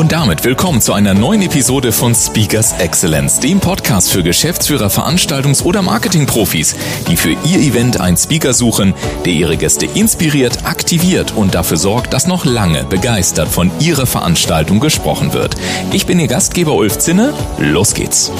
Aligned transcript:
Und 0.00 0.12
damit 0.12 0.44
willkommen 0.44 0.80
zu 0.80 0.94
einer 0.94 1.12
neuen 1.12 1.42
Episode 1.42 1.92
von 1.92 2.14
Speakers 2.14 2.72
Excellence, 2.78 3.38
dem 3.38 3.60
Podcast 3.60 4.10
für 4.10 4.22
Geschäftsführer, 4.22 4.88
Veranstaltungs- 4.88 5.62
oder 5.62 5.82
Marketingprofis, 5.82 6.74
die 7.10 7.18
für 7.18 7.32
ihr 7.32 7.58
Event 7.58 8.00
einen 8.00 8.16
Speaker 8.16 8.54
suchen, 8.54 8.94
der 9.26 9.34
ihre 9.34 9.58
Gäste 9.58 9.84
inspiriert, 9.84 10.64
aktiviert 10.64 11.32
und 11.36 11.54
dafür 11.54 11.76
sorgt, 11.76 12.14
dass 12.14 12.26
noch 12.26 12.46
lange 12.46 12.84
begeistert 12.84 13.50
von 13.50 13.70
ihrer 13.78 14.06
Veranstaltung 14.06 14.80
gesprochen 14.80 15.34
wird. 15.34 15.54
Ich 15.92 16.06
bin 16.06 16.18
Ihr 16.18 16.28
Gastgeber 16.28 16.72
Ulf 16.72 16.96
Zinne. 16.96 17.34
Los 17.58 17.92
geht's. 17.92 18.32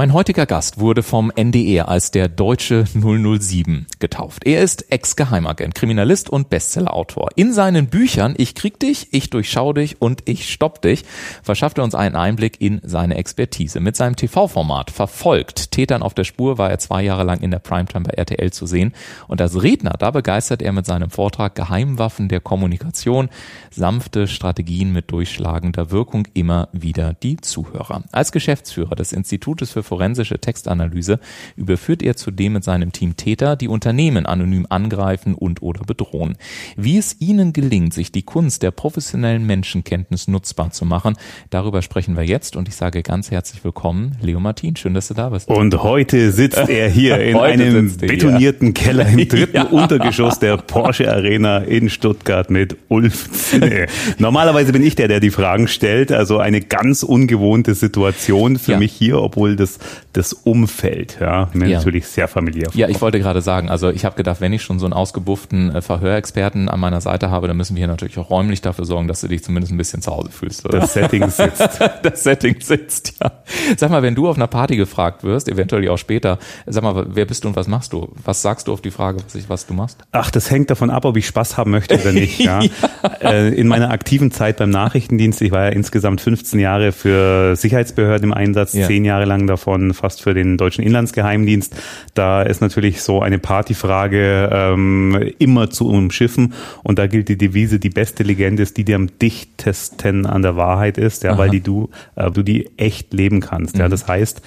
Mein 0.00 0.14
heutiger 0.14 0.46
Gast 0.46 0.80
wurde 0.80 1.02
vom 1.02 1.30
NDR 1.30 1.88
als 1.88 2.10
der 2.10 2.28
deutsche 2.28 2.86
007 2.86 3.86
getauft. 3.98 4.46
Er 4.46 4.62
ist 4.62 4.90
Ex-Geheimagent, 4.90 5.74
Kriminalist 5.74 6.30
und 6.30 6.48
Bestsellerautor. 6.48 7.28
In 7.34 7.52
seinen 7.52 7.88
Büchern 7.88 8.32
Ich 8.38 8.54
krieg 8.54 8.80
dich, 8.80 9.08
Ich 9.12 9.28
durchschau 9.28 9.74
dich 9.74 10.00
und 10.00 10.22
Ich 10.24 10.50
stopp 10.50 10.80
dich 10.80 11.04
verschafft 11.42 11.76
er 11.76 11.84
uns 11.84 11.94
einen 11.94 12.16
Einblick 12.16 12.62
in 12.62 12.80
seine 12.82 13.16
Expertise. 13.16 13.80
Mit 13.80 13.94
seinem 13.94 14.16
TV-Format 14.16 14.90
Verfolgt, 14.90 15.70
Tätern 15.72 16.02
auf 16.02 16.14
der 16.14 16.24
Spur, 16.24 16.56
war 16.56 16.70
er 16.70 16.78
zwei 16.78 17.02
Jahre 17.02 17.24
lang 17.24 17.40
in 17.40 17.50
der 17.50 17.58
Primetime 17.58 18.04
bei 18.04 18.14
RTL 18.14 18.50
zu 18.54 18.64
sehen. 18.64 18.94
Und 19.28 19.42
als 19.42 19.62
Redner, 19.62 19.96
da 19.98 20.12
begeistert 20.12 20.62
er 20.62 20.72
mit 20.72 20.86
seinem 20.86 21.10
Vortrag 21.10 21.54
Geheimwaffen 21.54 22.30
der 22.30 22.40
Kommunikation, 22.40 23.28
sanfte 23.70 24.28
Strategien 24.28 24.94
mit 24.94 25.10
durchschlagender 25.10 25.90
Wirkung 25.90 26.26
immer 26.32 26.70
wieder 26.72 27.12
die 27.12 27.36
Zuhörer. 27.36 28.04
Als 28.12 28.32
Geschäftsführer 28.32 28.94
des 28.94 29.12
Institutes 29.12 29.72
für 29.72 29.89
forensische 29.90 30.38
Textanalyse 30.38 31.18
überführt 31.56 32.00
er 32.04 32.14
zudem 32.14 32.52
mit 32.52 32.62
seinem 32.62 32.92
Team 32.92 33.16
Täter, 33.16 33.56
die 33.56 33.66
Unternehmen 33.66 34.24
anonym 34.24 34.66
angreifen 34.68 35.34
und 35.34 35.62
oder 35.62 35.82
bedrohen. 35.84 36.36
Wie 36.76 36.96
es 36.96 37.16
ihnen 37.18 37.52
gelingt, 37.52 37.92
sich 37.92 38.12
die 38.12 38.22
Kunst 38.22 38.62
der 38.62 38.70
professionellen 38.70 39.44
Menschenkenntnis 39.46 40.28
nutzbar 40.28 40.70
zu 40.70 40.84
machen, 40.84 41.16
darüber 41.50 41.82
sprechen 41.82 42.16
wir 42.16 42.22
jetzt 42.22 42.54
und 42.54 42.68
ich 42.68 42.76
sage 42.76 43.02
ganz 43.02 43.32
herzlich 43.32 43.64
willkommen, 43.64 44.16
Leo 44.22 44.38
Martin, 44.38 44.76
schön, 44.76 44.94
dass 44.94 45.08
du 45.08 45.14
da 45.14 45.30
bist. 45.30 45.48
Und 45.48 45.82
heute 45.82 46.30
sitzt 46.30 46.68
er 46.68 46.88
hier 46.88 47.18
in 47.24 47.36
einem 47.36 47.96
betonierten. 47.96 48.74
Keller 48.74 49.08
im 49.08 49.16
dritten 49.28 49.56
ja. 49.56 49.64
Untergeschoss 49.64 50.38
der 50.38 50.56
Porsche 50.56 51.12
Arena 51.12 51.58
in 51.58 51.90
Stuttgart 51.90 52.48
mit 52.48 52.76
Ulf 52.86 53.28
Zinne. 53.32 53.86
Normalerweise 54.18 54.72
bin 54.72 54.84
ich 54.84 54.94
der, 54.94 55.08
der 55.08 55.18
die 55.18 55.32
Fragen 55.32 55.66
stellt, 55.66 56.12
also 56.12 56.38
eine 56.38 56.60
ganz 56.60 57.02
ungewohnte 57.02 57.74
Situation 57.74 58.56
für 58.56 58.72
ja. 58.72 58.78
mich 58.78 58.92
hier, 58.92 59.20
obwohl 59.20 59.56
das 59.56 59.79
das 60.12 60.32
Umfeld, 60.32 61.18
ja, 61.20 61.48
mir 61.52 61.68
ja. 61.68 61.78
natürlich 61.78 62.06
sehr 62.06 62.28
familiär. 62.28 62.68
Ja, 62.74 62.88
ich 62.88 63.00
wollte 63.00 63.18
gerade 63.18 63.42
sagen, 63.42 63.70
also 63.70 63.90
ich 63.90 64.04
habe 64.04 64.16
gedacht, 64.16 64.40
wenn 64.40 64.52
ich 64.52 64.62
schon 64.62 64.78
so 64.78 64.86
einen 64.86 64.92
ausgebufften 64.92 65.74
äh, 65.74 65.82
Verhörexperten 65.82 66.68
an 66.68 66.80
meiner 66.80 67.00
Seite 67.00 67.30
habe, 67.30 67.48
dann 67.48 67.56
müssen 67.56 67.76
wir 67.76 67.80
hier 67.80 67.88
natürlich 67.88 68.18
auch 68.18 68.30
räumlich 68.30 68.60
dafür 68.60 68.84
sorgen, 68.84 69.08
dass 69.08 69.20
du 69.20 69.28
dich 69.28 69.44
zumindest 69.44 69.72
ein 69.72 69.78
bisschen 69.78 70.02
zu 70.02 70.10
Hause 70.10 70.30
fühlst. 70.30 70.64
Oder? 70.64 70.80
Das 70.80 70.94
Setting 70.94 71.28
sitzt. 71.30 71.80
das 72.02 72.22
Setting 72.22 72.60
sitzt, 72.60 73.14
ja. 73.22 73.32
Sag 73.76 73.90
mal, 73.90 74.02
wenn 74.02 74.14
du 74.14 74.28
auf 74.28 74.36
einer 74.36 74.46
Party 74.46 74.76
gefragt 74.76 75.24
wirst, 75.24 75.48
eventuell 75.48 75.88
auch 75.88 75.98
später, 75.98 76.38
sag 76.66 76.82
mal, 76.82 77.06
wer 77.10 77.24
bist 77.24 77.44
du 77.44 77.48
und 77.48 77.56
was 77.56 77.68
machst 77.68 77.92
du? 77.92 78.12
Was 78.24 78.42
sagst 78.42 78.68
du 78.68 78.72
auf 78.72 78.80
die 78.80 78.90
Frage, 78.90 79.18
was, 79.24 79.34
ich, 79.34 79.48
was 79.48 79.66
du 79.66 79.74
machst? 79.74 79.98
Ach, 80.12 80.30
das 80.30 80.50
hängt 80.50 80.70
davon 80.70 80.90
ab, 80.90 81.04
ob 81.04 81.16
ich 81.16 81.26
Spaß 81.26 81.56
haben 81.56 81.70
möchte 81.70 82.00
oder 82.00 82.12
nicht. 82.12 82.38
ja. 82.40 82.60
ja. 82.62 82.70
Äh, 83.20 83.48
in 83.54 83.68
meiner 83.68 83.90
aktiven 83.90 84.30
Zeit 84.30 84.56
beim 84.56 84.70
Nachrichtendienst, 84.70 85.42
ich 85.42 85.50
war 85.50 85.64
ja 85.64 85.68
insgesamt 85.70 86.20
15 86.20 86.58
Jahre 86.58 86.92
für 86.92 87.54
Sicherheitsbehörden 87.54 88.30
im 88.30 88.32
Einsatz, 88.32 88.72
ja. 88.72 88.86
zehn 88.86 89.04
Jahre 89.04 89.24
lang 89.26 89.46
davon 89.60 89.92
fast 89.94 90.22
für 90.22 90.32
den 90.32 90.56
deutschen 90.56 90.82
Inlandsgeheimdienst. 90.84 91.76
Da 92.14 92.42
ist 92.42 92.60
natürlich 92.60 93.02
so 93.02 93.20
eine 93.20 93.38
Partyfrage 93.38 94.48
ähm, 94.52 95.32
immer 95.38 95.70
zu 95.70 95.88
umschiffen 95.88 96.54
und 96.82 96.98
da 96.98 97.06
gilt 97.06 97.28
die 97.28 97.36
Devise, 97.36 97.78
die 97.78 97.90
beste 97.90 98.22
Legende 98.22 98.62
ist 98.62 98.76
die, 98.78 98.84
die 98.84 98.94
am 98.94 99.08
dichtesten 99.18 100.26
an 100.26 100.42
der 100.42 100.56
Wahrheit 100.56 100.96
ist, 100.98 101.22
ja, 101.22 101.32
Aha. 101.32 101.38
weil 101.38 101.50
die 101.50 101.60
du, 101.60 101.90
äh, 102.16 102.30
du 102.30 102.42
die 102.42 102.70
echt 102.78 103.12
leben 103.12 103.40
kannst. 103.40 103.74
Mhm. 103.74 103.80
Ja, 103.82 103.88
das 103.88 104.08
heißt, 104.08 104.42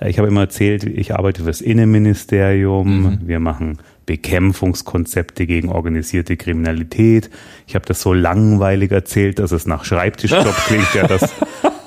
äh, 0.00 0.10
ich 0.10 0.18
habe 0.18 0.28
immer 0.28 0.42
erzählt, 0.42 0.84
ich 0.84 1.14
arbeite 1.14 1.42
fürs 1.42 1.60
Innenministerium, 1.60 3.02
mhm. 3.02 3.18
wir 3.24 3.40
machen 3.40 3.78
Bekämpfungskonzepte 4.06 5.46
gegen 5.46 5.68
organisierte 5.70 6.36
Kriminalität. 6.36 7.30
Ich 7.66 7.74
habe 7.74 7.84
das 7.86 8.00
so 8.00 8.12
langweilig 8.12 8.90
erzählt, 8.90 9.38
dass 9.38 9.52
es 9.52 9.66
nach 9.66 9.84
Schreibtischjob 9.84 10.54
klingt, 10.66 10.92
ja, 10.94 11.06
dass 11.06 11.32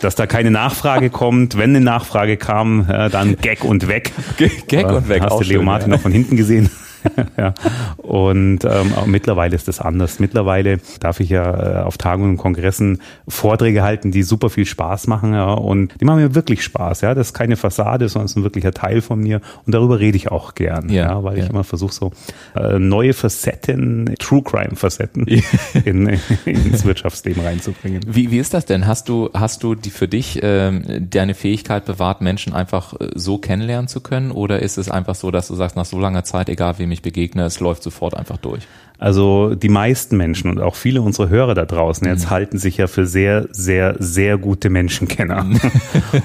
dass 0.06 0.16
da 0.16 0.28
keine 0.28 0.52
Nachfrage 0.52 1.10
kommt. 1.22 1.58
Wenn 1.58 1.72
eine 1.72 1.82
Nachfrage 1.82 2.38
kam, 2.38 2.88
dann 2.88 3.36
Gag 3.38 3.64
und 3.64 3.88
weg. 3.88 4.12
Gag 4.38 4.88
und 4.88 5.10
weg. 5.10 5.24
Hast 5.24 5.40
du 5.40 5.44
Leo 5.44 5.64
Martin 5.64 5.90
ja. 5.90 5.96
noch 5.98 6.02
von 6.02 6.12
hinten 6.12 6.38
gesehen? 6.38 6.70
ja. 7.38 7.54
Und 7.98 8.66
ähm, 8.66 8.94
mittlerweile 9.06 9.56
ist 9.56 9.68
das 9.68 9.80
anders. 9.80 10.20
Mittlerweile 10.20 10.80
darf 11.00 11.20
ich 11.20 11.30
ja 11.30 11.82
äh, 11.82 11.84
auf 11.84 11.98
Tagungen 11.98 12.32
und 12.32 12.38
Kongressen 12.38 13.02
Vorträge 13.28 13.84
halten, 13.84 14.12
die 14.12 14.24
super 14.24 14.50
viel 14.50 14.66
Spaß 14.66 15.08
machen. 15.08 15.34
Ja, 15.34 15.54
und 15.54 15.94
die 16.00 16.06
machen 16.06 16.20
mir 16.20 16.36
wirklich 16.36 16.64
Spaß. 16.64 17.02
Ja, 17.02 17.14
das 17.14 17.28
ist 17.28 17.34
keine 17.34 17.56
Fassade, 17.56 18.10
sondern 18.10 18.26
es 18.26 18.32
ist 18.32 18.38
ein 18.38 18.44
wirklicher 18.44 18.74
Teil 18.74 19.02
von 19.02 19.20
mir. 19.20 19.42
Und 19.66 19.74
darüber 19.74 20.00
rede 20.00 20.18
ich 20.18 20.32
auch 20.32 20.56
gern. 20.56 20.90
Ja, 20.90 21.08
ja 21.08 21.24
weil 21.24 21.38
ja. 21.38 21.44
ich 21.44 21.50
immer 21.50 21.64
versuche 21.64 21.94
so 21.94 22.12
äh, 22.56 22.80
neue 22.80 23.14
Facetten, 23.14 24.16
True 24.20 24.44
Crime 24.44 24.76
Facetten 24.76 25.28
in, 25.86 26.20
ins 26.46 26.86
Wirtschaftsleben 26.86 27.44
reinzubringen. 27.44 28.02
Wie, 28.08 28.32
wie 28.32 28.40
ist 28.40 28.54
das 28.54 28.66
denn? 28.66 28.88
Hast 28.88 29.10
du 29.10 29.30
hast 29.34 29.64
du 29.64 29.76
die 29.76 29.90
für 29.90 30.08
dich 30.08 30.42
äh, 30.42 31.00
deine 31.00 31.34
Fähigkeit 31.34 31.86
bewahrt, 31.86 32.22
Menschen 32.22 32.54
einfach 32.54 32.94
äh, 33.00 33.10
so 33.16 33.38
kennenlernen 33.38 33.88
zu 33.88 34.02
können? 34.02 34.32
Oder 34.32 34.62
ist 34.62 34.78
es 34.78 34.90
einfach 34.90 35.16
so, 35.16 35.32
dass 35.32 35.48
du 35.48 35.56
sagst, 35.56 35.76
nach 35.76 35.86
so 35.86 36.00
langer 36.00 36.24
Zeit, 36.24 36.50
egal 36.50 36.78
wem 36.80 36.92
ich 36.92 36.95
begegne, 37.02 37.44
es 37.46 37.60
läuft 37.60 37.84
sofort 37.84 38.16
einfach 38.16 38.38
durch. 38.38 38.68
Also 38.98 39.56
die 39.56 39.70
meisten 39.70 40.18
Menschen 40.18 40.50
und 40.50 40.60
auch 40.60 40.76
viele 40.76 41.02
unserer 41.02 41.30
Hörer 41.30 41.54
da 41.54 41.66
draußen 41.66 42.08
jetzt 42.08 42.26
mhm. 42.26 42.30
halten 42.30 42.58
sich 42.58 42.78
ja 42.78 42.88
für 42.88 43.06
sehr, 43.06 43.48
sehr, 43.52 43.96
sehr 44.00 44.38
gute 44.38 44.70
Menschenkenner. 44.70 45.44
Mhm. 45.44 45.60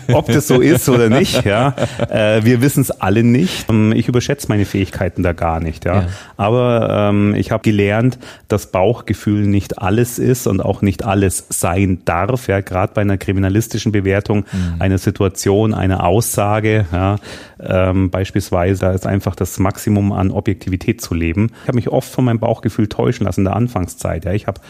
Ob 0.13 0.27
das 0.27 0.47
so 0.47 0.61
ist 0.61 0.89
oder 0.89 1.09
nicht, 1.09 1.45
ja, 1.45 1.75
äh, 2.09 2.45
wir 2.45 2.63
wissen 2.63 2.83
es 2.83 2.91
alle 2.91 3.25
nicht. 3.25 3.69
Ähm, 3.69 3.93
ich 3.93 4.09
überschätze 4.09 4.47
meine 4.49 4.65
Fähigkeiten 4.65 5.23
da 5.23 5.33
gar 5.33 5.61
nicht, 5.61 5.85
ja. 5.85 6.03
ja. 6.03 6.07
Aber 6.37 7.11
ähm, 7.11 7.35
ich 7.35 7.51
habe 7.51 7.63
gelernt, 7.63 8.19
dass 8.49 8.71
Bauchgefühl 8.71 9.47
nicht 9.47 9.79
alles 9.79 10.19
ist 10.19 10.47
und 10.47 10.61
auch 10.61 10.83
nicht 10.83 11.05
alles 11.05 11.47
sein 11.49 12.03
darf. 12.05 12.49
Ja, 12.49 12.61
gerade 12.61 12.93
bei 12.95 13.01
einer 13.01 13.19
kriminalistischen 13.19 13.93
Bewertung 13.93 14.45
mhm. 14.53 14.77
einer 14.79 14.99
Situation, 14.99 15.75
einer 15.75 16.05
Aussage, 16.05 16.87
ja, 16.93 17.17
ähm, 17.63 18.11
beispielsweise, 18.11 18.81
da 18.81 18.93
ist 18.93 19.07
einfach 19.07 19.35
das 19.35 19.59
Maximum 19.59 20.13
an 20.13 20.31
Objektivität 20.31 21.01
zu 21.01 21.15
leben. 21.15 21.51
Ich 21.63 21.69
habe 21.69 21.77
mich 21.77 21.89
oft 21.89 22.11
von 22.11 22.25
meinem 22.25 22.39
Bauch 22.39 22.60
Bauchgefühl 22.61 22.89
täuschen 22.89 23.25
lassen 23.25 23.41
in 23.41 23.45
der 23.45 23.57
Anfangszeit. 23.57 24.25
Ja, 24.25 24.33
ich 24.33 24.47
habe 24.47 24.61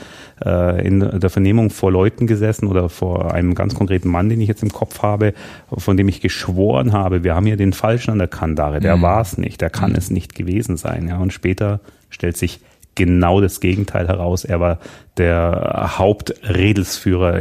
äh, 0.45 0.87
in 0.87 1.01
der 1.01 1.31
Vernehmung 1.31 1.71
vor 1.71 1.91
Leuten 1.91 2.27
gesessen 2.27 2.69
oder 2.69 2.89
vor 2.89 3.35
einem 3.35 3.55
ganz 3.55 3.75
konkreten 3.75 4.09
Mann, 4.09 4.29
den 4.29 4.41
ich 4.41 4.49
jetzt 4.49 4.63
im 4.63 4.73
Kopf 4.73 5.03
habe, 5.03 5.35
von 5.77 5.97
dem 5.97 6.09
ich 6.09 6.21
geschworen 6.21 6.93
habe, 6.93 7.25
wir 7.25 7.35
haben 7.35 7.47
hier 7.47 7.57
den 7.57 7.73
Falschen 7.73 8.13
an 8.13 8.19
der 8.19 8.29
Kandare, 8.29 8.81
der 8.81 8.97
mhm. 8.97 9.03
war 9.03 9.21
es 9.21 9.39
nicht, 9.39 9.61
der 9.61 9.71
kann 9.71 9.91
mhm. 9.91 9.97
es 9.97 10.11
nicht 10.11 10.35
gewesen 10.35 10.77
sein. 10.77 11.09
Ja, 11.09 11.19
und 11.19 11.33
später 11.33 11.81
stellt 12.11 12.37
sich 12.37 12.61
genau 12.95 13.41
das 13.41 13.61
Gegenteil 13.61 14.09
heraus. 14.09 14.45
Er 14.45 14.61
war 14.61 14.79
der 15.17 15.93
Hauptredelsführer. 15.99 17.41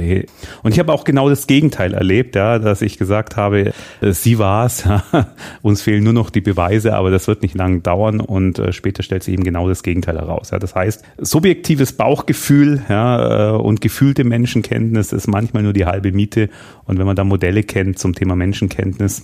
Und 0.64 0.72
ich 0.72 0.80
habe 0.80 0.92
auch 0.92 1.04
genau 1.04 1.30
das 1.30 1.48
Gegenteil 1.48 1.94
erlebt, 1.94 2.36
ja, 2.36 2.60
dass 2.60 2.82
ich 2.82 2.98
gesagt 2.98 3.38
habe, 3.38 3.74
sie 4.02 4.38
war 4.38 4.66
es, 4.66 4.84
ja, 4.86 5.04
uns 5.62 5.82
fehlen 5.82 6.04
nur 6.04 6.14
noch 6.14 6.30
die 6.30 6.42
Beweise, 6.42 6.96
aber 6.96 7.10
das 7.10 7.28
wird 7.28 7.42
nicht 7.42 7.56
lang 7.56 7.82
dauern 7.84 8.20
und 8.20 8.60
äh, 8.60 8.74
später 8.74 9.02
stellt 9.02 9.24
sich 9.24 9.34
eben 9.34 9.44
genau 9.44 9.70
das 9.70 9.84
Gegenteil 9.84 10.18
heraus. 10.18 10.52
Ja. 10.52 10.60
Das 10.60 10.76
heißt, 10.76 11.04
subjektives 11.18 11.94
Bauchgefühl 11.94 12.82
ja, 12.90 13.52
äh, 13.54 13.58
und 13.58 13.82
gefühlte 13.82 14.24
Menschenkenntnis 14.24 15.14
ist 15.14 15.28
manchmal 15.28 15.64
nur 15.64 15.74
die 15.74 15.86
halbe 15.86 16.12
Miete 16.12 16.50
und 16.86 17.00
wenn 17.00 17.06
man 17.06 17.16
da 17.16 17.24
Modelle 17.24 17.64
kennt 17.64 17.98
zum 17.98 18.14
Thema 18.14 18.36
Menschenkenntnis, 18.36 19.24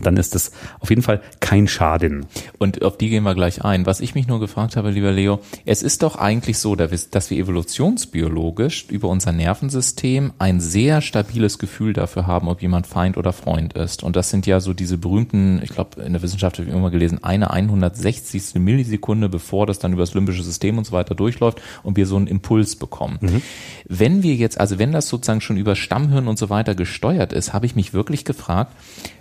dann 0.00 0.16
ist 0.16 0.34
das 0.34 0.52
auf 0.80 0.90
jeden 0.90 1.02
Fall 1.02 1.20
kein 1.40 1.68
Schaden. 1.68 2.26
Und 2.58 2.82
auf 2.82 2.96
die 2.96 3.10
gehen 3.10 3.24
wir 3.24 3.34
gleich 3.34 3.64
ein. 3.64 3.86
Was 3.86 4.00
ich 4.00 4.14
mich 4.14 4.26
nur 4.26 4.40
gefragt 4.40 4.76
habe, 4.76 4.90
lieber 4.90 5.12
Leo, 5.12 5.40
es 5.64 5.82
ist 5.82 6.02
doch 6.02 6.16
eigentlich 6.16 6.58
so, 6.58 6.74
dass 6.74 7.30
wir 7.30 7.38
evolutionsbiologisch 7.38 8.86
über 8.88 9.08
unser 9.08 9.32
Nervensystem 9.32 10.32
ein 10.38 10.60
sehr 10.60 11.02
stabiles 11.02 11.58
Gefühl 11.58 11.92
dafür 11.92 12.26
haben, 12.26 12.48
ob 12.48 12.62
jemand 12.62 12.86
Feind 12.86 13.16
oder 13.16 13.32
Freund 13.32 13.74
ist. 13.74 14.02
Und 14.02 14.16
das 14.16 14.30
sind 14.30 14.46
ja 14.46 14.60
so 14.60 14.72
diese 14.72 14.98
berühmten, 14.98 15.60
ich 15.62 15.70
glaube, 15.70 16.02
in 16.02 16.12
der 16.12 16.22
Wissenschaft 16.22 16.58
habe 16.58 16.68
ich 16.68 16.74
immer 16.74 16.90
gelesen, 16.90 17.22
eine 17.22 17.50
160. 17.50 18.54
Millisekunde, 18.54 19.28
bevor 19.28 19.66
das 19.66 19.78
dann 19.78 19.92
über 19.92 20.02
das 20.02 20.14
limbische 20.14 20.42
System 20.42 20.78
und 20.78 20.84
so 20.84 20.92
weiter 20.92 21.14
durchläuft 21.14 21.60
und 21.82 21.96
wir 21.96 22.06
so 22.06 22.16
einen 22.16 22.26
Impuls 22.26 22.76
bekommen. 22.76 23.18
Mhm. 23.20 23.42
Wenn 23.86 24.22
wir 24.22 24.34
jetzt, 24.34 24.58
also 24.58 24.78
wenn 24.78 24.92
das 24.92 25.08
sozusagen 25.08 25.40
schon 25.40 25.58
über 25.58 25.76
Stammhirn 25.76 26.28
und 26.28 26.38
so 26.38 26.50
weiter 26.50 26.74
gesteuert 26.74 27.32
ist, 27.32 27.52
habe 27.52 27.66
ich 27.66 27.76
mich 27.76 27.92
wirklich 27.92 28.24
gefragt, 28.24 28.72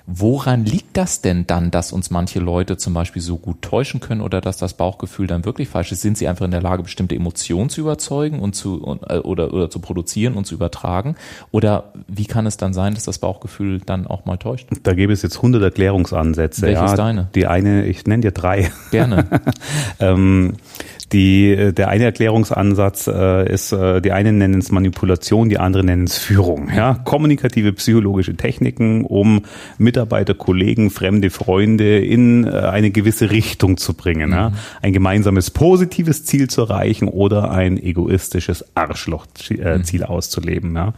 Woran 0.06 0.66
liegt 0.66 0.98
das 0.98 1.22
denn 1.22 1.48
dann, 1.48 1.72
dass 1.72 1.92
uns 1.92 2.10
manche 2.10 2.40
Leute 2.40 2.78
zum 2.78 2.94
Beispiel 2.94 3.22
so 3.22 3.38
gut 3.38 3.62
täuschen 3.62 4.00
können 4.00 4.22
oder 4.22 4.42
dass 4.42 4.58
das 4.58 4.74
Bauchgefühl 4.74 5.28
dann 5.28 5.46
wirklich 5.46 5.70
falsch 5.70 5.92
ist? 5.92 6.02
Sind 6.02 6.18
sie 6.18 6.28
einfach 6.28 6.46
in 6.46 6.52
der 6.52 6.62
Lage, 6.62 6.84
bestimmte 6.84 7.16
Emotionen 7.16 7.70
zu 7.70 7.82
überzeugen 7.82 8.40
und 8.40 8.56
zu 8.56 9.00
äh, 9.08 9.18
oder, 9.20 9.54
oder 9.54 9.70
zu 9.70 9.80
produzieren 9.80 10.36
und 10.36 10.46
zu 10.46 10.56
übertragen? 10.56 11.16
Oder 11.52 11.94
wie 12.08 12.26
kann 12.26 12.46
es 12.46 12.58
dann 12.58 12.74
sein, 12.74 12.94
dass 12.94 13.04
das 13.04 13.20
Bauchgefühl 13.20 13.80
dann 13.80 14.08
auch 14.08 14.26
mal 14.26 14.38
täuscht? 14.38 14.68
Da 14.84 14.94
gäbe 14.94 15.14
es 15.14 15.22
jetzt 15.22 15.38
100 15.38 15.62
Erklärungsansätze. 15.62 16.64
Welche 16.64 16.82
ja, 16.82 16.86
ist 16.86 16.98
deine? 16.98 17.30
Die 17.36 17.48
eine, 17.48 17.86
ich 17.86 18.06
nenne 18.06 18.22
dir 18.22 18.32
drei. 18.32 18.72
Gerne. 18.92 19.28
ähm, 20.00 20.54
die, 21.12 21.52
äh, 21.52 21.74
der 21.74 21.90
eine 21.90 22.06
Erklärungsansatz 22.06 23.08
äh, 23.08 23.52
ist, 23.52 23.72
äh, 23.72 24.02
die 24.02 24.12
einen 24.12 24.38
nennen 24.38 24.60
es 24.60 24.72
Manipulation, 24.72 25.50
die 25.50 25.58
anderen 25.58 25.88
nennen 25.88 26.06
es 26.06 26.18
Führung. 26.18 26.70
Ja? 26.76 26.96
Kommunikative 27.04 27.74
psychologische 27.74 28.36
Techniken, 28.36 29.04
um 29.04 29.42
Mitarbeiter, 29.78 30.34
Kollegen, 30.34 30.90
fremde 30.90 31.30
Freunde 31.30 32.00
in 32.00 32.46
äh, 32.46 32.52
eine 32.52 32.92
gewisse 32.92 33.32
Richtung 33.32 33.78
zu 33.78 33.94
bringen. 33.94 34.30
Mhm. 34.30 34.36
Ja? 34.36 34.52
Ein 34.82 34.94
gemeinsames 34.94 35.52
positives 35.52 36.26
Ziel 36.26 36.50
zu 36.50 36.62
erreichen 36.62 37.08
oder 37.08 37.52
ein 37.52 37.82
egoistisches 37.82 38.66
Arschlochziel 38.76 39.62
äh, 39.62 39.78
mhm. 39.78 40.04
auszuleben. 40.04 40.76
Ja? 40.76 40.94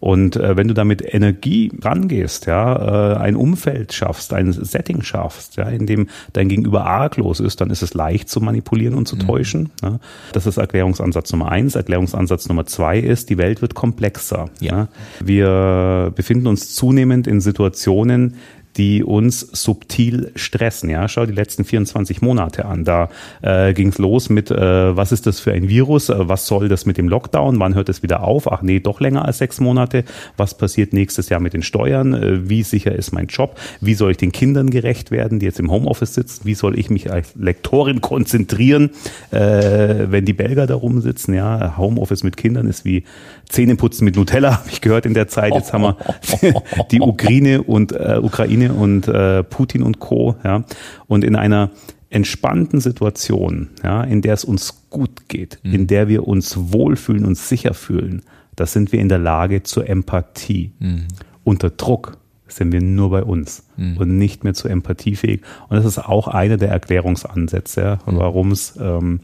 Und 0.00 0.36
äh, 0.36 0.56
wenn 0.56 0.68
du 0.68 0.74
damit 0.74 1.02
Energie 1.02 1.72
rangehst, 1.80 2.46
ja, 2.46 3.14
äh, 3.14 3.16
ein 3.18 3.36
Umfeld 3.36 3.92
schaffst, 3.92 4.32
ein 4.32 4.52
Setting 4.52 5.02
schaffst, 5.02 5.56
ja, 5.56 5.68
in 5.68 5.86
dem 5.86 6.08
dein 6.32 6.48
Gegenüber 6.48 6.86
arglos 6.86 7.40
ist, 7.40 7.60
dann 7.60 7.70
ist 7.70 7.82
es 7.82 7.94
leicht 7.94 8.28
zu 8.28 8.40
manipulieren 8.40 8.94
und 8.94 9.06
zu 9.06 9.16
mhm. 9.16 9.20
täuschen. 9.20 9.57
Menschen. 9.58 9.72
Ne? 9.82 10.00
Das 10.32 10.46
ist 10.46 10.56
Erklärungsansatz 10.56 11.32
Nummer 11.32 11.50
eins. 11.50 11.74
Erklärungsansatz 11.74 12.48
Nummer 12.48 12.66
zwei 12.66 12.98
ist, 12.98 13.30
die 13.30 13.38
Welt 13.38 13.62
wird 13.62 13.74
komplexer. 13.74 14.46
Ja. 14.60 14.88
Wir 15.20 16.12
befinden 16.14 16.46
uns 16.46 16.74
zunehmend 16.74 17.26
in 17.26 17.40
Situationen, 17.40 18.34
die 18.78 19.02
uns 19.02 19.40
subtil 19.40 20.30
stressen. 20.36 20.88
Ja, 20.88 21.08
schau 21.08 21.26
die 21.26 21.32
letzten 21.32 21.64
24 21.64 22.22
Monate 22.22 22.64
an. 22.64 22.84
Da 22.84 23.10
äh, 23.42 23.74
ging 23.74 23.88
es 23.88 23.98
los 23.98 24.30
mit, 24.30 24.52
äh, 24.52 24.96
was 24.96 25.10
ist 25.10 25.26
das 25.26 25.40
für 25.40 25.52
ein 25.52 25.68
Virus? 25.68 26.08
Äh, 26.08 26.28
was 26.28 26.46
soll 26.46 26.68
das 26.68 26.86
mit 26.86 26.96
dem 26.96 27.08
Lockdown? 27.08 27.58
Wann 27.58 27.74
hört 27.74 27.88
es 27.88 28.04
wieder 28.04 28.22
auf? 28.22 28.50
Ach 28.50 28.62
nee, 28.62 28.78
doch 28.78 29.00
länger 29.00 29.24
als 29.24 29.38
sechs 29.38 29.58
Monate. 29.58 30.04
Was 30.36 30.56
passiert 30.56 30.92
nächstes 30.92 31.28
Jahr 31.28 31.40
mit 31.40 31.54
den 31.54 31.64
Steuern? 31.64 32.14
Äh, 32.14 32.48
wie 32.48 32.62
sicher 32.62 32.94
ist 32.94 33.10
mein 33.12 33.26
Job? 33.26 33.58
Wie 33.80 33.94
soll 33.94 34.12
ich 34.12 34.16
den 34.16 34.30
Kindern 34.30 34.70
gerecht 34.70 35.10
werden, 35.10 35.40
die 35.40 35.46
jetzt 35.46 35.58
im 35.58 35.72
Homeoffice 35.72 36.14
sitzen? 36.14 36.42
Wie 36.44 36.54
soll 36.54 36.78
ich 36.78 36.88
mich 36.88 37.10
als 37.10 37.34
Lektorin 37.34 38.00
konzentrieren, 38.00 38.90
äh, 39.32 40.06
wenn 40.08 40.24
die 40.24 40.34
Belger 40.34 40.68
da 40.68 40.76
rumsitzen? 40.76 41.34
Ja, 41.34 41.76
Homeoffice 41.76 42.22
mit 42.22 42.36
Kindern 42.36 42.68
ist 42.68 42.84
wie 42.84 43.02
Zähneputzen 43.48 44.04
mit 44.04 44.14
Nutella, 44.14 44.58
habe 44.58 44.68
ich 44.70 44.80
gehört 44.80 45.04
in 45.04 45.14
der 45.14 45.26
Zeit. 45.26 45.52
Jetzt 45.54 45.72
haben 45.72 45.82
wir 45.82 45.96
die 46.92 47.00
Ukraine 47.00 47.62
und 47.62 47.90
äh, 47.90 48.20
Ukraine 48.22 48.67
und 48.70 49.08
äh, 49.08 49.42
Putin 49.42 49.82
und 49.82 49.98
Co. 49.98 50.36
Ja, 50.44 50.64
und 51.06 51.24
in 51.24 51.36
einer 51.36 51.70
entspannten 52.10 52.80
Situation, 52.80 53.68
ja, 53.82 54.02
in 54.02 54.22
der 54.22 54.34
es 54.34 54.44
uns 54.44 54.84
gut 54.90 55.28
geht, 55.28 55.58
mhm. 55.62 55.74
in 55.74 55.86
der 55.86 56.08
wir 56.08 56.26
uns 56.26 56.56
wohlfühlen 56.72 57.24
und 57.24 57.36
sicher 57.36 57.74
fühlen, 57.74 58.22
da 58.56 58.66
sind 58.66 58.92
wir 58.92 59.00
in 59.00 59.08
der 59.08 59.18
Lage 59.18 59.62
zur 59.62 59.88
Empathie. 59.88 60.72
Mhm. 60.78 61.06
Unter 61.44 61.70
Druck 61.70 62.18
sind 62.46 62.72
wir 62.72 62.80
nur 62.80 63.10
bei 63.10 63.22
uns 63.22 63.64
mhm. 63.76 63.98
und 63.98 64.18
nicht 64.18 64.42
mehr 64.42 64.54
zur 64.54 64.70
Empathie 64.70 65.16
fähig. 65.16 65.42
Und 65.68 65.76
das 65.76 65.84
ist 65.84 65.98
auch 65.98 66.28
einer 66.28 66.56
der 66.56 66.70
Erklärungsansätze, 66.70 67.80
ja, 67.80 67.98
mhm. 68.06 68.16
warum 68.16 68.50
es 68.50 68.74
ähm, 68.80 69.20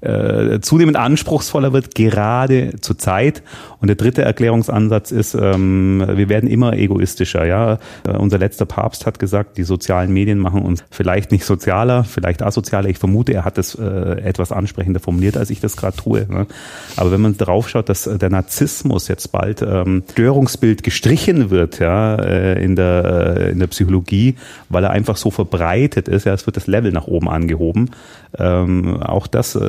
äh, 0.00 0.60
zunehmend 0.60 0.96
anspruchsvoller 0.96 1.72
wird, 1.72 1.94
gerade 1.94 2.74
zur 2.80 2.98
Zeit. 2.98 3.42
Und 3.80 3.88
der 3.88 3.96
dritte 3.96 4.22
Erklärungsansatz 4.22 5.10
ist, 5.10 5.34
ähm, 5.34 6.04
wir 6.06 6.28
werden 6.28 6.48
immer 6.48 6.74
egoistischer. 6.74 7.46
Ja, 7.46 7.78
äh, 8.06 8.12
unser 8.16 8.38
letzter 8.38 8.66
Papst 8.66 9.06
hat 9.06 9.18
gesagt, 9.18 9.58
die 9.58 9.62
sozialen 9.62 10.12
Medien 10.12 10.38
machen 10.38 10.62
uns 10.62 10.84
vielleicht 10.90 11.32
nicht 11.32 11.44
sozialer, 11.44 12.04
vielleicht 12.04 12.42
asozialer. 12.42 12.88
Ich 12.88 12.98
vermute, 12.98 13.32
er 13.32 13.44
hat 13.44 13.58
das 13.58 13.74
äh, 13.74 13.84
etwas 14.22 14.52
ansprechender 14.52 15.00
formuliert, 15.00 15.36
als 15.36 15.50
ich 15.50 15.60
das 15.60 15.76
gerade 15.76 15.96
tue. 15.96 16.26
Ne? 16.28 16.46
Aber 16.96 17.12
wenn 17.12 17.20
man 17.20 17.36
drauf 17.36 17.68
schaut, 17.68 17.88
dass 17.88 18.04
der 18.04 18.30
Narzissmus 18.30 19.08
jetzt 19.08 19.32
bald 19.32 19.62
ähm, 19.62 20.02
Störungsbild 20.12 20.82
gestrichen 20.82 21.50
wird, 21.50 21.78
ja, 21.78 22.16
äh, 22.16 22.62
in 22.62 22.76
der 22.76 23.36
äh, 23.36 23.50
in 23.50 23.58
der 23.58 23.66
Psychologie, 23.68 24.36
weil 24.68 24.84
er 24.84 24.90
einfach 24.90 25.16
so 25.16 25.30
verbreitet 25.30 26.08
ist, 26.08 26.24
ja, 26.24 26.34
es 26.34 26.46
wird 26.46 26.56
das 26.56 26.66
Level 26.66 26.92
nach 26.92 27.06
oben 27.06 27.28
angehoben. 27.28 27.90
Ähm, 28.38 29.02
auch 29.02 29.26
das 29.26 29.54
äh, 29.54 29.60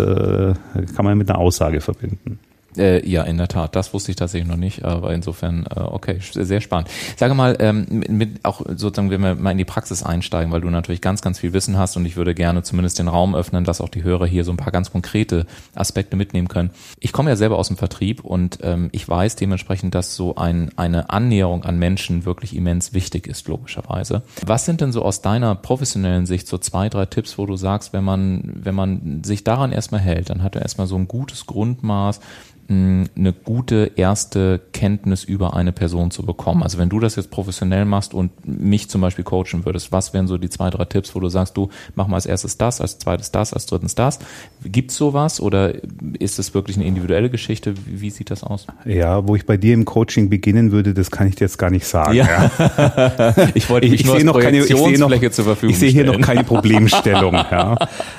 kann 0.96 1.06
man 1.06 1.18
mit 1.18 1.30
einer 1.30 1.40
Aussage 1.40 1.82
verbinden. 1.82 2.40
Äh, 2.78 3.08
ja, 3.08 3.24
in 3.24 3.38
der 3.38 3.48
Tat. 3.48 3.76
Das 3.76 3.94
wusste 3.94 4.12
ich 4.12 4.16
tatsächlich 4.16 4.50
noch 4.50 4.58
nicht, 4.58 4.86
aber 4.86 5.14
insofern, 5.14 5.66
äh, 5.66 5.80
okay, 5.80 6.20
sehr 6.22 6.62
spannend. 6.62 6.90
Sage 7.16 7.34
mal, 7.34 7.58
ähm, 7.60 7.86
mit, 7.90 8.46
auch 8.46 8.62
sozusagen, 8.68 9.10
wenn 9.10 9.22
wir 9.22 9.36
mal 9.36 9.52
in 9.52 9.58
die 9.58 9.66
Praxis 9.66 10.04
einsteigen, 10.04 10.52
weil 10.52 10.62
du 10.62 10.70
natürlich 10.70 11.02
ganz, 11.02 11.22
ganz 11.22 11.40
viel 11.40 11.54
Wissen 11.54 11.78
hast 11.78 11.98
und 11.98 12.06
ich 12.06 12.18
würde 12.18 12.36
gerne 12.36 12.64
zumindest 12.64 13.00
den 13.00 13.08
Raum 13.08 13.36
öffnen, 13.36 13.64
dass 13.64 13.82
auch 13.82 13.90
die 13.90 14.04
Hörer 14.04 14.28
hier 14.28 14.44
so 14.44 14.52
ein 14.52 14.58
paar 14.58 14.72
ganz 14.72 14.92
konkrete 14.92 15.46
Aspekte 15.76 16.16
mitnehmen 16.16 16.48
können. 16.48 16.72
Ich 17.00 17.12
komme 17.12 17.30
ja 17.30 17.36
selber 17.36 17.58
aus 17.58 17.68
dem 17.68 17.78
Vertrieb 17.78 18.24
und 18.24 18.60
ähm, 18.62 18.90
ich 18.92 19.08
weiß 19.08 19.36
dementsprechend, 19.36 19.96
dass 19.96 20.16
so 20.16 20.36
ein, 20.36 20.72
eine 20.76 21.10
Annäherung 21.10 21.64
an 21.64 21.80
Menschen 21.80 22.26
wirklich 22.26 22.56
immens 22.56 22.94
wichtig 22.94 23.28
ist, 23.28 23.48
logischerweise. 23.48 24.22
Was 24.46 24.66
sind 24.66 24.82
denn 24.82 24.92
so 24.92 25.04
aus 25.04 25.22
deiner 25.22 25.56
professionellen 25.56 26.26
Sicht 26.26 26.48
so 26.48 26.58
zwei, 26.58 26.90
drei 26.90 27.06
Tipps, 27.06 27.38
wo 27.38 27.46
du 27.46 27.56
sagst, 27.56 27.94
wenn 27.94 28.04
man, 28.04 28.42
wenn 28.54 28.76
man 28.76 29.24
sich 29.24 29.44
daran 29.44 29.72
erstmal 29.72 30.02
hält, 30.02 30.30
dann 30.30 30.44
hat 30.44 30.56
er 30.56 30.62
erstmal 30.62 30.88
so 30.88 30.96
ein 30.96 31.08
gutes 31.08 31.46
Grundmaß, 31.46 32.20
eine 32.70 33.34
gute 33.46 33.92
erste 33.96 34.60
Kenntnis 34.74 35.24
über 35.24 35.56
eine 35.56 35.72
Person 35.72 36.12
zu 36.12 36.24
bekommen. 36.24 36.64
Also 36.64 36.78
wenn 36.78 36.90
du 36.90 37.00
das 37.00 37.16
jetzt 37.16 37.32
professionell 37.32 37.86
machst 37.86 38.14
und 38.14 38.32
mich 38.46 38.90
zum 38.90 39.00
Beispiel 39.00 39.24
coachen 39.24 39.64
würdest, 39.64 39.94
was 39.94 40.14
wären 40.14 40.28
so 40.28 40.38
die 40.38 40.50
zwei, 40.50 40.70
drei 40.70 40.84
Tipps, 40.84 41.16
wo 41.16 41.22
du 41.22 41.30
sagst, 41.30 41.56
du 41.56 41.70
mach 41.96 42.08
mal 42.08 42.16
als 42.16 42.26
erstes 42.26 42.58
das, 42.58 42.82
als 42.82 43.00
zweites 43.00 43.32
das, 43.32 43.54
als 43.54 43.68
drittens 43.68 43.96
das. 43.96 44.20
Gibt's 44.66 44.98
sowas 44.98 45.40
oder 45.40 45.76
ist 46.20 46.40
es 46.40 46.54
wirklich 46.54 46.76
eine 46.76 46.86
individuelle 46.86 47.30
Geschichte? 47.30 47.74
Wie 47.86 48.10
sieht 48.10 48.32
das 48.32 48.44
aus? 48.44 48.68
Ja, 48.84 49.26
wo 49.26 49.36
ich 49.38 49.46
bei 49.46 49.56
dir 49.56 49.74
im 49.74 49.86
Coaching 49.86 50.30
beginnen 50.30 50.74
würde, 50.74 50.94
das 50.94 51.10
kann 51.10 51.28
ich 51.28 51.36
dir 51.36 51.46
jetzt 51.46 51.58
gar 51.58 51.70
nicht 51.70 51.88
sagen. 51.88 52.16
Ja. 52.16 52.52
ja. 52.58 53.48
ich 53.54 53.70
wollte 53.70 53.88
mich 53.88 54.02
ich, 54.02 54.08
ich 54.14 54.24
nur 54.26 54.36
als 54.36 54.44
keine, 54.44 54.58
ich 54.58 54.66
sehe 54.66 55.00
noch, 55.00 55.32
zur 55.32 55.46
Verfügung 55.46 55.72
Ich 55.72 55.80
sehe 55.80 55.90
hier 55.90 56.04
noch 56.04 56.20
keine 56.20 56.44
Problemstellung. 56.44 57.34
ja. 57.52 57.78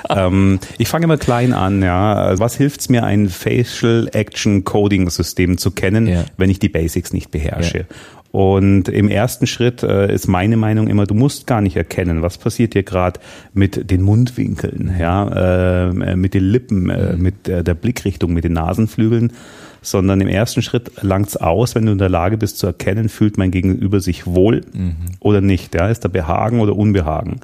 ähm, 0.09 0.59
ich 0.79 0.87
fange 0.87 1.03
immer 1.03 1.17
klein 1.17 1.53
an. 1.53 1.83
Ja. 1.83 2.39
Was 2.39 2.55
hilft's 2.55 2.89
mir, 2.89 3.03
ein 3.03 3.29
Facial 3.29 4.09
Action 4.11 4.38
Action 4.39 4.63
Coding 4.63 5.09
System 5.09 5.57
zu 5.57 5.71
kennen, 5.71 6.07
ja. 6.07 6.23
wenn 6.37 6.49
ich 6.49 6.59
die 6.59 6.69
Basics 6.69 7.11
nicht 7.11 7.29
beherrsche. 7.29 7.79
Ja. 7.79 7.85
Und 8.31 8.87
im 8.87 9.09
ersten 9.09 9.47
Schritt 9.47 9.83
äh, 9.83 10.13
ist 10.13 10.27
meine 10.27 10.55
Meinung 10.55 10.87
immer, 10.87 11.05
du 11.05 11.13
musst 11.15 11.45
gar 11.45 11.61
nicht 11.61 11.75
erkennen, 11.75 12.21
was 12.21 12.37
passiert 12.37 12.73
hier 12.73 12.83
gerade 12.83 13.19
mit 13.53 13.91
den 13.91 14.01
Mundwinkeln, 14.01 14.95
ja, 14.97 15.89
äh, 15.89 16.15
mit 16.15 16.35
den 16.35 16.43
Lippen, 16.43 16.89
äh, 16.89 17.15
mhm. 17.15 17.21
mit 17.21 17.47
der 17.47 17.73
Blickrichtung, 17.73 18.31
mit 18.31 18.45
den 18.45 18.53
Nasenflügeln, 18.53 19.33
sondern 19.81 20.21
im 20.21 20.27
ersten 20.27 20.61
Schritt 20.61 20.91
langt's 21.01 21.35
aus, 21.35 21.75
wenn 21.75 21.85
du 21.87 21.91
in 21.91 21.97
der 21.97 22.09
Lage 22.09 22.37
bist 22.37 22.59
zu 22.59 22.67
erkennen, 22.67 23.09
fühlt 23.09 23.37
mein 23.37 23.51
Gegenüber 23.51 23.99
sich 23.99 24.25
wohl 24.27 24.61
mhm. 24.71 24.95
oder 25.19 25.41
nicht, 25.41 25.75
ja, 25.75 25.89
ist 25.89 26.05
da 26.05 26.07
Behagen 26.07 26.61
oder 26.61 26.77
Unbehagen. 26.77 27.39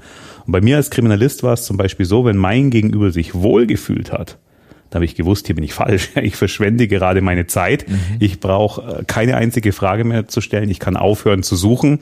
Und 0.46 0.52
bei 0.52 0.62
mir 0.62 0.78
als 0.78 0.92
Kriminalist 0.92 1.44
war 1.44 1.54
es 1.54 1.66
zum 1.66 1.76
Beispiel 1.78 2.06
so, 2.06 2.24
wenn 2.24 2.38
mein 2.38 2.70
Gegenüber 2.70 3.12
sich 3.12 3.34
wohl 3.34 3.66
gefühlt 3.66 4.14
hat, 4.14 4.38
da 4.96 5.00
habe 5.00 5.06
ich 5.06 5.16
gewusst, 5.16 5.48
hier 5.48 5.56
bin 5.56 5.66
ich 5.66 5.74
falsch. 5.74 6.12
Ich 6.26 6.38
verschwende 6.38 6.88
gerade 6.88 7.20
meine 7.20 7.48
Zeit. 7.48 7.86
Mhm. 7.90 7.98
Ich 8.20 8.40
brauche 8.40 9.00
äh, 9.00 9.04
keine 9.04 9.36
einzige 9.36 9.74
Frage 9.74 10.06
mehr 10.06 10.30
zu 10.30 10.40
stellen. 10.40 10.70
Ich 10.70 10.80
kann 10.80 10.96
aufhören 10.96 11.44
zu 11.44 11.58
suchen. 11.58 12.00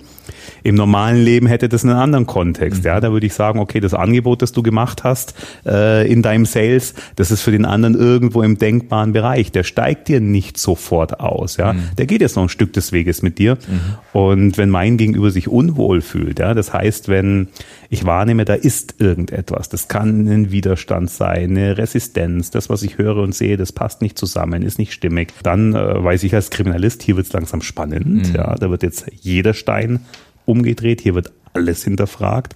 Im 0.62 0.76
normalen 0.76 1.24
Leben 1.24 1.48
hätte 1.48 1.70
das 1.70 1.84
einen 1.84 1.96
anderen 1.96 2.28
Kontext. 2.28 2.82
Mhm. 2.82 2.86
Ja, 2.86 3.00
da 3.00 3.12
würde 3.12 3.26
ich 3.26 3.34
sagen, 3.34 3.58
okay, 3.58 3.80
das 3.80 3.96
Angebot, 3.96 4.44
das 4.44 4.52
du 4.52 4.62
gemacht 4.62 5.04
hast 5.04 5.34
äh, 5.66 6.08
in 6.08 6.22
deinem 6.22 6.46
Sales, 6.46 6.94
das 7.16 7.32
ist 7.32 7.42
für 7.42 7.50
den 7.50 7.66
anderen 7.66 7.96
irgendwo 7.96 8.44
im 8.44 8.60
denkbaren 8.60 9.12
Bereich. 9.12 9.52
Der 9.52 9.64
steigt 9.64 10.08
dir 10.08 10.22
nicht 10.22 10.60
sofort 10.60 11.20
aus. 11.20 11.58
Ja, 11.58 11.74
mhm. 11.74 11.90
der 11.98 12.06
geht 12.06 12.22
jetzt 12.22 12.36
noch 12.36 12.44
ein 12.44 12.50
Stück 12.50 12.74
des 12.74 12.92
Weges 12.92 13.24
mit 13.24 13.40
dir. 13.40 13.56
Mhm. 13.56 14.20
Und 14.20 14.58
wenn 14.60 14.70
mein 14.70 14.98
Gegenüber 14.98 15.32
sich 15.32 15.48
unwohl 15.48 16.02
fühlt, 16.02 16.38
ja, 16.38 16.54
das 16.54 16.72
heißt, 16.72 17.10
wenn 17.10 17.48
ich 17.90 18.06
wahrnehme, 18.06 18.46
da 18.46 18.54
ist 18.54 18.96
irgendetwas. 19.00 19.70
Das 19.70 19.88
kann 19.88 20.28
ein 20.28 20.52
Widerstand 20.52 21.10
sein, 21.10 21.52
eine 21.52 21.78
Resistenz. 21.78 22.52
Das, 22.52 22.70
was 22.70 22.83
ich 22.84 22.98
höre 22.98 23.18
und 23.18 23.34
sehe, 23.34 23.58
das 23.58 23.72
passt 23.72 24.02
nicht 24.02 24.18
zusammen, 24.18 24.62
ist 24.62 24.80
nicht 24.80 24.94
stimmig. 24.94 25.34
Dann 25.44 25.74
äh, 25.74 26.04
weiß 26.04 26.24
ich 26.24 26.34
als 26.36 26.50
Kriminalist, 26.50 27.04
hier 27.04 27.16
wird 27.16 27.28
es 27.28 27.34
langsam 27.34 27.62
spannend. 27.62 28.30
Mhm. 28.30 28.36
Ja, 28.36 28.56
da 28.56 28.70
wird 28.70 28.84
jetzt 28.84 29.06
jeder 29.22 29.54
Stein 29.54 30.02
umgedreht, 30.46 31.02
hier 31.02 31.16
wird 31.16 31.32
alles 31.54 31.84
hinterfragt. 31.84 32.56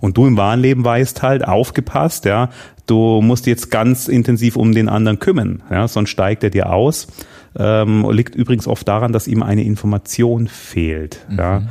Und 0.00 0.16
du 0.16 0.26
im 0.26 0.36
wahren 0.36 0.60
Leben 0.60 0.84
weißt 0.84 1.22
halt, 1.22 1.46
aufgepasst, 1.46 2.24
ja, 2.26 2.50
du 2.86 3.20
musst 3.22 3.46
jetzt 3.46 3.70
ganz 3.70 4.08
intensiv 4.08 4.56
um 4.56 4.72
den 4.72 4.88
anderen 4.88 5.18
kümmern, 5.18 5.62
ja, 5.70 5.88
sonst 5.88 6.10
steigt 6.10 6.44
er 6.44 6.50
dir 6.50 6.70
aus. 6.70 7.06
Ähm, 7.56 8.08
liegt 8.10 8.34
übrigens 8.34 8.66
oft 8.66 8.86
daran, 8.88 9.12
dass 9.12 9.28
ihm 9.28 9.42
eine 9.42 9.62
Information 9.62 10.48
fehlt, 10.48 11.24
mhm. 11.28 11.38
ja, 11.38 11.62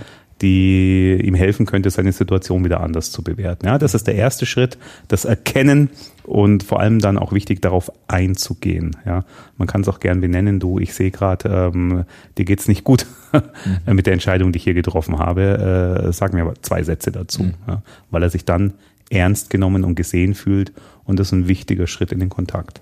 die 0.42 1.20
ihm 1.24 1.36
helfen 1.36 1.66
könnte, 1.66 1.90
seine 1.90 2.12
Situation 2.12 2.66
wieder 2.66 2.82
anders 2.82 3.12
zu 3.12 3.24
bewerten. 3.24 3.66
Ja, 3.66 3.78
das 3.78 3.94
ist 3.94 4.08
der 4.08 4.16
erste 4.16 4.46
Schritt, 4.46 4.78
das 5.08 5.26
Erkennen 5.26 5.90
und 6.24 6.64
vor 6.64 6.80
allem 6.80 7.00
dann 7.00 7.18
auch 7.18 7.34
wichtig, 7.34 7.62
darauf 7.62 7.92
einzugehen. 8.08 8.96
Ja, 9.06 9.26
man 9.58 9.68
kann 9.68 9.82
es 9.82 9.88
auch 9.88 10.00
gern 10.00 10.22
benennen. 10.22 10.60
Du, 10.60 10.80
ich 10.80 10.94
sehe 10.94 11.12
gerade, 11.12 11.72
ähm, 11.74 12.06
dir 12.38 12.46
geht's 12.46 12.68
nicht 12.68 12.84
gut 12.84 13.06
mit 13.86 14.06
der 14.06 14.14
Entscheidung, 14.14 14.52
die 14.52 14.58
ich 14.58 14.64
hier 14.64 14.74
getroffen 14.74 15.20
habe. 15.20 16.04
Äh, 16.08 16.14
sag 16.14 16.34
mir 16.34 16.42
aber 16.42 16.56
zwei 16.62 16.84
Sätze 16.84 17.12
dazu, 17.12 17.44
mhm. 17.44 17.54
ja, 17.68 17.82
weil 18.12 18.24
er 18.24 18.30
sich 18.30 18.46
dann 18.46 18.74
ernst 19.10 19.50
genommen 19.50 19.84
und 19.84 19.96
gesehen 19.96 20.34
fühlt 20.34 20.72
und 21.06 21.20
das 21.20 21.28
ist 21.28 21.34
ein 21.34 21.48
wichtiger 21.48 21.88
Schritt 21.88 22.12
in 22.12 22.20
den 22.20 22.30
Kontakt. 22.30 22.82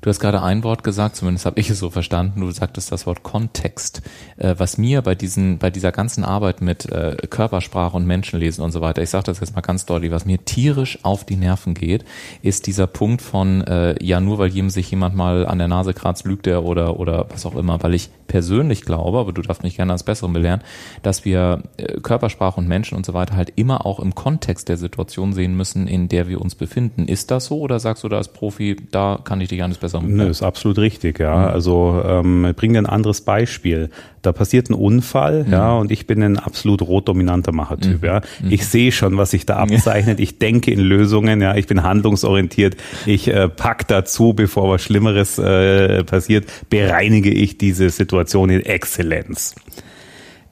Du 0.00 0.10
hast 0.10 0.20
gerade 0.20 0.42
ein 0.42 0.62
Wort 0.64 0.84
gesagt, 0.84 1.16
zumindest 1.16 1.46
habe 1.46 1.58
ich 1.58 1.70
es 1.70 1.78
so 1.78 1.90
verstanden. 1.90 2.40
Du 2.40 2.50
sagtest 2.50 2.92
das 2.92 3.06
Wort 3.06 3.22
Kontext. 3.22 4.02
Äh, 4.36 4.54
was 4.58 4.78
mir 4.78 5.02
bei 5.02 5.14
diesen, 5.14 5.58
bei 5.58 5.70
dieser 5.70 5.92
ganzen 5.92 6.24
Arbeit 6.24 6.60
mit 6.60 6.86
äh, 6.86 7.16
Körpersprache 7.28 7.96
und 7.96 8.06
Menschenlesen 8.06 8.62
und 8.62 8.72
so 8.72 8.80
weiter, 8.80 9.02
ich 9.02 9.10
sage 9.10 9.24
das 9.24 9.40
jetzt 9.40 9.54
mal 9.54 9.62
ganz 9.62 9.86
deutlich, 9.86 10.10
was 10.10 10.24
mir 10.24 10.44
tierisch 10.44 10.98
auf 11.02 11.24
die 11.24 11.36
Nerven 11.36 11.74
geht, 11.74 12.04
ist 12.42 12.66
dieser 12.66 12.86
Punkt 12.86 13.22
von, 13.22 13.62
äh, 13.62 14.02
ja, 14.04 14.20
nur 14.20 14.38
weil 14.38 14.48
jedem 14.48 14.70
sich 14.70 14.90
jemand 14.90 15.14
mal 15.14 15.46
an 15.46 15.58
der 15.58 15.68
Nase 15.68 15.94
kratzt, 15.94 16.26
lügt 16.26 16.46
er 16.46 16.64
oder, 16.64 16.98
oder 16.98 17.26
was 17.30 17.46
auch 17.46 17.56
immer, 17.56 17.82
weil 17.82 17.94
ich 17.94 18.10
persönlich 18.26 18.82
glaube, 18.82 19.18
aber 19.18 19.32
du 19.32 19.42
darfst 19.42 19.62
mich 19.62 19.76
gerne 19.76 19.92
als 19.92 20.02
Besseren 20.02 20.32
belehren, 20.32 20.60
dass 21.02 21.24
wir 21.24 21.62
äh, 21.76 22.00
Körpersprache 22.00 22.60
und 22.60 22.68
Menschen 22.68 22.96
und 22.96 23.06
so 23.06 23.14
weiter 23.14 23.36
halt 23.36 23.52
immer 23.56 23.86
auch 23.86 23.98
im 23.98 24.14
Kontext 24.14 24.68
der 24.68 24.76
Situation 24.76 25.32
sehen 25.32 25.56
müssen, 25.56 25.88
in 25.88 26.08
der 26.08 26.28
wir 26.28 26.40
uns 26.40 26.54
befinden. 26.54 27.06
Ist 27.06 27.30
das 27.30 27.46
so 27.46 27.60
oder 27.60 27.80
sagst 27.80 28.04
du 28.04 28.08
da 28.08 28.18
als 28.18 28.28
Profi, 28.28 28.76
da 28.90 29.18
kann 29.24 29.40
ich 29.40 29.48
dich 29.48 29.62
anders 29.62 29.78
besser 29.78 29.86
besser. 29.86 30.02
Nö, 30.02 30.28
ist 30.28 30.42
absolut 30.42 30.78
richtig, 30.78 31.18
ja. 31.18 31.36
Mhm. 31.36 31.44
Also 31.44 32.02
ähm, 32.04 32.54
bring 32.56 32.72
dir 32.72 32.80
ein 32.80 32.86
anderes 32.86 33.20
Beispiel. 33.20 33.90
Da 34.22 34.32
passiert 34.32 34.70
ein 34.70 34.74
Unfall, 34.74 35.44
mhm. 35.44 35.52
ja, 35.52 35.72
und 35.74 35.92
ich 35.92 36.06
bin 36.06 36.22
ein 36.22 36.38
absolut 36.38 36.82
rotdominanter 36.82 37.52
Machertyp, 37.52 38.02
mhm. 38.02 38.06
ja. 38.06 38.20
Mhm. 38.42 38.50
Ich 38.50 38.66
sehe 38.66 38.92
schon, 38.92 39.16
was 39.16 39.30
sich 39.30 39.46
da 39.46 39.56
abzeichnet. 39.56 40.20
Ich 40.20 40.38
denke 40.38 40.70
in 40.70 40.80
Lösungen, 40.80 41.40
ja. 41.40 41.54
Ich 41.54 41.66
bin 41.66 41.82
handlungsorientiert. 41.82 42.76
Ich 43.06 43.28
äh, 43.28 43.48
pack 43.48 43.86
dazu, 43.88 44.34
bevor 44.34 44.70
was 44.70 44.82
Schlimmeres 44.82 45.38
äh, 45.38 46.02
passiert, 46.04 46.46
bereinige 46.68 47.30
ich 47.30 47.58
diese 47.58 47.90
Situation 47.90 48.15
in 48.20 48.64
Exzellenz. 48.64 49.54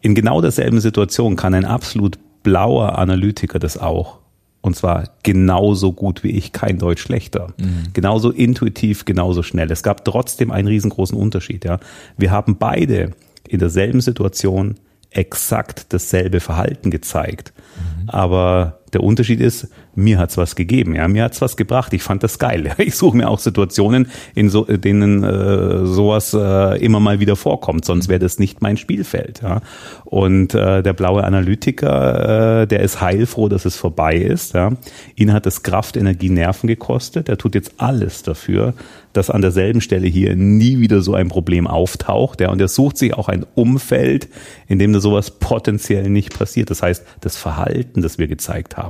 In 0.00 0.14
genau 0.14 0.40
derselben 0.40 0.80
Situation 0.80 1.36
kann 1.36 1.54
ein 1.54 1.64
absolut 1.64 2.18
blauer 2.42 2.98
Analytiker 2.98 3.58
das 3.58 3.78
auch. 3.78 4.18
Und 4.60 4.76
zwar 4.76 5.10
genauso 5.22 5.92
gut 5.92 6.22
wie 6.24 6.30
ich, 6.30 6.52
kein 6.52 6.78
Deutsch 6.78 7.02
schlechter. 7.02 7.48
Mhm. 7.58 7.92
Genauso 7.92 8.30
intuitiv, 8.30 9.04
genauso 9.04 9.42
schnell. 9.42 9.70
Es 9.70 9.82
gab 9.82 10.04
trotzdem 10.06 10.50
einen 10.50 10.68
riesengroßen 10.68 11.18
Unterschied. 11.18 11.64
Ja. 11.64 11.80
Wir 12.16 12.30
haben 12.30 12.56
beide 12.56 13.10
in 13.46 13.58
derselben 13.58 14.00
Situation 14.00 14.76
exakt 15.10 15.92
dasselbe 15.92 16.40
Verhalten 16.40 16.90
gezeigt. 16.90 17.52
Mhm. 17.76 18.08
Aber 18.10 18.80
der 18.94 19.02
Unterschied 19.02 19.40
ist, 19.40 19.68
mir 19.94 20.18
hat's 20.18 20.36
was 20.36 20.56
gegeben, 20.56 20.94
ja, 20.94 21.06
mir 21.08 21.24
hat's 21.24 21.40
was 21.40 21.56
gebracht. 21.56 21.92
Ich 21.92 22.02
fand 22.02 22.22
das 22.22 22.38
geil. 22.38 22.72
Ich 22.84 22.96
suche 22.96 23.16
mir 23.16 23.28
auch 23.28 23.38
Situationen, 23.38 24.08
in 24.34 24.50
so, 24.50 24.64
denen 24.64 25.24
äh, 25.24 25.86
sowas 25.86 26.34
äh, 26.34 26.84
immer 26.84 27.00
mal 27.00 27.18
wieder 27.18 27.34
vorkommt, 27.34 27.84
sonst 27.84 28.08
wäre 28.08 28.18
das 28.18 28.38
nicht 28.38 28.62
mein 28.62 28.76
Spielfeld. 28.76 29.40
Ja. 29.42 29.62
Und 30.04 30.54
äh, 30.54 30.82
der 30.82 30.92
blaue 30.92 31.24
Analytiker, 31.24 32.62
äh, 32.62 32.66
der 32.66 32.80
ist 32.80 33.00
heilfroh, 33.00 33.48
dass 33.48 33.64
es 33.64 33.76
vorbei 33.76 34.16
ist. 34.16 34.54
Ja. 34.54 34.72
Ihn 35.16 35.32
hat 35.32 35.46
es 35.46 35.62
Kraft, 35.62 35.96
Energie, 35.96 36.30
Nerven 36.30 36.66
gekostet. 36.66 37.28
Er 37.28 37.38
tut 37.38 37.54
jetzt 37.54 37.74
alles 37.78 38.22
dafür, 38.22 38.74
dass 39.12 39.30
an 39.30 39.42
derselben 39.42 39.80
Stelle 39.80 40.06
hier 40.06 40.36
nie 40.36 40.78
wieder 40.80 41.00
so 41.00 41.14
ein 41.14 41.28
Problem 41.28 41.66
auftaucht. 41.66 42.40
Ja. 42.40 42.50
Und 42.50 42.60
er 42.60 42.68
sucht 42.68 42.98
sich 42.98 43.14
auch 43.14 43.28
ein 43.28 43.46
Umfeld, 43.54 44.28
in 44.68 44.78
dem 44.78 44.98
sowas 45.00 45.30
potenziell 45.30 46.10
nicht 46.10 46.36
passiert. 46.36 46.70
Das 46.70 46.82
heißt, 46.82 47.04
das 47.20 47.36
Verhalten, 47.36 48.02
das 48.02 48.18
wir 48.18 48.28
gezeigt 48.28 48.76
haben, 48.76 48.83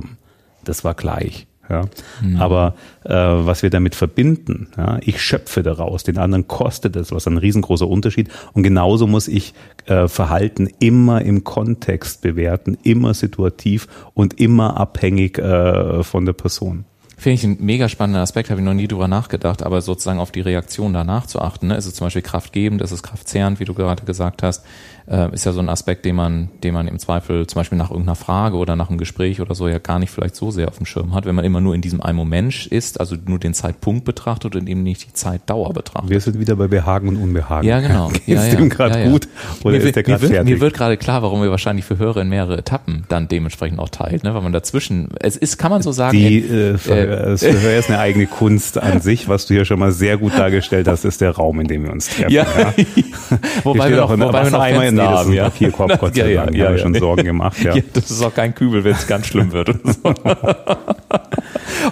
das 0.63 0.83
war 0.83 0.93
gleich. 0.93 1.47
Ja. 1.69 1.85
Mhm. 2.21 2.37
Aber 2.37 2.75
äh, 3.03 3.13
was 3.13 3.63
wir 3.63 3.69
damit 3.69 3.95
verbinden, 3.95 4.67
ja, 4.77 4.99
ich 5.01 5.21
schöpfe 5.21 5.63
daraus, 5.63 6.03
den 6.03 6.17
anderen 6.17 6.47
kostet 6.47 6.95
es 6.95 7.11
was, 7.11 7.27
ein 7.27 7.37
riesengroßer 7.37 7.87
Unterschied. 7.87 8.29
Und 8.53 8.63
genauso 8.63 9.07
muss 9.07 9.27
ich 9.27 9.53
äh, 9.85 10.07
Verhalten 10.07 10.69
immer 10.79 11.21
im 11.21 11.43
Kontext 11.43 12.21
bewerten, 12.21 12.77
immer 12.83 13.13
situativ 13.13 13.87
und 14.13 14.39
immer 14.39 14.77
abhängig 14.77 15.39
äh, 15.39 16.03
von 16.03 16.25
der 16.25 16.33
Person. 16.33 16.85
Finde 17.17 17.35
ich 17.35 17.43
einen 17.45 17.57
mega 17.61 17.87
spannenden 17.87 18.21
Aspekt, 18.21 18.49
habe 18.49 18.59
ich 18.59 18.65
noch 18.65 18.73
nie 18.73 18.89
drüber 18.89 19.07
nachgedacht, 19.07 19.63
aber 19.63 19.81
sozusagen 19.81 20.19
auf 20.19 20.31
die 20.31 20.41
Reaktion 20.41 20.93
danach 20.93 21.25
zu 21.25 21.41
achten. 21.41 21.67
Ne? 21.67 21.77
Ist 21.77 21.85
es 21.85 21.95
zum 21.95 22.07
Beispiel 22.07 22.21
kraftgebend, 22.21 22.81
ist 22.81 22.91
es 22.91 23.03
kraftzehrend, 23.03 23.61
wie 23.61 23.65
du 23.65 23.73
gerade 23.73 24.03
gesagt 24.03 24.43
hast? 24.43 24.65
Äh, 25.07 25.33
ist 25.33 25.45
ja 25.45 25.51
so 25.51 25.59
ein 25.59 25.69
Aspekt, 25.69 26.05
den 26.05 26.15
man, 26.15 26.49
den 26.63 26.73
man 26.73 26.87
im 26.87 26.97
Zweifel 26.99 27.45
zum 27.47 27.59
Beispiel 27.59 27.77
nach 27.77 27.91
irgendeiner 27.91 28.15
Frage 28.15 28.57
oder 28.57 28.75
nach 28.75 28.89
einem 28.89 28.97
Gespräch 28.97 29.41
oder 29.41 29.53
so 29.53 29.67
ja 29.67 29.77
gar 29.77 29.99
nicht 29.99 30.09
vielleicht 30.09 30.35
so 30.35 30.51
sehr 30.51 30.67
auf 30.67 30.77
dem 30.77 30.85
Schirm 30.85 31.13
hat, 31.13 31.25
wenn 31.25 31.35
man 31.35 31.45
immer 31.45 31.61
nur 31.61 31.75
in 31.75 31.81
diesem 31.81 32.01
einen 32.01 32.17
Moment 32.17 32.65
ist, 32.67 32.99
also 32.99 33.15
nur 33.25 33.39
den 33.39 33.53
Zeitpunkt 33.53 34.05
betrachtet 34.05 34.55
und 34.55 34.67
eben 34.67 34.83
nicht 34.83 35.07
die 35.07 35.13
Zeitdauer 35.13 35.73
betrachtet. 35.73 36.09
Wir 36.09 36.19
sind 36.19 36.39
wieder 36.39 36.55
bei 36.55 36.67
Behagen 36.67 37.07
und 37.09 37.17
Unbehagen. 37.17 37.67
Ja, 37.67 37.79
genau. 37.79 38.07
Geht's 38.13 38.27
ja, 38.27 38.45
ja, 38.45 38.55
dem 38.55 38.69
gerade 38.69 38.99
ja, 38.99 39.05
ja. 39.05 39.11
gut 39.11 39.27
oder 39.63 39.77
mir, 39.77 39.83
ist 39.83 39.95
der 39.95 40.03
gerade 40.03 40.27
fertig? 40.27 40.53
Mir 40.53 40.59
wird 40.59 40.73
gerade 40.73 40.97
klar, 40.97 41.21
warum 41.21 41.41
wir 41.41 41.51
wahrscheinlich 41.51 41.85
für 41.85 41.97
Hörer 41.97 42.21
in 42.21 42.29
mehrere 42.29 42.57
Etappen 42.57 43.05
dann 43.09 43.27
dementsprechend 43.27 43.79
auch 43.79 43.89
teilt, 43.89 44.23
ne? 44.23 44.33
weil 44.33 44.41
man 44.41 44.53
dazwischen, 44.53 45.09
es 45.19 45.37
ist, 45.37 45.57
kann 45.57 45.71
man 45.71 45.81
so 45.81 45.91
sagen. 45.91 46.17
Die 46.17 46.39
äh, 46.39 46.77
Verhör, 46.77 47.21
äh, 47.21 47.29
das 47.31 47.43
Verhör 47.43 47.77
ist 47.77 47.89
eine 47.89 47.99
eigene 47.99 48.25
Kunst 48.25 48.77
an 48.77 49.01
sich, 49.01 49.29
was 49.29 49.45
du 49.45 49.53
hier 49.53 49.65
schon 49.65 49.79
mal 49.79 49.91
sehr 49.91 50.17
gut 50.17 50.33
dargestellt 50.37 50.87
hast, 50.87 51.05
ist 51.05 51.21
der 51.21 51.31
Raum, 51.31 51.59
in 51.59 51.67
dem 51.67 51.83
wir 51.83 51.91
uns 51.91 52.09
treffen. 52.09 52.31
Ja. 52.31 52.45
ja. 52.57 52.73
wobei 53.63 53.89
wir 53.89 53.97
noch, 53.97 54.09
wobei 54.09 54.45
wir 54.45 54.51
noch 54.51 54.65
Fenster 54.65 54.94
haben, 55.01 55.33
ja. 55.33 55.45
Papier 55.45 55.71
Papierkorb, 55.71 55.99
Gott 55.99 56.15
sei 56.15 56.33
Dank. 56.33 56.55
Ja, 56.55 56.65
ja, 56.65 56.71
ja, 56.71 56.77
schon 56.77 56.93
Sorgen 56.93 57.23
gemacht. 57.23 57.61
Ja. 57.63 57.75
ja. 57.75 57.83
das 57.93 58.11
ist 58.11 58.23
auch 58.23 58.33
kein 58.33 58.53
Kübel, 58.55 58.83
wenn 58.83 58.93
es 58.93 59.07
ganz 59.07 59.27
schlimm 59.27 59.51
wird. 59.51 59.69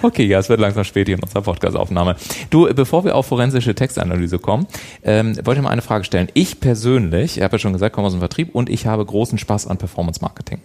okay, 0.02 0.24
ja, 0.24 0.38
es 0.38 0.48
wird 0.48 0.60
langsam 0.60 0.84
spät 0.84 1.06
hier 1.06 1.16
in 1.16 1.22
unserer 1.22 1.42
Podcast-Aufnahme. 1.42 2.16
Du, 2.50 2.72
bevor 2.74 3.04
wir 3.04 3.16
auf 3.16 3.26
forensische 3.26 3.74
Textanalyse 3.74 4.38
kommen, 4.38 4.66
ähm, 5.02 5.36
wollte 5.44 5.60
ich 5.60 5.64
mal 5.64 5.70
eine 5.70 5.82
Frage 5.82 6.04
stellen. 6.04 6.28
Ich 6.34 6.60
persönlich, 6.60 7.38
ich 7.38 7.42
habe 7.42 7.56
ja 7.56 7.58
schon 7.58 7.72
gesagt, 7.72 7.94
komme 7.94 8.06
aus 8.06 8.12
dem 8.12 8.20
Vertrieb 8.20 8.54
und 8.54 8.68
ich 8.68 8.86
habe 8.86 9.04
großen 9.04 9.38
Spaß 9.38 9.66
an 9.66 9.78
Performance 9.78 10.20
Marketing. 10.20 10.60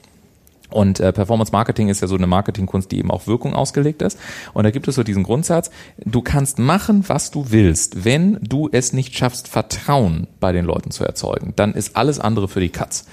Und 0.69 0.99
äh, 0.99 1.11
Performance 1.11 1.51
Marketing 1.51 1.89
ist 1.89 2.01
ja 2.01 2.07
so 2.07 2.15
eine 2.15 2.27
Marketingkunst, 2.27 2.91
die 2.91 2.99
eben 2.99 3.11
auf 3.11 3.27
Wirkung 3.27 3.53
ausgelegt 3.53 4.01
ist. 4.01 4.19
Und 4.53 4.63
da 4.63 4.71
gibt 4.71 4.87
es 4.87 4.95
so 4.95 5.03
diesen 5.03 5.23
Grundsatz, 5.23 5.71
du 6.05 6.21
kannst 6.21 6.59
machen, 6.59 7.03
was 7.07 7.31
du 7.31 7.45
willst. 7.49 8.05
Wenn 8.05 8.37
du 8.41 8.69
es 8.71 8.93
nicht 8.93 9.15
schaffst, 9.15 9.47
Vertrauen 9.47 10.27
bei 10.39 10.51
den 10.51 10.65
Leuten 10.65 10.91
zu 10.91 11.03
erzeugen, 11.03 11.53
dann 11.55 11.73
ist 11.73 11.95
alles 11.95 12.19
andere 12.19 12.47
für 12.47 12.59
die 12.59 12.69
Katz. 12.69 13.05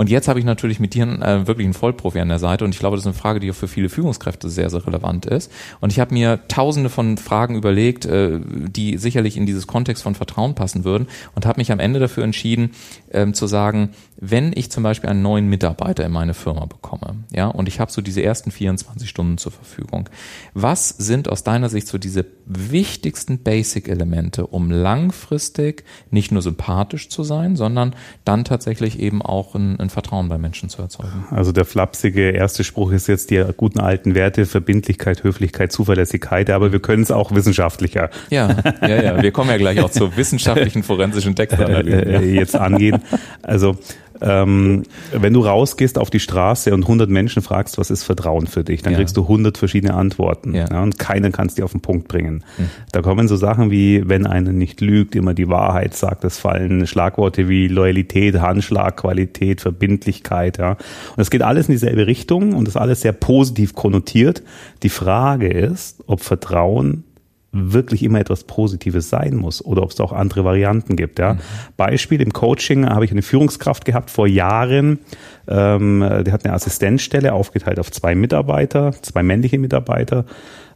Und 0.00 0.08
jetzt 0.08 0.28
habe 0.28 0.38
ich 0.38 0.46
natürlich 0.46 0.80
mit 0.80 0.94
dir 0.94 1.02
äh, 1.02 1.46
wirklich 1.46 1.66
einen 1.66 1.74
Vollprofi 1.74 2.20
an 2.20 2.30
der 2.30 2.38
Seite 2.38 2.64
und 2.64 2.74
ich 2.74 2.78
glaube, 2.78 2.96
das 2.96 3.02
ist 3.02 3.08
eine 3.08 3.20
Frage, 3.20 3.38
die 3.38 3.50
auch 3.50 3.54
für 3.54 3.68
viele 3.68 3.90
Führungskräfte 3.90 4.48
sehr, 4.48 4.70
sehr 4.70 4.86
relevant 4.86 5.26
ist. 5.26 5.52
Und 5.82 5.92
ich 5.92 6.00
habe 6.00 6.14
mir 6.14 6.40
tausende 6.48 6.88
von 6.88 7.18
Fragen 7.18 7.54
überlegt, 7.54 8.06
äh, 8.06 8.40
die 8.42 8.96
sicherlich 8.96 9.36
in 9.36 9.44
dieses 9.44 9.66
Kontext 9.66 10.02
von 10.02 10.14
Vertrauen 10.14 10.54
passen 10.54 10.84
würden 10.84 11.06
und 11.34 11.44
habe 11.44 11.60
mich 11.60 11.70
am 11.70 11.80
Ende 11.80 12.00
dafür 12.00 12.24
entschieden, 12.24 12.70
ähm, 13.10 13.34
zu 13.34 13.46
sagen, 13.46 13.90
wenn 14.16 14.52
ich 14.54 14.70
zum 14.70 14.82
Beispiel 14.82 15.10
einen 15.10 15.20
neuen 15.20 15.48
Mitarbeiter 15.48 16.06
in 16.06 16.12
meine 16.12 16.32
Firma 16.32 16.64
bekomme, 16.64 17.16
ja, 17.34 17.48
und 17.48 17.68
ich 17.68 17.78
habe 17.78 17.92
so 17.92 18.00
diese 18.00 18.22
ersten 18.22 18.50
24 18.50 19.06
Stunden 19.06 19.36
zur 19.36 19.52
Verfügung, 19.52 20.08
was 20.54 20.88
sind 20.88 21.28
aus 21.28 21.42
deiner 21.42 21.68
Sicht 21.68 21.88
so 21.88 21.98
diese 21.98 22.24
wichtigsten 22.46 23.42
Basic-Elemente, 23.42 24.46
um 24.46 24.70
langfristig 24.70 25.84
nicht 26.10 26.32
nur 26.32 26.40
sympathisch 26.40 27.10
zu 27.10 27.22
sein, 27.22 27.56
sondern 27.56 27.94
dann 28.24 28.44
tatsächlich 28.44 28.98
eben 28.98 29.20
auch 29.20 29.54
ein, 29.54 29.78
ein 29.78 29.89
Vertrauen 29.90 30.28
bei 30.28 30.38
Menschen 30.38 30.68
zu 30.68 30.80
erzeugen? 30.80 31.26
Also 31.30 31.52
der 31.52 31.64
flapsige 31.64 32.30
erste 32.30 32.64
Spruch 32.64 32.92
ist 32.92 33.06
jetzt 33.06 33.30
die 33.30 33.44
guten 33.56 33.80
alten 33.80 34.14
Werte, 34.14 34.46
Verbindlichkeit, 34.46 35.22
Höflichkeit, 35.22 35.72
Zuverlässigkeit, 35.72 36.50
aber 36.50 36.72
wir 36.72 36.80
können 36.80 37.02
es 37.02 37.10
auch 37.10 37.34
wissenschaftlicher. 37.34 38.10
Ja, 38.30 38.56
ja, 38.82 39.02
ja, 39.02 39.22
wir 39.22 39.32
kommen 39.32 39.50
ja 39.50 39.58
gleich 39.58 39.80
auch 39.80 39.90
zur 39.90 40.16
wissenschaftlichen 40.16 40.82
forensischen 40.82 41.34
Textanalyse. 41.34 42.10
Ja. 42.10 42.20
Jetzt 42.20 42.56
angehen. 42.56 43.02
Also 43.42 43.76
ähm, 44.20 44.82
wenn 45.12 45.32
du 45.32 45.40
rausgehst 45.40 45.98
auf 45.98 46.10
die 46.10 46.20
Straße 46.20 46.72
und 46.74 46.82
100 46.82 47.08
Menschen 47.08 47.42
fragst, 47.42 47.78
was 47.78 47.90
ist 47.90 48.04
Vertrauen 48.04 48.46
für 48.46 48.64
dich, 48.64 48.82
dann 48.82 48.92
ja. 48.92 48.98
kriegst 48.98 49.16
du 49.16 49.22
100 49.22 49.58
verschiedene 49.58 49.94
Antworten 49.94 50.54
ja. 50.54 50.66
ja 50.70 50.82
und 50.82 50.98
keiner 50.98 51.30
kann 51.30 51.46
es 51.46 51.54
dir 51.54 51.64
auf 51.64 51.72
den 51.72 51.80
Punkt 51.80 52.08
bringen. 52.08 52.44
Mhm. 52.58 52.70
Da 52.92 53.02
kommen 53.02 53.28
so 53.28 53.36
Sachen 53.36 53.70
wie, 53.70 54.08
wenn 54.08 54.26
einer 54.26 54.52
nicht 54.52 54.80
lügt, 54.80 55.14
immer 55.14 55.34
die 55.34 55.48
Wahrheit 55.48 55.94
sagt, 55.94 56.24
es 56.24 56.38
fallen 56.38 56.86
Schlagworte 56.86 57.48
wie 57.48 57.68
Loyalität, 57.68 58.40
Handschlag, 58.40 58.96
Qualität, 58.98 59.60
Verbindlichkeit. 59.60 60.58
Ja. 60.58 60.72
Und 60.72 61.20
es 61.20 61.30
geht 61.30 61.42
alles 61.42 61.68
in 61.68 61.72
dieselbe 61.72 62.06
Richtung 62.06 62.54
und 62.54 62.68
ist 62.68 62.76
alles 62.76 63.00
sehr 63.00 63.12
positiv 63.12 63.74
konnotiert. 63.74 64.42
Die 64.82 64.88
Frage 64.88 65.48
ist, 65.48 66.02
ob 66.06 66.20
Vertrauen 66.20 67.04
wirklich 67.52 68.04
immer 68.04 68.20
etwas 68.20 68.44
Positives 68.44 69.10
sein 69.10 69.34
muss 69.36 69.64
oder 69.64 69.82
ob 69.82 69.90
es 69.90 69.98
auch 70.00 70.12
andere 70.12 70.44
Varianten 70.44 70.94
gibt. 70.94 71.18
Ja. 71.18 71.34
Mhm. 71.34 71.38
Beispiel 71.76 72.20
im 72.20 72.32
Coaching 72.32 72.88
habe 72.88 73.04
ich 73.04 73.10
eine 73.10 73.22
Führungskraft 73.22 73.84
gehabt 73.84 74.10
vor 74.10 74.28
Jahren, 74.28 75.00
ähm, 75.48 76.00
der 76.00 76.32
hat 76.32 76.44
eine 76.44 76.54
Assistenzstelle 76.54 77.32
aufgeteilt 77.32 77.80
auf 77.80 77.90
zwei 77.90 78.14
Mitarbeiter, 78.14 78.92
zwei 79.02 79.24
männliche 79.24 79.58
Mitarbeiter. 79.58 80.26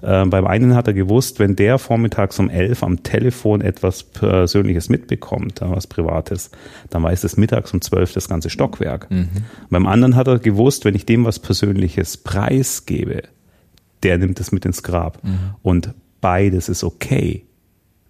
Ähm, 0.02 0.30
beim 0.30 0.46
einen 0.46 0.74
hat 0.74 0.88
er 0.88 0.94
gewusst, 0.94 1.38
wenn 1.38 1.54
der 1.54 1.78
vormittags 1.78 2.38
um 2.40 2.50
elf 2.50 2.82
am 2.82 3.04
Telefon 3.04 3.60
etwas 3.60 4.02
Persönliches 4.02 4.88
mitbekommt, 4.88 5.60
was 5.60 5.86
Privates, 5.86 6.50
dann 6.90 7.04
weiß 7.04 7.22
es 7.22 7.36
mittags 7.36 7.72
um 7.72 7.80
zwölf 7.80 8.12
das 8.12 8.28
ganze 8.28 8.50
Stockwerk. 8.50 9.10
Mhm. 9.10 9.28
Beim 9.70 9.86
anderen 9.86 10.16
hat 10.16 10.26
er 10.26 10.40
gewusst, 10.40 10.84
wenn 10.84 10.96
ich 10.96 11.06
dem 11.06 11.24
was 11.24 11.38
Persönliches 11.38 12.16
preisgebe, 12.16 13.22
der 14.02 14.18
nimmt 14.18 14.40
es 14.40 14.50
mit 14.50 14.66
ins 14.66 14.82
Grab. 14.82 15.22
Mhm. 15.22 15.38
Und 15.62 15.94
beides 16.24 16.70
ist 16.70 16.84
okay, 16.84 17.44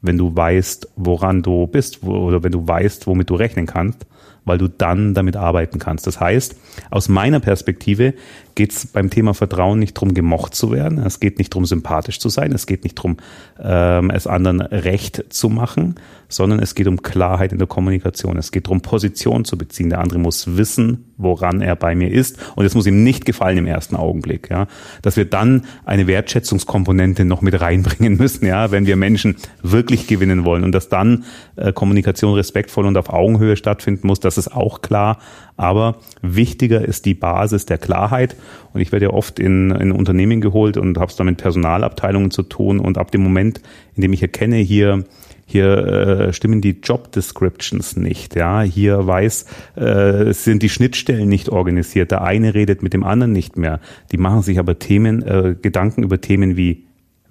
wenn 0.00 0.16
du 0.16 0.36
weißt, 0.36 0.88
woran 0.94 1.42
du 1.42 1.66
bist 1.66 2.04
oder 2.04 2.44
wenn 2.44 2.52
du 2.52 2.68
weißt, 2.68 3.08
womit 3.08 3.28
du 3.28 3.34
rechnen 3.34 3.66
kannst 3.66 4.06
weil 4.44 4.58
du 4.58 4.68
dann 4.68 5.14
damit 5.14 5.36
arbeiten 5.36 5.78
kannst. 5.78 6.06
Das 6.06 6.20
heißt, 6.20 6.56
aus 6.90 7.08
meiner 7.08 7.40
Perspektive 7.40 8.14
geht 8.54 8.72
es 8.72 8.86
beim 8.86 9.10
Thema 9.10 9.34
Vertrauen 9.34 9.78
nicht 9.78 9.96
darum, 9.96 10.14
gemocht 10.14 10.54
zu 10.54 10.70
werden. 10.70 10.98
Es 10.98 11.20
geht 11.20 11.38
nicht 11.38 11.52
darum, 11.54 11.64
sympathisch 11.66 12.20
zu 12.20 12.28
sein. 12.28 12.52
Es 12.52 12.66
geht 12.66 12.84
nicht 12.84 12.98
darum, 12.98 13.16
ähm, 13.60 14.10
es 14.10 14.26
anderen 14.26 14.60
recht 14.60 15.24
zu 15.30 15.48
machen, 15.48 15.96
sondern 16.28 16.58
es 16.58 16.74
geht 16.74 16.86
um 16.86 17.02
Klarheit 17.02 17.52
in 17.52 17.58
der 17.58 17.66
Kommunikation. 17.66 18.36
Es 18.36 18.52
geht 18.52 18.66
darum, 18.66 18.80
Position 18.80 19.44
zu 19.44 19.58
beziehen. 19.58 19.90
Der 19.90 20.00
andere 20.00 20.18
muss 20.18 20.56
wissen, 20.56 21.12
woran 21.16 21.60
er 21.60 21.76
bei 21.76 21.94
mir 21.94 22.10
ist. 22.10 22.38
Und 22.56 22.64
es 22.64 22.74
muss 22.74 22.86
ihm 22.86 23.04
nicht 23.04 23.24
gefallen 23.24 23.58
im 23.58 23.66
ersten 23.66 23.96
Augenblick. 23.96 24.50
Ja, 24.50 24.66
dass 25.02 25.16
wir 25.16 25.24
dann 25.24 25.64
eine 25.84 26.06
Wertschätzungskomponente 26.06 27.24
noch 27.24 27.42
mit 27.42 27.60
reinbringen 27.60 28.16
müssen, 28.18 28.46
ja, 28.46 28.70
wenn 28.70 28.86
wir 28.86 28.96
Menschen 28.96 29.36
wirklich 29.62 30.06
gewinnen 30.06 30.44
wollen 30.44 30.64
und 30.64 30.72
dass 30.72 30.88
dann 30.88 31.24
äh, 31.56 31.72
Kommunikation 31.72 32.34
respektvoll 32.34 32.86
und 32.86 32.96
auf 32.96 33.10
Augenhöhe 33.10 33.56
stattfinden 33.56 34.06
muss. 34.06 34.20
Das 34.20 34.38
ist 34.38 34.52
auch 34.52 34.82
klar. 34.82 35.18
Aber 35.56 35.98
wichtiger 36.20 36.84
ist 36.84 37.04
die 37.04 37.14
Basis 37.14 37.66
der 37.66 37.78
Klarheit. 37.78 38.36
Und 38.72 38.80
ich 38.80 38.90
werde 38.90 39.06
ja 39.06 39.12
oft 39.12 39.38
in, 39.38 39.70
in 39.70 39.92
Unternehmen 39.92 40.40
geholt 40.40 40.76
und 40.76 40.98
habe 40.98 41.10
es 41.10 41.16
dann 41.16 41.26
mit 41.26 41.38
Personalabteilungen 41.38 42.30
zu 42.30 42.42
tun. 42.42 42.80
Und 42.80 42.98
ab 42.98 43.12
dem 43.12 43.22
Moment, 43.22 43.60
in 43.94 44.02
dem 44.02 44.12
ich 44.12 44.22
erkenne, 44.22 44.56
hier 44.56 45.04
hier 45.46 45.76
äh, 45.76 46.32
stimmen 46.32 46.60
die 46.60 46.80
Job 46.82 47.12
Descriptions 47.12 47.96
nicht. 47.96 48.34
Ja, 48.34 48.62
hier 48.62 49.06
weiß, 49.06 49.46
äh, 49.76 50.32
sind 50.32 50.62
die 50.62 50.68
Schnittstellen 50.68 51.28
nicht 51.28 51.48
organisiert. 51.48 52.10
Der 52.10 52.22
eine 52.22 52.54
redet 52.54 52.82
mit 52.82 52.94
dem 52.94 53.04
anderen 53.04 53.32
nicht 53.32 53.56
mehr. 53.56 53.80
Die 54.12 54.18
machen 54.18 54.42
sich 54.42 54.58
aber 54.58 54.78
Themen, 54.78 55.22
äh, 55.22 55.54
Gedanken 55.60 56.02
über 56.02 56.20
Themen 56.20 56.56
wie 56.56 56.84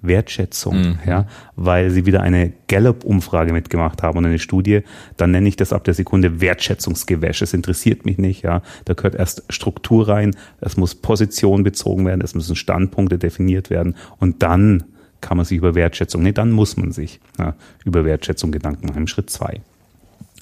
Wertschätzung, 0.06 0.76
mhm. 0.76 0.98
ja, 1.06 1.26
weil 1.56 1.90
sie 1.90 2.06
wieder 2.06 2.20
eine 2.20 2.52
Gallup-Umfrage 2.68 3.52
mitgemacht 3.52 4.02
haben 4.02 4.18
und 4.18 4.26
eine 4.26 4.38
Studie, 4.38 4.82
dann 5.16 5.30
nenne 5.30 5.48
ich 5.48 5.56
das 5.56 5.72
ab 5.72 5.84
der 5.84 5.94
Sekunde 5.94 6.40
Wertschätzungsgewäsch. 6.40 7.42
Es 7.42 7.54
interessiert 7.54 8.04
mich 8.04 8.18
nicht, 8.18 8.42
ja. 8.42 8.62
Da 8.84 8.94
gehört 8.94 9.14
erst 9.14 9.44
Struktur 9.48 10.08
rein, 10.08 10.36
es 10.60 10.76
muss 10.76 10.94
Position 10.94 11.62
bezogen 11.62 12.06
werden, 12.06 12.20
es 12.22 12.34
müssen 12.34 12.56
Standpunkte 12.56 13.18
definiert 13.18 13.70
werden 13.70 13.96
und 14.18 14.42
dann 14.42 14.84
kann 15.24 15.38
man 15.38 15.46
sich 15.46 15.56
über 15.56 15.74
Wertschätzung, 15.74 16.22
nee, 16.22 16.32
dann 16.32 16.52
muss 16.52 16.76
man 16.76 16.92
sich 16.92 17.18
ja, 17.38 17.54
über 17.84 18.04
Wertschätzung 18.04 18.52
Gedanken 18.52 18.86
machen, 18.86 19.08
Schritt 19.08 19.30
zwei. 19.30 19.62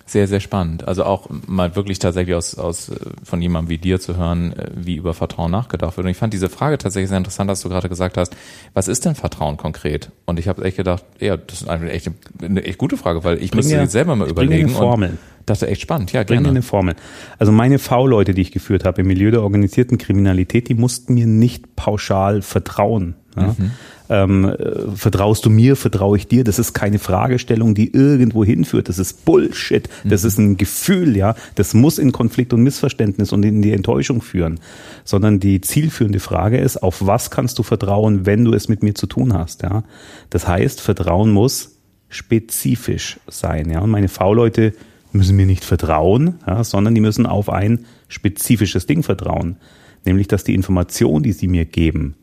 Sehr, 0.05 0.27
sehr 0.27 0.41
spannend. 0.41 0.87
Also 0.89 1.05
auch 1.05 1.29
mal 1.47 1.77
wirklich 1.77 2.01
tatsächlich 2.01 2.35
aus, 2.35 2.59
aus 2.59 2.91
von 3.23 3.41
jemandem 3.41 3.71
wie 3.71 3.79
dir 3.79 4.01
zu 4.01 4.17
hören, 4.17 4.53
äh, 4.53 4.71
wie 4.75 4.97
über 4.97 5.15
Vertrauen 5.15 5.51
nachgedacht 5.53 5.97
wird. 5.97 6.05
Und 6.05 6.11
ich 6.11 6.17
fand 6.17 6.35
diese 6.35 6.49
Frage 6.49 6.77
tatsächlich 6.77 7.09
sehr 7.09 7.19
interessant, 7.19 7.49
dass 7.49 7.63
du 7.63 7.69
gerade 7.69 7.89
gesagt 7.89 8.17
hast, 8.17 8.37
was 8.75 8.89
ist 8.89 9.05
denn 9.05 9.15
Vertrauen 9.15 9.57
konkret? 9.57 10.11
Und 10.27 10.41
ich 10.41 10.49
habe 10.49 10.65
echt 10.65 10.77
gedacht, 10.77 11.05
ja, 11.21 11.37
das 11.37 11.63
ist 11.63 11.69
eine 11.69 11.91
echt, 11.91 12.11
eine 12.43 12.65
echt 12.65 12.79
gute 12.79 12.97
Frage, 12.97 13.23
weil 13.23 13.41
ich 13.43 13.55
müsste 13.55 13.77
jetzt 13.77 13.93
selber 13.93 14.17
mal 14.17 14.29
überlegen. 14.29 14.69
Eine 14.69 14.77
Formel. 14.77 15.19
Das 15.47 15.63
ist 15.63 15.69
echt 15.69 15.81
spannend, 15.81 16.13
ja, 16.13 16.25
gerne. 16.25 16.43
Bring 16.43 16.51
eine 16.51 16.63
Formel. 16.63 16.95
Also 17.39 17.53
meine 17.53 17.79
V-Leute, 17.79 18.35
die 18.35 18.43
ich 18.43 18.53
geführt 18.53 18.85
habe 18.85 19.01
im 19.01 19.07
Milieu 19.07 19.31
der 19.31 19.43
organisierten 19.43 19.99
Kriminalität, 19.99 20.69
die 20.69 20.75
mussten 20.75 21.15
mir 21.15 21.27
nicht 21.27 21.75
pauschal 21.77 22.43
vertrauen. 22.43 23.15
Ja? 23.37 23.55
Mhm 23.59 23.71
ähm, 24.13 24.45
äh, 24.45 24.95
vertraust 24.95 25.47
du 25.47 25.51
mir, 25.51 25.75
vertraue 25.75 26.19
ich 26.19 26.29
dir. 26.29 26.45
Das 26.45 26.59
ist 26.59 26.75
keine 26.75 26.99
Fragestellung, 26.99 27.75
die 27.75 27.93
irgendwo 27.95 28.45
hinführt. 28.45 28.91
Das 28.91 28.99
ist 28.99 29.25
Bullshit. 29.25 29.89
Das 30.05 30.23
mhm. 30.23 30.29
ist 30.29 30.39
ein 30.39 30.57
Gefühl, 30.59 31.17
ja. 31.17 31.35
Das 31.55 31.73
muss 31.73 31.99
in 31.99 32.13
Konflikt 32.13 32.53
und 32.53 32.63
Missverständnis 32.63 33.33
und 33.33 33.43
in 33.43 33.63
die 33.63 33.73
Enttäuschung 33.73 34.21
führen. 34.21 34.61
Sondern 35.05 35.41
die 35.41 35.63
zielführende 35.63 36.21
Frage 36.21 36.59
ist, 36.59 36.83
auf 36.83 37.07
was 37.07 37.31
kannst 37.31 37.59
du 37.59 37.63
vertrauen, 37.63 38.27
wenn 38.27 38.45
du 38.45 38.53
es 38.53 38.69
mit 38.69 38.83
mir 38.83 38.95
zu 38.95 39.07
tun 39.07 39.33
hast, 39.33 39.63
ja. 39.63 39.83
Das 40.29 40.47
heißt, 40.47 40.83
Vertrauen 40.83 41.31
muss 41.31 41.77
spezifisch 42.11 43.19
sein, 43.29 43.71
ja. 43.71 43.81
Und 43.81 43.91
meine 43.91 44.09
V-Leute 44.09 44.75
müssen 45.13 45.37
mir 45.37 45.47
nicht 45.47 45.65
vertrauen, 45.65 46.35
ja, 46.47 46.65
sondern 46.65 46.95
die 46.95 47.01
müssen 47.01 47.25
auf 47.25 47.49
ein 47.49 47.87
spezifisches 48.09 48.87
Ding 48.87 49.03
vertrauen. 49.03 49.57
Nämlich, 50.05 50.29
dass 50.29 50.45
die 50.45 50.55
Information, 50.55 51.23
die 51.23 51.33
sie 51.33 51.49
mir 51.49 51.65
geben, 51.65 52.17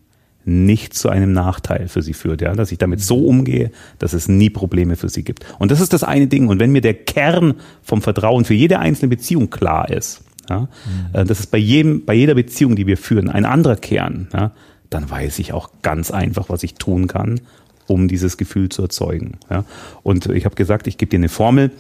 nicht 0.49 0.93
zu 0.93 1.09
einem 1.09 1.31
Nachteil 1.31 1.88
für 1.88 2.01
sie 2.01 2.13
führt, 2.13 2.41
ja, 2.41 2.53
dass 2.53 2.71
ich 2.71 2.77
damit 2.77 3.01
so 3.01 3.25
umgehe, 3.25 3.71
dass 3.99 4.13
es 4.13 4.27
nie 4.27 4.49
Probleme 4.49 4.95
für 4.95 5.09
sie 5.09 5.23
gibt. 5.23 5.45
Und 5.59 5.71
das 5.71 5.81
ist 5.81 5.93
das 5.93 6.03
eine 6.03 6.27
Ding. 6.27 6.47
Und 6.47 6.59
wenn 6.59 6.71
mir 6.71 6.81
der 6.81 6.93
Kern 6.93 7.55
vom 7.81 8.01
Vertrauen 8.01 8.45
für 8.45 8.53
jede 8.53 8.79
einzelne 8.79 9.09
Beziehung 9.09 9.49
klar 9.49 9.89
ist, 9.89 10.21
ja, 10.49 10.62
mhm. 10.62 11.27
das 11.27 11.39
ist 11.39 11.51
bei 11.51 11.57
jedem, 11.57 12.05
bei 12.05 12.15
jeder 12.15 12.33
Beziehung, 12.33 12.75
die 12.75 12.88
wir 12.88 12.97
führen, 12.97 13.29
ein 13.29 13.45
anderer 13.45 13.75
Kern, 13.75 14.27
ja, 14.33 14.51
dann 14.89 15.09
weiß 15.09 15.39
ich 15.39 15.53
auch 15.53 15.69
ganz 15.81 16.12
einfach, 16.12 16.49
was 16.49 16.63
ich 16.63 16.75
tun 16.75 17.07
kann, 17.07 17.39
um 17.85 18.07
dieses 18.07 18.38
Gefühl 18.38 18.69
zu 18.69 18.81
erzeugen. 18.81 19.38
Ja. 19.49 19.65
Und 20.03 20.27
ich 20.27 20.45
habe 20.45 20.55
gesagt, 20.55 20.88
ich 20.88 20.97
gebe 20.97 21.09
dir 21.09 21.17
eine 21.17 21.29
Formel. 21.29 21.71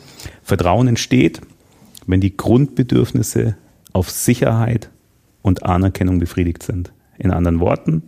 Vertrauen 0.43 0.87
entsteht, 0.87 1.41
wenn 2.05 2.21
die 2.21 2.35
Grundbedürfnisse 2.35 3.55
auf 3.93 4.09
Sicherheit 4.09 4.89
und 5.41 5.63
Anerkennung 5.63 6.19
befriedigt 6.19 6.63
sind. 6.63 6.91
In 7.17 7.31
anderen 7.31 7.59
Worten, 7.59 8.03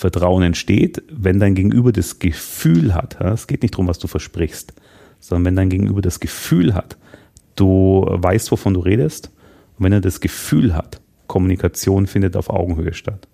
Vertrauen 0.00 0.42
entsteht, 0.42 1.02
wenn 1.12 1.40
dein 1.40 1.54
Gegenüber 1.54 1.92
das 1.92 2.18
Gefühl 2.18 2.94
hat, 2.94 3.20
es 3.20 3.46
geht 3.46 3.60
nicht 3.60 3.74
darum, 3.74 3.86
was 3.86 3.98
du 3.98 4.06
versprichst, 4.06 4.72
sondern 5.18 5.44
wenn 5.44 5.56
dein 5.56 5.68
Gegenüber 5.68 6.00
das 6.00 6.20
Gefühl 6.20 6.72
hat, 6.72 6.96
du 7.54 8.06
weißt, 8.08 8.50
wovon 8.50 8.72
du 8.72 8.80
redest, 8.80 9.30
und 9.76 9.84
wenn 9.84 9.92
er 9.92 10.00
das 10.00 10.20
Gefühl 10.20 10.74
hat, 10.74 11.02
Kommunikation 11.26 12.06
findet 12.06 12.34
auf 12.34 12.48
Augenhöhe 12.48 12.94
statt. 12.94 13.28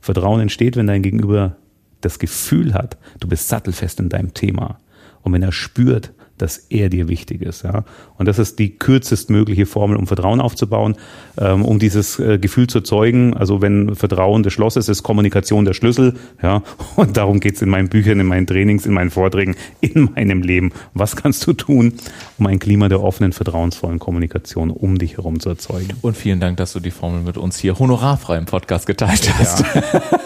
Vertrauen 0.00 0.40
entsteht, 0.40 0.76
wenn 0.76 0.86
dein 0.86 1.02
Gegenüber 1.02 1.56
das 2.00 2.18
Gefühl 2.18 2.72
hat, 2.72 2.96
du 3.20 3.28
bist 3.28 3.50
sattelfest 3.50 4.00
in 4.00 4.08
deinem 4.08 4.32
Thema. 4.32 4.80
Und 5.20 5.34
wenn 5.34 5.42
er 5.42 5.52
spürt, 5.52 6.13
dass 6.38 6.58
er 6.58 6.88
dir 6.88 7.08
wichtig 7.08 7.42
ist. 7.42 7.62
Ja? 7.62 7.84
Und 8.18 8.26
das 8.26 8.38
ist 8.38 8.58
die 8.58 8.76
kürzestmögliche 8.76 9.66
Formel, 9.66 9.96
um 9.96 10.06
Vertrauen 10.06 10.40
aufzubauen, 10.40 10.96
ähm, 11.38 11.64
um 11.64 11.78
dieses 11.78 12.18
äh, 12.18 12.38
Gefühl 12.38 12.66
zu 12.66 12.78
erzeugen. 12.78 13.34
Also 13.34 13.62
wenn 13.62 13.94
Vertrauen 13.94 14.42
das 14.42 14.52
Schloss 14.52 14.76
ist, 14.76 14.88
ist 14.88 15.02
Kommunikation 15.02 15.64
der 15.64 15.74
Schlüssel. 15.74 16.14
Ja? 16.42 16.62
Und 16.96 17.16
darum 17.16 17.40
geht's 17.40 17.62
in 17.62 17.68
meinen 17.68 17.88
Büchern, 17.88 18.20
in 18.20 18.26
meinen 18.26 18.46
Trainings, 18.46 18.86
in 18.86 18.92
meinen 18.92 19.10
Vorträgen, 19.10 19.54
in 19.80 20.10
meinem 20.14 20.42
Leben. 20.42 20.72
Was 20.92 21.16
kannst 21.16 21.46
du 21.46 21.52
tun, 21.52 21.94
um 22.38 22.46
ein 22.46 22.58
Klima 22.58 22.88
der 22.88 23.02
offenen, 23.02 23.32
vertrauensvollen 23.32 23.98
Kommunikation 23.98 24.70
um 24.70 24.98
dich 24.98 25.16
herum 25.16 25.40
zu 25.40 25.50
erzeugen? 25.50 25.94
Und 26.02 26.16
vielen 26.16 26.40
Dank, 26.40 26.56
dass 26.56 26.72
du 26.72 26.80
die 26.80 26.90
Formel 26.90 27.22
mit 27.22 27.36
uns 27.36 27.58
hier 27.58 27.78
honorarfrei 27.78 28.36
im 28.38 28.46
Podcast 28.46 28.86
geteilt 28.86 29.32
hast. 29.38 29.64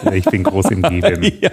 Ja, 0.03 0.13
ich 0.13 0.25
bin 0.25 0.43
groß 0.43 0.71
im 0.71 0.81
Geben. 0.81 1.23
ja, 1.41 1.51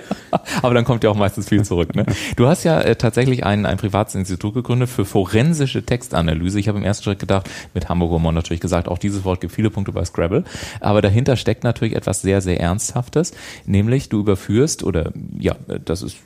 aber 0.62 0.74
dann 0.74 0.84
kommt 0.84 1.04
ja 1.04 1.10
auch 1.10 1.16
meistens 1.16 1.48
viel 1.48 1.62
zurück. 1.64 1.94
Ne? 1.94 2.06
Du 2.36 2.46
hast 2.46 2.64
ja 2.64 2.80
äh, 2.80 2.96
tatsächlich 2.96 3.44
ein, 3.44 3.66
ein 3.66 3.76
privates 3.76 4.14
Institut 4.14 4.45
Institut 4.46 4.54
gegründet 4.54 4.88
für 4.88 5.04
forensische 5.04 5.84
Textanalyse. 5.84 6.60
Ich 6.60 6.68
habe 6.68 6.78
im 6.78 6.84
ersten 6.84 7.04
Schritt 7.04 7.18
gedacht, 7.18 7.48
mit 7.74 7.88
Hamburger 7.88 8.14
Humor 8.14 8.32
natürlich 8.32 8.60
gesagt, 8.60 8.88
auch 8.88 8.98
dieses 8.98 9.24
Wort 9.24 9.40
gibt 9.40 9.52
viele 9.52 9.70
Punkte 9.70 9.92
bei 9.92 10.04
Scrabble. 10.04 10.44
Aber 10.80 11.02
dahinter 11.02 11.36
steckt 11.36 11.64
natürlich 11.64 11.94
etwas 11.94 12.22
sehr, 12.22 12.40
sehr 12.40 12.60
Ernsthaftes, 12.60 13.32
nämlich 13.66 14.08
du 14.08 14.20
überführst, 14.20 14.84
oder 14.84 15.12
ja, 15.38 15.56
das 15.84 16.02
ist 16.02 16.18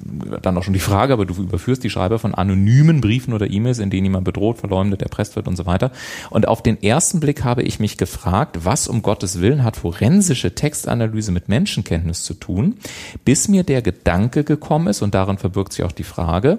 dann 0.42 0.56
auch 0.56 0.62
schon 0.62 0.74
die 0.74 0.80
Frage, 0.80 1.12
aber 1.12 1.26
du 1.26 1.35
überführst 1.35 1.83
die 1.83 1.90
Schreiber 1.90 2.18
von 2.18 2.35
anonymen 2.35 3.00
Briefen 3.00 3.33
oder 3.33 3.50
E-Mails, 3.50 3.78
in 3.78 3.90
denen 3.90 4.06
jemand 4.06 4.24
bedroht, 4.24 4.59
verleumdet, 4.59 5.02
erpresst 5.02 5.37
wird 5.37 5.48
und 5.48 5.56
so 5.56 5.66
weiter. 5.66 5.90
Und 6.30 6.46
auf 6.48 6.62
den 6.62 6.83
ersten 6.83 7.20
Blick 7.20 7.44
habe 7.44 7.62
ich 7.62 7.80
mich 7.80 7.96
gefragt, 7.96 8.64
was 8.64 8.88
um 8.88 9.02
Gottes 9.02 9.40
Willen 9.40 9.64
hat 9.64 9.76
forensische 9.76 10.54
Textanalyse 10.54 11.33
mit 11.33 11.48
Menschenkenntnis 11.48 12.22
zu 12.24 12.35
tun, 12.35 12.76
bis 13.24 13.48
mir 13.48 13.62
der 13.62 13.83
Gedanke 13.83 14.44
gekommen 14.44 14.88
ist, 14.88 15.02
und 15.02 15.14
darin 15.14 15.38
verbirgt 15.38 15.72
sich 15.72 15.85
auch 15.85 15.92
die 15.92 16.04
Frage, 16.04 16.59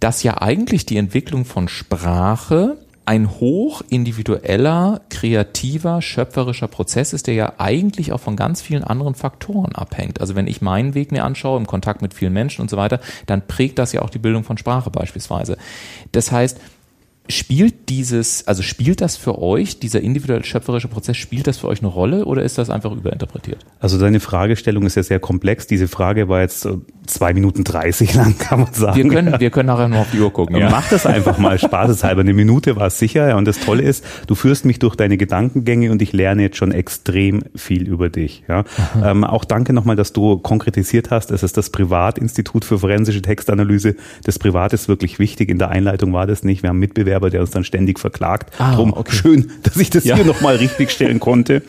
dass 0.00 0.22
ja 0.22 0.40
eigentlich 0.40 0.86
die 0.86 0.96
Entwicklung 0.96 1.44
von 1.44 1.68
Sprache 1.68 2.78
ein 3.06 3.28
hoch 3.40 3.82
individueller, 3.88 5.00
kreativer, 5.10 6.00
schöpferischer 6.00 6.68
Prozess 6.68 7.12
ist, 7.12 7.26
der 7.26 7.34
ja 7.34 7.52
eigentlich 7.58 8.12
auch 8.12 8.20
von 8.20 8.36
ganz 8.36 8.62
vielen 8.62 8.84
anderen 8.84 9.14
Faktoren 9.14 9.74
abhängt. 9.74 10.20
Also 10.20 10.36
wenn 10.36 10.46
ich 10.46 10.62
meinen 10.62 10.94
Weg 10.94 11.10
mir 11.10 11.24
anschaue, 11.24 11.58
im 11.58 11.66
Kontakt 11.66 12.02
mit 12.02 12.14
vielen 12.14 12.32
Menschen 12.32 12.62
und 12.62 12.70
so 12.70 12.76
weiter, 12.76 13.00
dann 13.26 13.46
prägt 13.46 13.78
das 13.78 13.92
ja 13.92 14.02
auch 14.02 14.10
die 14.10 14.20
Bildung 14.20 14.44
von 14.44 14.58
Sprache 14.58 14.90
beispielsweise. 14.90 15.56
Das 16.12 16.30
heißt, 16.30 16.60
Spielt 17.30 17.88
dieses, 17.88 18.46
also 18.46 18.62
spielt 18.62 19.00
das 19.00 19.16
für 19.16 19.40
euch, 19.40 19.78
dieser 19.78 20.00
individuelle 20.00 20.44
schöpferische 20.44 20.88
Prozess, 20.88 21.16
spielt 21.16 21.46
das 21.46 21.58
für 21.58 21.68
euch 21.68 21.80
eine 21.80 21.88
Rolle 21.88 22.24
oder 22.24 22.42
ist 22.42 22.58
das 22.58 22.70
einfach 22.70 22.92
überinterpretiert? 22.92 23.64
Also 23.78 23.98
deine 23.98 24.20
Fragestellung 24.20 24.84
ist 24.84 24.96
ja 24.96 25.02
sehr 25.02 25.20
komplex. 25.20 25.66
Diese 25.66 25.88
Frage 25.88 26.28
war 26.28 26.40
jetzt 26.40 26.66
zwei 27.06 27.34
Minuten 27.34 27.64
dreißig 27.64 28.14
lang, 28.20 28.38
kann 28.38 28.60
man 28.60 28.72
sagen. 28.72 28.96
Wir 28.96 29.08
können, 29.08 29.40
wir 29.40 29.50
können 29.50 29.66
nachher 29.66 29.88
noch 29.88 29.98
auf 29.98 30.10
die 30.12 30.20
Uhr 30.20 30.32
gucken. 30.32 30.56
Ja. 30.56 30.70
Mach 30.70 30.88
das 30.88 31.06
einfach 31.06 31.38
mal 31.38 31.58
spaßeshalber. 31.58 32.20
Eine 32.22 32.32
Minute 32.34 32.76
war 32.76 32.86
es 32.86 32.98
sicher. 32.98 33.36
Und 33.36 33.44
das 33.44 33.60
Tolle 33.60 33.82
ist, 33.82 34.04
du 34.26 34.34
führst 34.34 34.64
mich 34.64 34.78
durch 34.78 34.96
deine 34.96 35.16
Gedankengänge 35.16 35.90
und 35.90 36.02
ich 36.02 36.12
lerne 36.12 36.42
jetzt 36.42 36.56
schon 36.56 36.72
extrem 36.72 37.42
viel 37.54 37.86
über 37.86 38.08
dich. 38.08 38.44
Ja. 38.48 38.64
Ähm, 39.02 39.24
auch 39.24 39.44
danke 39.44 39.72
nochmal, 39.72 39.96
dass 39.96 40.12
du 40.12 40.38
konkretisiert 40.38 41.10
hast. 41.10 41.30
Es 41.30 41.42
ist 41.42 41.56
das 41.56 41.70
Privatinstitut 41.70 42.64
für 42.64 42.78
forensische 42.78 43.22
Textanalyse. 43.22 43.96
Das 44.24 44.38
Privat 44.38 44.72
ist 44.72 44.88
wirklich 44.88 45.18
wichtig. 45.18 45.50
In 45.50 45.58
der 45.58 45.70
Einleitung 45.70 46.12
war 46.12 46.26
das 46.26 46.44
nicht. 46.44 46.62
Wir 46.62 46.68
haben 46.68 46.76
einen 46.76 46.80
Mitbewerber, 47.20 47.30
der 47.30 47.40
uns 47.40 47.50
dann 47.50 47.64
ständig 47.64 47.98
verklagt. 47.98 48.52
Ah, 48.58 48.74
Drum 48.74 48.92
okay. 48.92 49.12
schön, 49.12 49.50
dass 49.62 49.76
ich 49.76 49.90
das 49.90 50.04
ja. 50.04 50.16
hier 50.16 50.24
nochmal 50.24 50.56
richtig 50.56 50.90
stellen 50.90 51.20
konnte. 51.20 51.62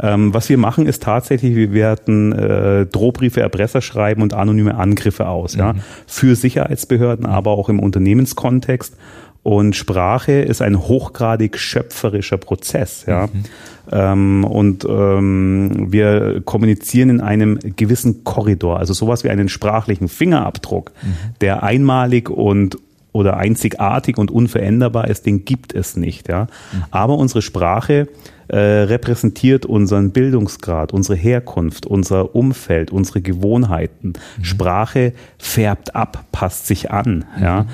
Ähm, 0.00 0.32
was 0.34 0.48
wir 0.48 0.58
machen, 0.58 0.86
ist 0.86 1.02
tatsächlich, 1.02 1.56
wir 1.56 1.72
werden 1.72 2.32
äh, 2.32 2.86
Drohbriefe, 2.86 3.40
Erpresser 3.40 3.80
schreiben 3.80 4.22
und 4.22 4.34
anonyme 4.34 4.76
Angriffe 4.76 5.28
aus, 5.28 5.54
ja, 5.56 5.72
mhm. 5.72 5.80
für 6.06 6.36
Sicherheitsbehörden, 6.36 7.26
aber 7.26 7.52
auch 7.52 7.68
im 7.68 7.80
Unternehmenskontext. 7.80 8.96
Und 9.42 9.74
Sprache 9.74 10.32
ist 10.32 10.60
ein 10.60 10.78
hochgradig 10.78 11.56
schöpferischer 11.56 12.36
Prozess, 12.36 13.04
ja. 13.06 13.26
Mhm. 13.26 13.44
Ähm, 13.92 14.44
und 14.44 14.84
ähm, 14.84 15.86
wir 15.90 16.42
kommunizieren 16.44 17.08
in 17.10 17.20
einem 17.20 17.58
gewissen 17.74 18.22
Korridor, 18.22 18.78
also 18.78 18.92
sowas 18.92 19.24
wie 19.24 19.30
einen 19.30 19.48
sprachlichen 19.48 20.08
Fingerabdruck, 20.08 20.92
mhm. 21.02 21.34
der 21.40 21.62
einmalig 21.62 22.28
und 22.28 22.76
oder 23.12 23.36
einzigartig 23.36 24.18
und 24.18 24.30
unveränderbar 24.30 25.08
ist, 25.08 25.26
den 25.26 25.44
gibt 25.44 25.74
es 25.74 25.96
nicht, 25.96 26.28
ja. 26.28 26.46
Aber 26.90 27.16
unsere 27.16 27.42
Sprache 27.42 28.08
äh, 28.50 28.56
repräsentiert 28.56 29.64
unseren 29.64 30.10
Bildungsgrad, 30.10 30.92
unsere 30.92 31.16
Herkunft, 31.16 31.86
unser 31.86 32.34
Umfeld, 32.34 32.90
unsere 32.90 33.20
Gewohnheiten. 33.20 34.14
Mhm. 34.38 34.44
Sprache 34.44 35.12
färbt 35.38 35.94
ab, 35.94 36.24
passt 36.32 36.66
sich 36.66 36.90
an. 36.90 37.24
Mhm. 37.36 37.42
Ja? 37.42 37.66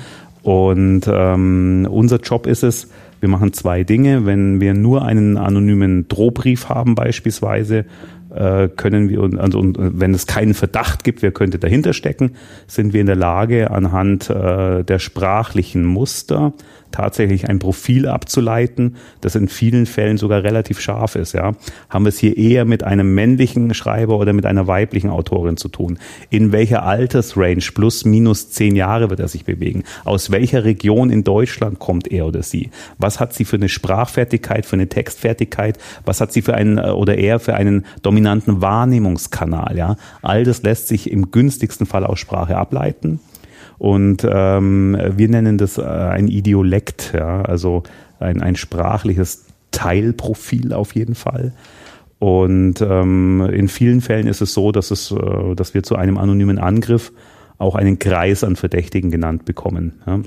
Und 0.43 1.01
ähm, 1.11 1.87
unser 1.89 2.19
Job 2.19 2.45
ist 2.45 2.63
es, 2.63 2.89
wir 3.19 3.29
machen 3.29 3.53
zwei 3.53 3.83
Dinge. 3.83 4.25
Wenn 4.25 4.61
wir 4.61 4.75
nur 4.75 5.03
einen 5.03 5.37
anonymen 5.37 6.07
Drohbrief 6.07 6.69
haben 6.69 6.93
beispielsweise, 6.93 7.85
äh, 8.37 8.69
können 8.75 9.09
wir, 9.09 9.21
also 9.39 9.61
wenn 9.75 10.13
es 10.13 10.27
keinen 10.27 10.53
Verdacht 10.53 11.03
gibt, 11.03 11.21
wer 11.21 11.31
könnte 11.31 11.59
dahinter 11.59 11.93
stecken, 11.93 12.31
sind 12.67 12.93
wir 12.93 13.01
in 13.01 13.07
der 13.07 13.15
Lage, 13.15 13.71
anhand 13.71 14.29
äh, 14.29 14.83
der 14.83 14.99
sprachlichen 14.99 15.85
Muster 15.85 16.53
tatsächlich 16.97 17.47
ein 17.47 17.59
Profil 17.59 18.07
abzuleiten, 18.07 18.95
das 19.21 19.35
in 19.35 19.47
vielen 19.47 19.85
Fällen 19.85 20.17
sogar 20.17 20.43
relativ 20.43 20.79
scharf 20.79 21.15
ist. 21.15 21.33
Ja, 21.33 21.51
haben 21.89 22.05
wir 22.05 22.09
es 22.09 22.17
hier 22.17 22.35
eher 22.35 22.65
mit 22.65 22.83
einem 22.83 23.13
männlichen 23.13 23.75
Schreiber 23.75 24.17
oder 24.17 24.33
mit 24.33 24.47
einer 24.47 24.65
weiblichen 24.65 25.11
Autorin 25.11 25.57
zu 25.57 25.67
tun? 25.69 25.99
In 26.31 26.51
welcher 26.51 26.83
Altersrange 26.83 27.63
plus 27.73 28.03
minus 28.03 28.49
zehn 28.49 28.75
Jahre 28.75 29.11
wird 29.11 29.19
er 29.19 29.27
sich 29.27 29.45
bewegen? 29.45 29.83
Aus 30.05 30.31
welcher 30.31 30.63
Region 30.63 31.11
in 31.11 31.23
Deutschland 31.23 31.77
kommt 31.77 32.11
er 32.11 32.25
oder 32.25 32.41
sie? 32.41 32.71
Was 32.97 33.19
hat 33.19 33.35
sie 33.35 33.45
für 33.45 33.57
eine 33.57 33.69
Sprachfertigkeit, 33.69 34.65
für 34.65 34.75
eine 34.75 34.89
Textfertigkeit? 34.89 35.77
Was 36.03 36.19
hat 36.19 36.33
sie 36.33 36.41
für 36.41 36.55
einen 36.55 36.79
äh, 36.79 36.89
oder 36.89 37.15
er 37.17 37.39
für 37.39 37.53
einen 37.53 37.85
dominanten 38.01 38.61
Wahrnehmungskanal? 38.61 39.77
Ja, 39.77 39.97
all 40.23 40.43
das 40.45 40.63
lässt 40.63 40.87
sich 40.87 41.11
im 41.11 41.29
günstigsten 41.29 41.85
Fall 41.85 42.05
aus 42.05 42.19
Sprache 42.19 42.57
ableiten. 42.57 43.19
Und 43.77 44.25
ähm, 44.29 44.97
wir 45.15 45.29
nennen 45.29 45.57
das 45.57 45.77
äh, 45.77 45.83
ein 45.83 46.27
Idiolekt, 46.27 47.13
ja, 47.13 47.41
also 47.41 47.83
ein, 48.19 48.41
ein 48.41 48.55
sprachliches 48.55 49.45
Teilprofil 49.71 50.73
auf 50.73 50.95
jeden 50.95 51.15
Fall. 51.15 51.53
Und 52.19 52.81
ähm, 52.81 53.47
in 53.51 53.67
vielen 53.67 54.01
Fällen 54.01 54.27
ist 54.27 54.41
es 54.41 54.53
so, 54.53 54.71
dass, 54.71 54.89
es, 54.89 55.11
äh, 55.11 55.55
dass 55.55 55.73
wir 55.73 55.83
zu 55.83 55.95
einem 55.95 56.17
anonymen 56.17 56.57
Angriff 56.57 57.11
auch 57.59 57.75
einen 57.75 57.99
Kreis 57.99 58.43
an 58.43 58.55
Verdächtigen 58.55 59.11
genannt 59.11 59.45
bekommen. 59.45 60.01
Ja. 60.07 60.21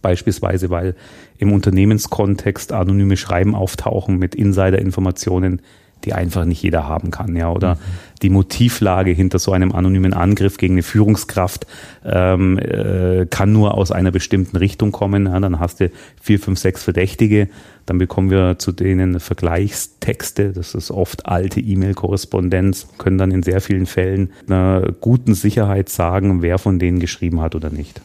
Beispielsweise, 0.00 0.70
weil 0.70 0.94
im 1.38 1.52
Unternehmenskontext 1.52 2.72
anonyme 2.72 3.16
Schreiben 3.16 3.54
auftauchen 3.54 4.18
mit 4.18 4.34
Insider-Informationen, 4.34 5.60
die 6.04 6.12
einfach 6.12 6.44
nicht 6.44 6.62
jeder 6.62 6.86
haben 6.86 7.10
kann, 7.10 7.36
ja, 7.36 7.50
oder 7.50 7.74
mhm. 7.74 7.78
die 8.22 8.30
Motivlage 8.30 9.10
hinter 9.10 9.38
so 9.38 9.52
einem 9.52 9.72
anonymen 9.72 10.12
Angriff 10.12 10.56
gegen 10.56 10.74
eine 10.74 10.82
Führungskraft 10.82 11.66
ähm, 12.04 12.58
äh, 12.58 13.26
kann 13.26 13.52
nur 13.52 13.74
aus 13.74 13.92
einer 13.92 14.10
bestimmten 14.10 14.56
Richtung 14.56 14.92
kommen. 14.92 15.26
Ja, 15.26 15.40
dann 15.40 15.60
hast 15.60 15.80
du 15.80 15.90
vier, 16.20 16.38
fünf, 16.38 16.58
sechs 16.58 16.82
Verdächtige, 16.82 17.48
dann 17.86 17.98
bekommen 17.98 18.30
wir 18.30 18.58
zu 18.58 18.72
denen 18.72 19.20
Vergleichstexte. 19.20 20.52
Das 20.52 20.74
ist 20.74 20.90
oft 20.90 21.26
alte 21.26 21.60
E-Mail-Korrespondenz, 21.60 22.88
können 22.98 23.18
dann 23.18 23.30
in 23.30 23.42
sehr 23.42 23.60
vielen 23.60 23.86
Fällen 23.86 24.30
einer 24.46 24.92
guten 25.00 25.34
Sicherheit 25.34 25.88
sagen, 25.88 26.42
wer 26.42 26.58
von 26.58 26.78
denen 26.78 27.00
geschrieben 27.00 27.40
hat 27.40 27.54
oder 27.54 27.70
nicht. 27.70 28.00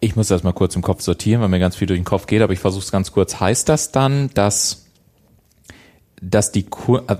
Ich 0.00 0.14
muss 0.14 0.28
das 0.28 0.42
mal 0.42 0.52
kurz 0.52 0.76
im 0.76 0.82
Kopf 0.82 1.00
sortieren, 1.00 1.40
weil 1.40 1.48
mir 1.48 1.58
ganz 1.58 1.76
viel 1.76 1.86
durch 1.86 1.98
den 1.98 2.04
Kopf 2.04 2.26
geht, 2.26 2.42
aber 2.42 2.52
ich 2.52 2.58
versuche 2.58 2.84
es 2.84 2.92
ganz 2.92 3.12
kurz. 3.12 3.40
Heißt 3.40 3.68
das 3.68 3.92
dann, 3.92 4.30
dass 4.34 4.85
dass 6.22 6.50
die 6.50 6.66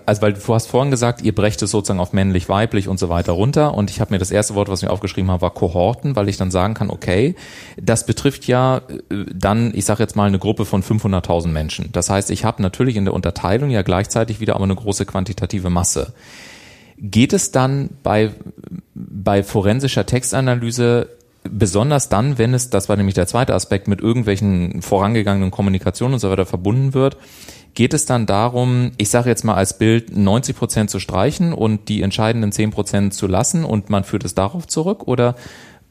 also 0.07 0.23
weil 0.23 0.33
du 0.33 0.55
hast 0.55 0.67
vorhin 0.69 0.91
gesagt, 0.91 1.21
ihr 1.21 1.35
brecht 1.35 1.61
es 1.61 1.71
sozusagen 1.71 2.01
auf 2.01 2.13
männlich, 2.13 2.49
weiblich 2.49 2.89
und 2.89 2.99
so 2.99 3.09
weiter 3.09 3.33
runter 3.33 3.75
und 3.75 3.91
ich 3.91 4.01
habe 4.01 4.15
mir 4.15 4.19
das 4.19 4.31
erste 4.31 4.55
Wort, 4.55 4.69
was 4.69 4.81
ich 4.83 4.89
mir 4.89 4.93
aufgeschrieben 4.93 5.31
habe, 5.31 5.43
war 5.43 5.51
Kohorten, 5.51 6.17
weil 6.17 6.29
ich 6.29 6.39
dann 6.39 6.51
sagen 6.51 6.75
kann, 6.75 6.89
okay, 6.89 7.35
das 7.81 8.07
betrifft 8.07 8.47
ja 8.47 8.79
äh, 9.11 9.25
dann, 9.35 9.73
ich 9.75 9.85
sage 9.85 10.03
jetzt 10.03 10.17
mal 10.17 10.27
eine 10.27 10.39
Gruppe 10.39 10.65
von 10.65 10.83
500.000 10.83 11.49
Menschen. 11.49 11.91
Das 11.93 12.09
heißt, 12.09 12.31
ich 12.31 12.45
habe 12.45 12.63
natürlich 12.63 12.97
in 12.97 13.05
der 13.05 13.15
Unterteilung 13.15 13.71
ja 13.71 13.83
gleichzeitig 13.83 14.41
wieder 14.41 14.55
aber 14.55 14.65
eine 14.65 14.75
große 14.75 15.05
quantitative 15.05 15.69
Masse. 15.69 16.15
Geht 16.99 17.35
es 17.35 17.51
dann 17.51 17.91
bei 18.03 18.33
bei 18.95 19.43
forensischer 19.43 20.07
Textanalyse 20.07 21.11
besonders 21.51 22.09
dann, 22.09 22.39
wenn 22.39 22.55
es, 22.55 22.71
das 22.71 22.89
war 22.89 22.97
nämlich 22.97 23.15
der 23.15 23.27
zweite 23.27 23.55
Aspekt, 23.55 23.89
mit 23.89 24.01
irgendwelchen 24.01 24.83
vorangegangenen 24.83 25.51
Kommunikationen 25.51 26.15
und 26.15 26.21
so 26.21 26.31
weiter 26.31 26.47
verbunden 26.47 26.95
wird, 26.95 27.17
geht 27.77 27.95
es 27.95 28.07
dann 28.07 28.27
darum, 28.27 28.91
ich 28.97 29.11
sage 29.11 29.29
jetzt 29.29 29.45
mal 29.45 29.55
als 29.55 29.79
Bild 29.79 30.17
90 30.17 30.57
Prozent 30.57 30.91
zu 30.91 30.99
streichen 30.99 31.53
und 31.53 31.89
die 31.89 32.03
entscheidenden 32.03 32.51
10 32.51 32.73
Prozent 32.73 33.15
zu 33.15 33.29
lassen 33.29 33.65
und 33.65 33.91
man 33.91 34.03
führt 34.03 34.25
es 34.25 34.35
darauf 34.35 34.67
zurück 34.67 35.07
oder 35.07 35.37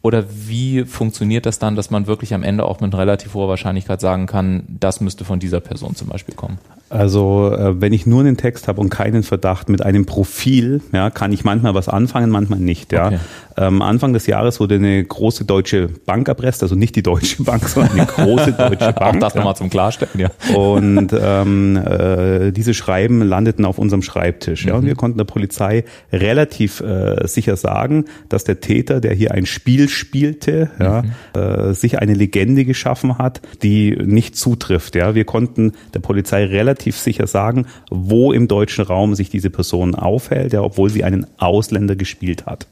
oder 0.02 0.26
wie 0.30 0.84
funktioniert 0.86 1.48
das 1.48 1.58
dann, 1.58 1.76
dass 1.76 1.90
man 1.90 2.06
wirklich 2.06 2.36
am 2.36 2.44
Ende 2.44 2.66
auch 2.66 2.80
mit 2.80 2.94
relativ 2.94 3.34
hoher 3.34 3.48
Wahrscheinlichkeit 3.48 4.02
sagen 4.02 4.28
kann, 4.28 4.64
das 4.68 5.02
müsste 5.02 5.26
von 5.26 5.40
dieser 5.40 5.62
Person 5.62 5.96
zum 5.96 6.10
Beispiel 6.10 6.36
kommen? 6.36 6.60
Also 6.90 7.52
äh, 7.52 7.82
wenn 7.82 7.94
ich 7.94 8.06
nur 8.06 8.20
einen 8.20 8.38
Text 8.38 8.68
habe 8.68 8.80
und 8.80 8.90
keinen 8.90 9.24
Verdacht 9.24 9.70
mit 9.70 9.82
einem 9.82 10.06
Profil, 10.06 10.82
ja, 10.92 11.10
kann 11.10 11.34
ich 11.34 11.44
manchmal 11.44 11.74
was 11.74 11.90
anfangen, 11.90 12.30
manchmal 12.30 12.60
nicht. 12.60 12.92
Ja. 12.92 13.08
Okay. 13.08 13.20
Ähm, 13.58 13.82
Anfang 13.82 14.12
des 14.14 14.28
Jahres 14.28 14.60
wurde 14.60 14.76
eine 14.76 15.04
große 15.04 15.46
deutsche 15.46 15.88
Bank 15.88 16.28
erpresst, 16.28 16.62
also 16.62 16.76
nicht 16.76 16.96
die 16.96 17.04
Deutsche 17.04 17.44
Bank, 17.44 17.68
sondern 17.68 17.94
eine 17.94 18.06
große 18.06 18.52
deutsche 18.52 18.94
Bank. 18.94 19.16
Auch 19.16 19.20
das 19.20 19.34
ja. 19.34 19.40
nochmal 19.40 19.56
zum 19.56 19.70
Klarstellen, 19.70 20.20
ja. 20.20 20.30
Und 20.54 21.16
ähm, 21.18 21.78
äh, 21.78 22.52
diese 22.52 22.74
Schreiben 22.74 23.22
landeten 23.22 23.64
auf 23.64 23.78
unserem 23.78 24.02
Schreibtisch. 24.02 24.66
Ja, 24.66 24.74
mhm. 24.74 24.80
und 24.80 24.86
wir 24.88 24.96
konnten 24.96 25.18
der 25.18 25.26
Polizei 25.26 25.86
relativ 26.12 26.82
äh, 26.82 27.26
sicher 27.28 27.56
sagen, 27.56 28.06
dass 28.28 28.44
der 28.44 28.60
Täter, 28.60 29.00
der 29.00 29.14
hier 29.14 29.32
ein 29.32 29.46
Spiel 29.46 29.88
spielte, 29.88 30.70
ja, 30.80 31.04
mhm. 31.04 31.40
äh, 31.40 31.74
sich 31.74 32.00
eine 32.00 32.14
Legende 32.14 32.66
geschaffen 32.66 33.18
hat, 33.18 33.42
die 33.64 33.98
nicht 34.04 34.36
zutrifft. 34.36 34.96
Ja, 34.96 35.16
wir 35.16 35.24
konnten 35.24 35.72
der 35.94 36.00
Polizei 36.00 36.44
relativ 36.44 36.85
sicher 36.92 37.28
sagen, 37.28 37.66
wo 37.90 38.32
im 38.32 38.48
deutschen 38.48 38.86
Raum 38.86 39.16
sich 39.16 39.30
diese 39.30 39.50
Person 39.50 39.96
aufhält, 39.96 40.54
ja, 40.54 40.62
obwohl 40.62 40.90
sie 40.90 41.04
einen 41.04 41.26
Ausländer 41.38 41.96
gespielt 41.96 42.46
hat. 42.46 42.68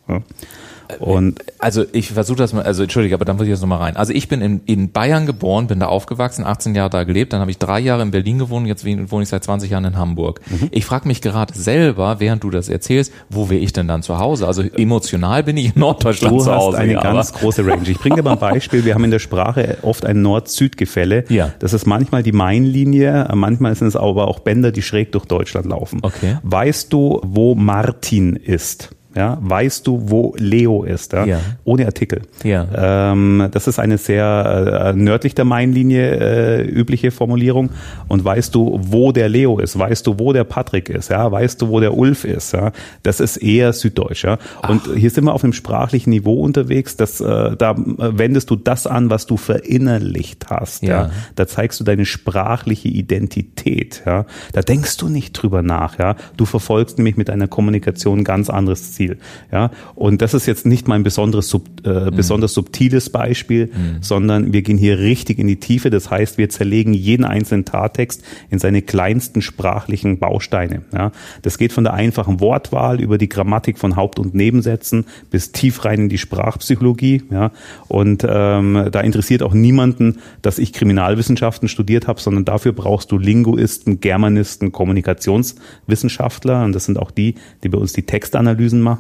Und 0.99 1.43
also 1.59 1.85
ich 1.91 2.11
versuche 2.11 2.37
das 2.37 2.53
mal, 2.53 2.63
also 2.63 2.83
entschuldige, 2.83 3.15
aber 3.15 3.25
dann 3.25 3.37
muss 3.37 3.45
ich 3.45 3.51
jetzt 3.51 3.61
nochmal 3.61 3.79
rein. 3.79 3.95
Also 3.95 4.13
ich 4.13 4.27
bin 4.27 4.41
in, 4.41 4.61
in 4.65 4.91
Bayern 4.91 5.25
geboren, 5.25 5.67
bin 5.67 5.79
da 5.79 5.87
aufgewachsen, 5.87 6.45
18 6.45 6.75
Jahre 6.75 6.89
da 6.89 7.03
gelebt, 7.03 7.33
dann 7.33 7.41
habe 7.41 7.51
ich 7.51 7.57
drei 7.57 7.79
Jahre 7.79 8.01
in 8.01 8.11
Berlin 8.11 8.39
gewohnt, 8.39 8.67
jetzt 8.67 8.85
wohne 8.85 9.23
ich 9.23 9.29
seit 9.29 9.43
20 9.43 9.71
Jahren 9.71 9.85
in 9.85 9.97
Hamburg. 9.97 10.41
Mhm. 10.49 10.69
Ich 10.71 10.85
frage 10.85 11.07
mich 11.07 11.21
gerade 11.21 11.53
selber, 11.53 12.19
während 12.19 12.43
du 12.43 12.49
das 12.49 12.69
erzählst, 12.69 13.11
wo 13.29 13.49
wäre 13.49 13.59
ich 13.59 13.73
denn 13.73 13.87
dann 13.87 14.03
zu 14.03 14.19
Hause? 14.19 14.47
Also 14.47 14.61
emotional 14.61 15.43
bin 15.43 15.57
ich 15.57 15.75
in 15.75 15.79
Norddeutschland 15.79 16.35
du 16.35 16.43
zu 16.43 16.53
Hause. 16.53 16.77
Du 16.77 16.77
hast 16.77 16.83
eine 16.83 16.95
ganz 16.95 17.33
große 17.33 17.65
Range. 17.65 17.87
Ich 17.87 17.99
bringe 17.99 18.17
dir 18.17 18.23
mal 18.23 18.33
ein 18.33 18.39
Beispiel. 18.39 18.85
Wir 18.85 18.93
haben 18.93 19.03
in 19.03 19.11
der 19.11 19.19
Sprache 19.19 19.77
oft 19.81 20.05
ein 20.05 20.21
Nord-Süd-Gefälle. 20.21 21.25
Ja. 21.29 21.51
Das 21.59 21.73
ist 21.73 21.85
manchmal 21.85 22.23
die 22.23 22.31
Main-Linie, 22.31 23.27
manchmal 23.33 23.75
sind 23.75 23.87
es 23.87 23.95
aber 23.95 24.27
auch 24.27 24.39
Bänder, 24.39 24.71
die 24.71 24.81
schräg 24.81 25.11
durch 25.11 25.25
Deutschland 25.25 25.67
laufen. 25.67 25.99
Okay. 26.01 26.37
Weißt 26.43 26.91
du, 26.91 27.21
wo 27.23 27.55
Martin 27.55 28.35
ist? 28.35 28.89
Ja, 29.15 29.37
weißt 29.41 29.85
du, 29.85 30.09
wo 30.09 30.33
Leo 30.37 30.83
ist, 30.83 31.13
ja? 31.13 31.25
ja. 31.25 31.39
ohne 31.63 31.85
Artikel. 31.85 32.21
Ja. 32.43 33.11
Ähm, 33.11 33.47
das 33.51 33.67
ist 33.67 33.79
eine 33.79 33.97
sehr 33.97 34.93
äh, 34.93 34.97
nördlich 34.97 35.35
der 35.35 35.45
Mainlinie 35.45 36.17
äh, 36.19 36.61
übliche 36.63 37.11
Formulierung. 37.11 37.69
Und 38.07 38.25
weißt 38.25 38.55
du, 38.55 38.79
wo 38.81 39.11
der 39.11 39.29
Leo 39.29 39.59
ist? 39.59 39.77
Weißt 39.77 40.07
du, 40.07 40.17
wo 40.17 40.33
der 40.33 40.43
Patrick 40.43 40.89
ist? 40.89 41.09
Ja, 41.09 41.31
weißt 41.31 41.61
du, 41.61 41.69
wo 41.69 41.79
der 41.79 41.95
Ulf 41.95 42.25
ist? 42.25 42.53
Ja, 42.53 42.71
das 43.03 43.19
ist 43.19 43.37
eher 43.37 43.73
süddeutsch. 43.73 44.23
Ja, 44.23 44.37
und 44.67 44.81
Ach. 44.85 44.95
hier 44.95 45.09
sind 45.09 45.25
wir 45.25 45.33
auf 45.33 45.43
einem 45.43 45.53
sprachlichen 45.53 46.09
Niveau 46.09 46.41
unterwegs. 46.41 46.97
Das, 46.97 47.21
äh, 47.21 47.55
da 47.55 47.75
wendest 47.77 48.49
du 48.49 48.55
das 48.55 48.87
an, 48.87 49.09
was 49.09 49.27
du 49.27 49.37
verinnerlicht 49.37 50.49
hast. 50.49 50.83
Ja. 50.83 50.89
ja, 50.89 51.11
da 51.35 51.47
zeigst 51.47 51.79
du 51.79 51.83
deine 51.83 52.05
sprachliche 52.05 52.87
Identität. 52.87 54.01
Ja, 54.05 54.25
da 54.53 54.61
denkst 54.61 54.97
du 54.97 55.09
nicht 55.09 55.33
drüber 55.33 55.61
nach. 55.61 55.99
Ja, 55.99 56.15
du 56.37 56.45
verfolgst 56.45 56.97
nämlich 56.97 57.17
mit 57.17 57.29
deiner 57.29 57.47
Kommunikation 57.47 58.23
ganz 58.23 58.49
anderes 58.49 58.93
Ziel. 58.93 59.02
Ziel. 59.03 59.17
Ja, 59.51 59.71
und 59.95 60.21
das 60.21 60.33
ist 60.33 60.45
jetzt 60.45 60.65
nicht 60.65 60.87
mein 60.87 61.03
besonderes, 61.03 61.49
sub, 61.49 61.67
äh, 61.85 61.89
mhm. 61.89 62.15
besonders 62.15 62.53
subtiles 62.53 63.09
Beispiel, 63.09 63.67
mhm. 63.67 63.97
sondern 64.01 64.53
wir 64.53 64.61
gehen 64.61 64.77
hier 64.77 64.99
richtig 64.99 65.39
in 65.39 65.47
die 65.47 65.57
Tiefe. 65.57 65.89
Das 65.89 66.09
heißt, 66.09 66.37
wir 66.37 66.49
zerlegen 66.49 66.93
jeden 66.93 67.25
einzelnen 67.25 67.65
Tattext 67.65 68.23
in 68.49 68.59
seine 68.59 68.81
kleinsten 68.81 69.41
sprachlichen 69.41 70.19
Bausteine. 70.19 70.83
Ja, 70.93 71.11
das 71.41 71.57
geht 71.57 71.73
von 71.73 71.83
der 71.83 71.93
einfachen 71.93 72.39
Wortwahl 72.39 73.01
über 73.01 73.17
die 73.17 73.29
Grammatik 73.29 73.77
von 73.77 73.95
Haupt- 73.95 74.19
und 74.19 74.33
Nebensätzen 74.33 75.05
bis 75.29 75.51
tief 75.51 75.85
rein 75.85 76.01
in 76.01 76.09
die 76.09 76.17
Sprachpsychologie. 76.17 77.23
Ja, 77.31 77.51
und 77.87 78.25
ähm, 78.27 78.87
da 78.91 79.01
interessiert 79.01 79.43
auch 79.43 79.53
niemanden, 79.53 80.19
dass 80.41 80.59
ich 80.59 80.73
Kriminalwissenschaften 80.73 81.67
studiert 81.67 82.07
habe, 82.07 82.19
sondern 82.19 82.45
dafür 82.45 82.73
brauchst 82.73 83.11
du 83.11 83.17
Linguisten, 83.17 83.99
Germanisten, 83.99 84.71
Kommunikationswissenschaftler. 84.71 86.63
Und 86.63 86.73
das 86.73 86.85
sind 86.85 86.97
auch 86.97 87.11
die, 87.11 87.35
die 87.63 87.69
bei 87.69 87.77
uns 87.77 87.93
die 87.93 88.03
Textanalysen 88.13 88.81
machen. 88.81 88.92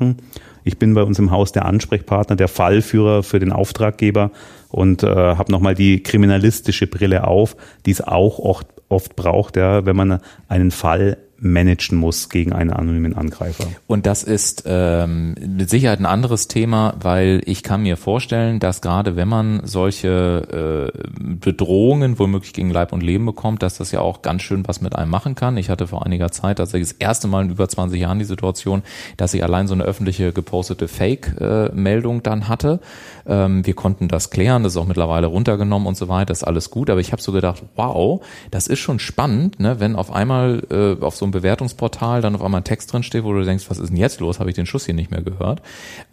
Ich 0.63 0.77
bin 0.77 0.93
bei 0.93 1.03
uns 1.03 1.19
im 1.19 1.31
Haus 1.31 1.51
der 1.51 1.65
Ansprechpartner, 1.65 2.35
der 2.35 2.47
Fallführer 2.47 3.23
für 3.23 3.39
den 3.39 3.51
Auftraggeber 3.51 4.31
und 4.69 5.03
äh, 5.03 5.07
habe 5.07 5.51
nochmal 5.51 5.75
die 5.75 6.01
kriminalistische 6.01 6.87
Brille 6.87 7.27
auf, 7.27 7.55
die 7.85 7.91
es 7.91 8.01
auch 8.01 8.39
oft, 8.39 8.67
oft 8.89 9.15
braucht, 9.15 9.57
ja, 9.57 9.85
wenn 9.85 9.95
man 9.95 10.19
einen 10.47 10.71
Fall 10.71 11.17
managen 11.43 11.97
muss 11.97 12.29
gegen 12.29 12.53
einen 12.53 12.71
anonymen 12.71 13.15
Angreifer. 13.15 13.67
Und 13.85 14.05
das 14.05 14.23
ist 14.23 14.63
ähm, 14.65 15.35
mit 15.45 15.69
Sicherheit 15.69 15.99
ein 15.99 16.05
anderes 16.05 16.47
Thema, 16.47 16.95
weil 17.01 17.41
ich 17.45 17.63
kann 17.63 17.83
mir 17.83 17.97
vorstellen, 17.97 18.59
dass 18.59 18.81
gerade 18.81 19.15
wenn 19.15 19.27
man 19.27 19.61
solche 19.65 20.91
äh, 20.93 20.97
Bedrohungen 21.19 22.17
womöglich 22.17 22.53
gegen 22.53 22.69
Leib 22.69 22.93
und 22.93 23.03
Leben 23.03 23.25
bekommt, 23.25 23.61
dass 23.61 23.77
das 23.77 23.91
ja 23.91 23.99
auch 23.99 24.21
ganz 24.21 24.41
schön 24.41 24.67
was 24.67 24.81
mit 24.81 24.95
einem 24.95 25.11
machen 25.11 25.35
kann. 25.35 25.57
Ich 25.57 25.69
hatte 25.69 25.87
vor 25.87 26.05
einiger 26.05 26.31
Zeit 26.31 26.57
tatsächlich 26.57 26.89
das 26.89 26.97
erste 26.97 27.27
Mal 27.27 27.43
in 27.43 27.51
über 27.51 27.67
20 27.67 27.99
Jahren 27.99 28.19
die 28.19 28.25
Situation, 28.25 28.81
dass 29.17 29.33
ich 29.33 29.43
allein 29.43 29.67
so 29.67 29.73
eine 29.73 29.83
öffentliche 29.83 30.31
gepostete 30.31 30.87
Fake-Meldung 30.87 32.23
dann 32.23 32.47
hatte. 32.47 32.79
Ähm, 33.27 33.65
wir 33.65 33.73
konnten 33.73 34.07
das 34.07 34.29
klären, 34.29 34.63
das 34.63 34.73
ist 34.73 34.77
auch 34.77 34.87
mittlerweile 34.87 35.27
runtergenommen 35.27 35.87
und 35.87 35.97
so 35.97 36.07
weiter, 36.07 36.31
ist 36.31 36.43
alles 36.43 36.69
gut. 36.69 36.89
Aber 36.89 37.01
ich 37.01 37.11
habe 37.11 37.21
so 37.21 37.33
gedacht, 37.33 37.63
wow, 37.75 38.23
das 38.49 38.67
ist 38.67 38.79
schon 38.79 38.99
spannend, 38.99 39.59
ne, 39.59 39.81
wenn 39.81 39.97
auf 39.97 40.11
einmal 40.11 40.63
äh, 40.71 41.03
auf 41.03 41.17
so 41.17 41.25
einem 41.25 41.32
Bewertungsportal 41.33 42.21
dann 42.21 42.35
auf 42.35 42.41
einmal 42.41 42.61
ein 42.61 42.63
Text 42.63 42.91
drin 42.93 43.03
steht, 43.03 43.23
wo 43.23 43.33
du 43.33 43.43
denkst, 43.43 43.65
was 43.69 43.77
ist 43.77 43.89
denn 43.89 43.97
jetzt 43.97 44.21
los? 44.21 44.39
Habe 44.39 44.49
ich 44.49 44.55
den 44.55 44.65
Schuss 44.65 44.85
hier 44.85 44.93
nicht 44.93 45.11
mehr 45.11 45.21
gehört? 45.21 45.61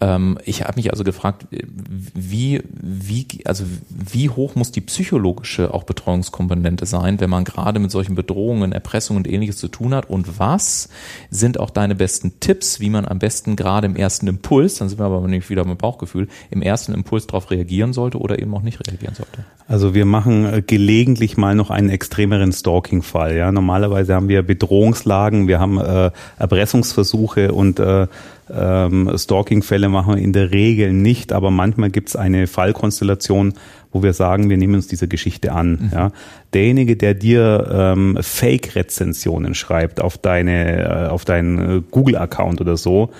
Ähm, 0.01 0.39
ich 0.45 0.63
habe 0.63 0.75
mich 0.77 0.91
also 0.91 1.05
gefragt, 1.05 1.47
wie, 1.51 2.63
wie, 2.65 3.27
also 3.45 3.65
wie 3.89 4.29
hoch 4.29 4.57
muss 4.57 4.73
die 4.73 4.81
psychologische 4.81 5.73
auch 5.73 5.85
Betreuungskomponente 5.85 6.87
sein, 6.87 7.21
wenn 7.21 7.31
man 7.31 7.45
gerade 7.45 7.79
mit 7.79 7.91
solchen 7.91 8.15
Bedrohungen, 8.15 8.73
Erpressungen 8.73 9.19
und 9.25 9.33
ähnliches 9.33 9.59
zu 9.59 9.69
tun 9.69 9.95
hat? 9.95 10.11
Und 10.11 10.39
was 10.39 10.89
sind 11.31 11.61
auch 11.61 11.71
deine 11.71 11.95
besten 11.95 12.41
Tipps, 12.41 12.81
wie 12.81 12.91
man 12.91 13.07
am 13.07 13.19
besten 13.19 13.55
gerade 13.57 13.87
im 13.87 13.97
ersten 13.97 14.27
Impuls, 14.27 14.77
dann 14.77 14.89
sind 14.89 14.99
wir 14.99 15.05
aber 15.05 15.27
nicht 15.29 15.51
wieder 15.51 15.65
beim 15.65 15.77
Bauchgefühl, 15.77 16.29
im 16.51 16.63
ersten 16.63 16.95
Impuls 16.95 17.27
darauf 17.27 17.51
reagieren 17.51 17.93
sollte 17.93 18.19
oder 18.19 18.41
eben 18.41 18.55
auch 18.55 18.63
nicht 18.63 18.81
reagieren 18.87 19.15
sollte? 19.15 19.45
Also 19.69 19.95
wir 19.95 20.05
machen 20.05 20.47
äh, 20.47 20.63
gelegentlich 20.63 21.37
mal 21.37 21.55
noch 21.55 21.71
einen 21.71 21.91
extremeren 21.91 22.53
Stalking-Fall. 22.53 23.37
Ja, 23.37 23.53
normalerweise 23.53 24.15
haben 24.15 24.29
wir 24.29 24.43
Bedrohungslagen, 25.11 25.49
wir 25.49 25.59
haben 25.59 25.79
äh, 25.79 26.11
Erpressungsversuche 26.38 27.53
und 27.53 27.81
äh, 27.81 28.07
ähm, 28.53 29.11
Stalking-Fälle 29.16 29.88
machen 29.88 30.14
wir 30.14 30.23
in 30.23 30.33
der 30.33 30.51
Regel 30.53 30.92
nicht, 30.92 31.33
aber 31.33 31.51
manchmal 31.51 31.90
gibt 31.90 32.09
es 32.11 32.16
eine 32.16 32.46
Fallkonstellation, 32.46 33.55
wo 33.92 34.03
wir 34.03 34.12
sagen, 34.12 34.49
wir 34.49 34.57
nehmen 34.57 34.77
uns 34.77 34.87
dieser 34.87 35.09
Geschichte 35.09 35.53
an. 35.53 35.70
Mhm. 35.70 35.90
Ja. 35.92 36.12
Derjenige, 36.55 36.97
der 36.97 37.15
dir 37.15 37.69
ähm, 37.73 38.19
Fake-Rezensionen 38.21 39.55
schreibt 39.55 40.01
auf 40.01 40.19
deine, 40.19 41.07
äh, 41.07 41.09
auf 41.09 41.25
deinen 41.25 41.79
äh, 41.79 41.83
Google-Account 41.91 42.61
oder 42.61 42.77
so, 42.77 43.11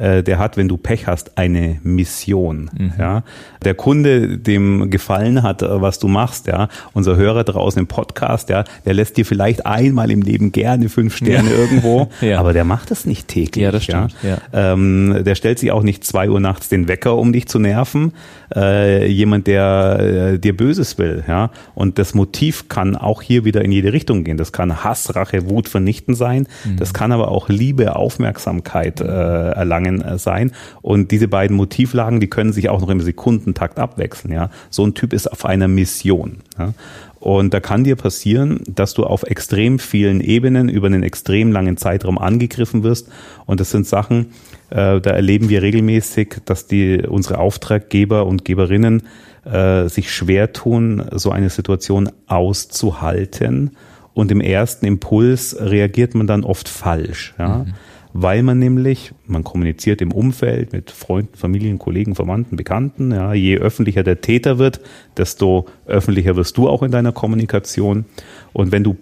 äh, 0.00 0.22
der 0.22 0.38
hat, 0.38 0.56
wenn 0.56 0.66
du 0.66 0.76
Pech 0.76 1.06
hast, 1.06 1.36
eine 1.36 1.78
Mission. 1.82 2.70
Mhm. 2.76 2.92
Ja. 2.98 3.22
Der 3.64 3.74
Kunde, 3.74 4.38
dem 4.38 4.90
gefallen 4.90 5.42
hat, 5.42 5.62
äh, 5.62 5.80
was 5.80 5.98
du 5.98 6.08
machst, 6.08 6.46
ja, 6.46 6.68
unser 6.92 7.16
Hörer 7.16 7.44
draußen 7.44 7.78
im 7.78 7.86
Podcast, 7.86 8.48
ja, 8.48 8.64
der 8.86 8.94
lässt 8.94 9.16
dir 9.16 9.26
vielleicht 9.26 9.66
einmal 9.66 10.10
im 10.10 10.22
Leben 10.22 10.52
gerne 10.52 10.88
fünf 10.88 11.16
Sterne 11.16 11.50
ja. 11.50 11.56
irgendwo, 11.56 12.08
ja. 12.22 12.38
aber 12.38 12.52
der 12.52 12.64
macht 12.64 12.90
das 12.90 13.04
nicht 13.04 13.28
täglich. 13.28 13.62
Ja, 13.62 13.70
das 13.70 13.84
stimmt. 13.84 14.14
Ja. 14.22 14.38
Ähm, 14.52 15.22
der 15.22 15.34
stellt 15.34 15.58
sich 15.58 15.70
auch 15.70 15.82
nicht 15.82 16.04
zwei 16.04 16.30
Uhr 16.30 16.40
nachts 16.40 16.68
den 16.68 16.88
Wecker, 16.88 17.16
um 17.16 17.32
dich 17.32 17.46
zu 17.46 17.58
nerven. 17.58 18.12
Äh, 18.54 19.06
jemand, 19.06 19.46
der 19.46 20.32
äh, 20.34 20.38
dir 20.38 20.56
Böses 20.56 20.98
will, 20.98 21.24
ja. 21.28 21.50
Und 21.74 21.98
das 21.98 22.14
Motiv 22.14 22.68
kann 22.68 22.79
auch 22.96 23.22
hier 23.22 23.44
wieder 23.44 23.64
in 23.64 23.72
jede 23.72 23.92
Richtung 23.92 24.24
gehen. 24.24 24.36
Das 24.36 24.52
kann 24.52 24.84
Hass, 24.84 25.14
Rache, 25.14 25.48
Wut 25.48 25.68
vernichten 25.68 26.14
sein. 26.14 26.46
Mhm. 26.64 26.76
Das 26.76 26.92
kann 26.92 27.12
aber 27.12 27.28
auch 27.28 27.48
Liebe, 27.48 27.96
Aufmerksamkeit 27.96 29.00
äh, 29.00 29.04
erlangen 29.04 30.02
äh, 30.02 30.18
sein. 30.18 30.52
Und 30.82 31.10
diese 31.10 31.28
beiden 31.28 31.56
Motivlagen, 31.56 32.20
die 32.20 32.28
können 32.28 32.52
sich 32.52 32.68
auch 32.68 32.80
noch 32.80 32.88
im 32.88 33.00
Sekundentakt 33.00 33.78
abwechseln, 33.78 34.32
ja. 34.32 34.50
So 34.70 34.84
ein 34.84 34.94
Typ 34.94 35.12
ist 35.12 35.30
auf 35.30 35.44
einer 35.44 35.68
Mission. 35.68 36.38
Ja? 36.58 36.74
Und 37.20 37.52
da 37.52 37.60
kann 37.60 37.84
dir 37.84 37.96
passieren, 37.96 38.60
dass 38.66 38.94
du 38.94 39.04
auf 39.04 39.24
extrem 39.24 39.78
vielen 39.78 40.22
Ebenen 40.22 40.70
über 40.70 40.86
einen 40.86 41.02
extrem 41.02 41.52
langen 41.52 41.76
Zeitraum 41.76 42.16
angegriffen 42.16 42.82
wirst. 42.82 43.08
Und 43.44 43.60
das 43.60 43.70
sind 43.70 43.86
Sachen, 43.86 44.32
äh, 44.70 45.00
da 45.00 45.10
erleben 45.10 45.50
wir 45.50 45.60
regelmäßig, 45.60 46.36
dass 46.46 46.66
die 46.66 47.02
unsere 47.06 47.38
Auftraggeber 47.38 48.24
und 48.24 48.46
Geberinnen 48.46 49.02
äh, 49.44 49.88
sich 49.88 50.12
schwer 50.12 50.54
tun, 50.54 51.04
so 51.12 51.30
eine 51.30 51.50
Situation 51.50 52.10
auszuhalten. 52.26 53.76
Und 54.14 54.32
im 54.32 54.40
ersten 54.40 54.86
Impuls 54.86 55.54
reagiert 55.60 56.14
man 56.14 56.26
dann 56.26 56.42
oft 56.42 56.70
falsch. 56.70 57.34
Ja? 57.38 57.58
Mhm 57.58 57.74
weil 58.12 58.42
man 58.42 58.58
nämlich, 58.58 59.12
man 59.26 59.44
kommuniziert 59.44 60.00
im 60.00 60.12
Umfeld 60.12 60.72
mit 60.72 60.90
Freunden, 60.90 61.36
Familien, 61.36 61.78
Kollegen, 61.78 62.14
Verwandten, 62.14 62.56
Bekannten. 62.56 63.12
Ja, 63.12 63.32
je 63.34 63.58
öffentlicher 63.58 64.02
der 64.02 64.20
Täter 64.20 64.58
wird, 64.58 64.80
desto 65.16 65.66
öffentlicher 65.86 66.36
wirst 66.36 66.56
du 66.56 66.68
auch 66.68 66.82
in 66.82 66.90
deiner 66.90 67.12
Kommunikation. 67.12 68.04
Und 68.52 68.72
wenn 68.72 68.84
du 68.84 68.96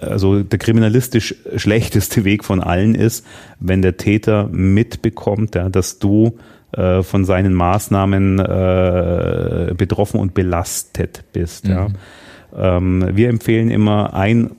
also 0.00 0.42
der 0.42 0.58
kriminalistisch 0.58 1.34
schlechteste 1.56 2.24
Weg 2.24 2.44
von 2.44 2.60
allen 2.60 2.94
ist, 2.94 3.26
wenn 3.58 3.82
der 3.82 3.96
Täter 3.96 4.48
mitbekommt, 4.52 5.54
ja, 5.54 5.68
dass 5.68 5.98
du 5.98 6.38
äh, 6.72 7.02
von 7.02 7.24
seinen 7.24 7.54
Maßnahmen 7.54 8.38
äh, 8.38 9.74
betroffen 9.76 10.20
und 10.20 10.34
belastet 10.34 11.24
bist. 11.32 11.66
Mhm. 11.66 11.70
Ja. 11.70 11.88
Ähm, 12.56 13.08
wir 13.12 13.28
empfehlen 13.28 13.70
immer 13.70 14.14
ein 14.14 14.52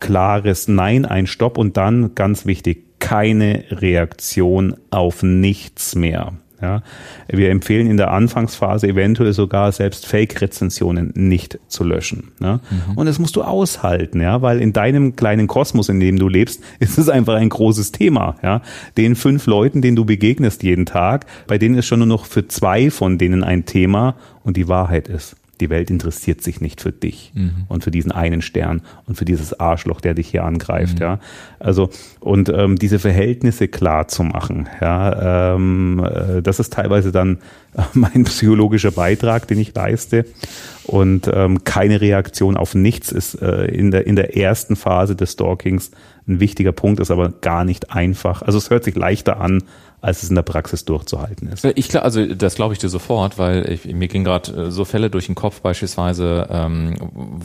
klares 0.00 0.68
Nein, 0.68 1.04
ein 1.04 1.26
Stopp 1.26 1.58
und 1.58 1.76
dann 1.76 2.14
ganz 2.14 2.46
wichtig, 2.46 2.84
keine 3.08 3.64
Reaktion 3.70 4.76
auf 4.90 5.22
nichts 5.22 5.94
mehr. 5.94 6.34
Ja, 6.60 6.82
wir 7.28 7.50
empfehlen 7.50 7.86
in 7.86 7.96
der 7.96 8.10
Anfangsphase 8.10 8.88
eventuell 8.88 9.32
sogar 9.32 9.70
selbst 9.70 10.06
Fake-Rezensionen 10.06 11.12
nicht 11.14 11.58
zu 11.68 11.84
löschen. 11.84 12.32
Ja? 12.40 12.60
Mhm. 12.68 12.96
Und 12.96 13.06
das 13.06 13.20
musst 13.20 13.36
du 13.36 13.42
aushalten, 13.42 14.20
ja, 14.20 14.42
weil 14.42 14.60
in 14.60 14.72
deinem 14.72 15.14
kleinen 15.14 15.46
Kosmos, 15.46 15.88
in 15.88 16.00
dem 16.00 16.18
du 16.18 16.28
lebst, 16.28 16.62
ist 16.80 16.98
es 16.98 17.08
einfach 17.08 17.34
ein 17.36 17.48
großes 17.48 17.92
Thema. 17.92 18.36
Ja? 18.42 18.60
Den 18.96 19.14
fünf 19.14 19.46
Leuten, 19.46 19.82
denen 19.82 19.96
du 19.96 20.04
begegnest 20.04 20.64
jeden 20.64 20.84
Tag, 20.84 21.26
bei 21.46 21.58
denen 21.58 21.76
ist 21.76 21.86
schon 21.86 22.00
nur 22.00 22.08
noch 22.08 22.26
für 22.26 22.48
zwei 22.48 22.90
von 22.90 23.16
denen 23.16 23.42
ein 23.44 23.64
Thema 23.64 24.16
und 24.42 24.56
die 24.56 24.68
Wahrheit 24.68 25.08
ist 25.08 25.36
die 25.60 25.70
Welt 25.70 25.90
interessiert 25.90 26.42
sich 26.42 26.60
nicht 26.60 26.80
für 26.80 26.92
dich 26.92 27.32
mhm. 27.34 27.64
und 27.68 27.84
für 27.84 27.90
diesen 27.90 28.12
einen 28.12 28.42
Stern 28.42 28.82
und 29.06 29.16
für 29.16 29.24
dieses 29.24 29.58
Arschloch, 29.58 30.00
der 30.00 30.14
dich 30.14 30.28
hier 30.28 30.44
angreift, 30.44 30.94
mhm. 30.94 31.02
ja. 31.02 31.20
Also 31.58 31.90
und 32.20 32.48
ähm, 32.48 32.76
diese 32.76 32.98
Verhältnisse 32.98 33.68
klar 33.68 34.08
zu 34.08 34.22
machen, 34.22 34.68
ja, 34.80 35.54
ähm, 35.54 36.04
äh, 36.04 36.42
das 36.42 36.60
ist 36.60 36.72
teilweise 36.72 37.12
dann 37.12 37.38
mein 37.94 38.24
psychologischer 38.24 38.90
Beitrag, 38.90 39.46
den 39.48 39.58
ich 39.58 39.74
leiste. 39.74 40.24
Und 40.84 41.30
ähm, 41.32 41.64
keine 41.64 42.00
Reaktion 42.00 42.56
auf 42.56 42.74
nichts 42.74 43.12
ist 43.12 43.34
äh, 43.42 43.66
in 43.66 43.90
der 43.90 44.06
in 44.06 44.16
der 44.16 44.36
ersten 44.36 44.74
Phase 44.74 45.14
des 45.14 45.32
Stalkings 45.32 45.90
ein 46.28 46.40
wichtiger 46.40 46.72
Punkt, 46.72 47.00
ist 47.00 47.10
aber 47.10 47.30
gar 47.30 47.64
nicht 47.64 47.92
einfach. 47.92 48.42
Also 48.42 48.58
es 48.58 48.70
hört 48.70 48.84
sich 48.84 48.94
leichter 48.94 49.40
an, 49.40 49.62
als 50.00 50.22
es 50.22 50.28
in 50.28 50.36
der 50.36 50.42
Praxis 50.42 50.84
durchzuhalten 50.84 51.48
ist. 51.48 51.64
Ich 51.64 51.88
glaube, 51.88 52.04
also 52.04 52.24
das 52.26 52.54
glaube 52.54 52.72
ich 52.72 52.78
dir 52.78 52.88
sofort, 52.88 53.36
weil 53.36 53.68
ich, 53.68 53.84
mir 53.84 54.06
ging 54.06 54.22
gerade 54.22 54.66
äh, 54.66 54.70
so 54.70 54.84
Fälle 54.84 55.10
durch 55.10 55.26
den 55.26 55.34
Kopf 55.34 55.60
beispielsweise, 55.60 56.46
ähm, 56.50 56.94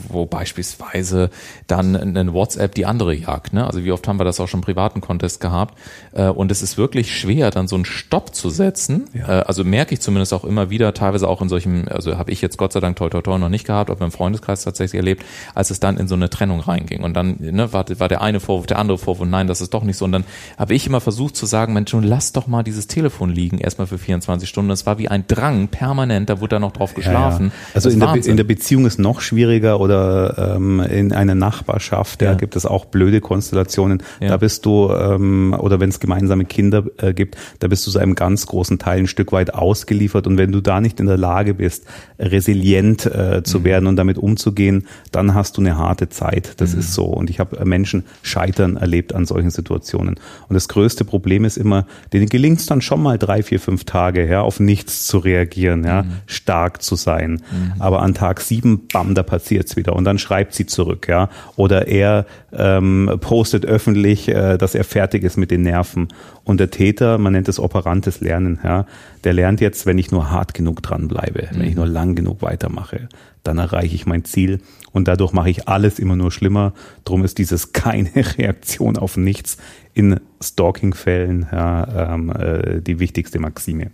wo 0.08 0.26
beispielsweise 0.26 1.30
dann 1.66 1.96
ein 1.96 2.32
WhatsApp 2.32 2.74
die 2.74 2.86
andere 2.86 3.12
jagt. 3.12 3.54
Ne? 3.54 3.66
Also 3.66 3.84
wie 3.84 3.90
oft 3.90 4.06
haben 4.06 4.20
wir 4.20 4.24
das 4.24 4.38
auch 4.38 4.46
schon 4.46 4.60
im 4.60 4.64
privaten 4.64 5.00
Contest 5.00 5.40
gehabt? 5.40 5.76
Äh, 6.12 6.28
und 6.28 6.52
es 6.52 6.62
ist 6.62 6.78
wirklich 6.78 7.16
schwer, 7.18 7.50
dann 7.50 7.66
so 7.66 7.74
einen 7.74 7.84
Stopp 7.84 8.34
zu 8.34 8.50
setzen. 8.50 9.08
Ja. 9.14 9.40
Äh, 9.40 9.42
also 9.42 9.64
merke 9.64 9.92
ich 9.92 10.00
zumindest 10.00 10.32
auch 10.32 10.44
immer 10.44 10.70
wieder, 10.70 10.94
teilweise 10.94 11.28
auch 11.28 11.42
in 11.42 11.48
solchen, 11.48 11.88
also 11.88 12.18
habe 12.18 12.30
ich 12.30 12.40
jetzt 12.40 12.56
Gott 12.56 12.72
sei 12.72 12.78
Dank 12.78 12.96
toi 12.96 13.08
toi 13.08 13.20
toi 13.20 13.38
noch 13.38 13.48
nicht 13.48 13.66
gehabt, 13.66 13.90
aber 13.90 14.04
im 14.04 14.12
Freundeskreis 14.12 14.62
tatsächlich 14.62 15.00
erlebt, 15.00 15.24
als 15.56 15.70
es 15.70 15.80
dann 15.80 15.96
in 15.96 16.06
so 16.06 16.14
eine 16.14 16.30
Trennung 16.30 16.60
reinging. 16.60 17.02
Und 17.02 17.14
dann 17.14 17.36
ne, 17.40 17.72
war, 17.72 17.84
war 17.98 18.08
der 18.08 18.22
eine 18.22 18.38
Vorwurf, 18.38 18.66
der 18.74 18.80
andere 18.80 18.98
Vorwurf, 18.98 19.28
nein, 19.28 19.46
das 19.46 19.60
ist 19.60 19.72
doch 19.72 19.84
nicht 19.84 19.96
so. 19.96 20.04
Und 20.04 20.12
dann 20.12 20.24
habe 20.58 20.74
ich 20.74 20.86
immer 20.86 21.00
versucht 21.00 21.36
zu 21.36 21.46
sagen, 21.46 21.72
Mensch, 21.72 21.92
nun 21.92 22.02
lass 22.02 22.32
doch 22.32 22.46
mal 22.46 22.62
dieses 22.62 22.86
Telefon 22.86 23.30
liegen, 23.30 23.58
erstmal 23.58 23.86
für 23.86 23.98
24 23.98 24.48
Stunden. 24.48 24.68
Das 24.68 24.84
war 24.84 24.98
wie 24.98 25.08
ein 25.08 25.24
Drang, 25.26 25.68
permanent, 25.68 26.28
da 26.28 26.40
wurde 26.40 26.56
da 26.56 26.60
noch 26.60 26.72
drauf 26.72 26.94
geschlafen. 26.94 27.46
Ja, 27.46 27.52
ja. 27.52 27.74
Also 27.74 27.88
in 27.88 28.00
der, 28.00 28.14
in 28.14 28.36
der, 28.36 28.44
Beziehung 28.44 28.84
ist 28.84 28.98
noch 28.98 29.20
schwieriger 29.20 29.80
oder 29.80 30.56
ähm, 30.56 30.80
in 30.80 31.12
einer 31.12 31.34
Nachbarschaft, 31.34 32.20
da 32.20 32.26
ja. 32.26 32.34
gibt 32.34 32.56
es 32.56 32.66
auch 32.66 32.84
blöde 32.84 33.20
Konstellationen. 33.20 34.02
Da 34.20 34.36
bist 34.36 34.66
du, 34.66 34.90
ähm, 34.90 35.56
oder 35.58 35.80
wenn 35.80 35.88
es 35.88 36.00
gemeinsame 36.00 36.44
Kinder 36.44 36.84
äh, 36.98 37.14
gibt, 37.14 37.36
da 37.60 37.68
bist 37.68 37.86
du 37.86 37.90
so 37.90 37.98
einem 37.98 38.14
ganz 38.14 38.46
großen 38.46 38.78
Teil 38.78 38.98
ein 38.98 39.06
Stück 39.06 39.32
weit 39.32 39.54
ausgeliefert. 39.54 40.26
Und 40.26 40.36
wenn 40.36 40.52
du 40.52 40.60
da 40.60 40.80
nicht 40.80 41.00
in 41.00 41.06
der 41.06 41.16
Lage 41.16 41.54
bist, 41.54 41.86
resilient 42.18 43.06
äh, 43.06 43.42
zu 43.44 43.60
mhm. 43.60 43.64
werden 43.64 43.86
und 43.86 43.96
damit 43.96 44.18
umzugehen, 44.18 44.86
dann 45.12 45.34
hast 45.34 45.56
du 45.56 45.60
eine 45.60 45.78
harte 45.78 46.08
Zeit. 46.08 46.60
Das 46.60 46.74
mhm. 46.74 46.80
ist 46.80 46.92
so. 46.94 47.04
Und 47.04 47.30
ich 47.30 47.40
habe 47.40 47.58
äh, 47.58 47.64
Menschen 47.64 48.04
scheitern 48.22 48.63
erlebt 48.76 49.14
an 49.14 49.26
solchen 49.26 49.50
Situationen. 49.50 50.16
Und 50.48 50.54
das 50.54 50.68
größte 50.68 51.04
Problem 51.04 51.44
ist 51.44 51.56
immer, 51.56 51.86
denen 52.12 52.28
gelingt 52.28 52.60
es 52.60 52.66
dann 52.66 52.80
schon 52.80 53.02
mal 53.02 53.18
drei, 53.18 53.42
vier, 53.42 53.60
fünf 53.60 53.84
Tage, 53.84 54.26
ja, 54.28 54.42
auf 54.42 54.60
nichts 54.60 55.06
zu 55.06 55.18
reagieren, 55.18 55.84
ja, 55.84 56.02
mhm. 56.02 56.12
stark 56.26 56.82
zu 56.82 56.96
sein. 56.96 57.42
Mhm. 57.50 57.80
Aber 57.80 58.02
an 58.02 58.14
Tag 58.14 58.40
sieben, 58.40 58.88
bam, 58.92 59.14
da 59.14 59.22
passiert's 59.22 59.76
wieder. 59.76 59.94
Und 59.94 60.04
dann 60.04 60.18
schreibt 60.18 60.54
sie 60.54 60.66
zurück, 60.66 61.06
ja. 61.08 61.28
Oder 61.56 61.88
er 61.88 62.26
ähm, 62.52 63.10
postet 63.20 63.64
öffentlich, 63.64 64.28
äh, 64.28 64.58
dass 64.58 64.74
er 64.74 64.84
fertig 64.84 65.22
ist 65.22 65.36
mit 65.36 65.50
den 65.50 65.62
Nerven. 65.62 66.08
Und 66.44 66.60
der 66.60 66.70
Täter, 66.70 67.18
man 67.18 67.32
nennt 67.32 67.48
es 67.48 67.58
operantes 67.58 68.20
Lernen, 68.20 68.58
ja, 68.62 68.86
der 69.24 69.32
lernt 69.32 69.60
jetzt, 69.60 69.86
wenn 69.86 69.98
ich 69.98 70.10
nur 70.10 70.30
hart 70.30 70.54
genug 70.54 70.82
dranbleibe, 70.82 71.48
mhm. 71.50 71.58
wenn 71.58 71.64
ich 71.66 71.70
mhm. 71.70 71.76
nur 71.76 71.86
lang 71.86 72.14
genug 72.14 72.42
weitermache, 72.42 73.08
dann 73.44 73.58
erreiche 73.58 73.94
ich 73.94 74.06
mein 74.06 74.24
Ziel 74.24 74.60
und 74.90 75.06
dadurch 75.06 75.32
mache 75.32 75.50
ich 75.50 75.68
alles 75.68 75.98
immer 75.98 76.16
nur 76.16 76.32
schlimmer. 76.32 76.72
Drum 77.04 77.24
ist 77.24 77.38
dieses 77.38 77.72
keine 77.72 78.10
Reaktion 78.14 78.96
auf 78.96 79.16
nichts 79.16 79.56
in 79.92 80.18
Stalking-Fällen 80.42 81.46
ja, 81.52 82.14
ähm, 82.14 82.30
äh, 82.30 82.80
die 82.80 82.98
wichtigste 82.98 83.38
Maxime. 83.38 83.90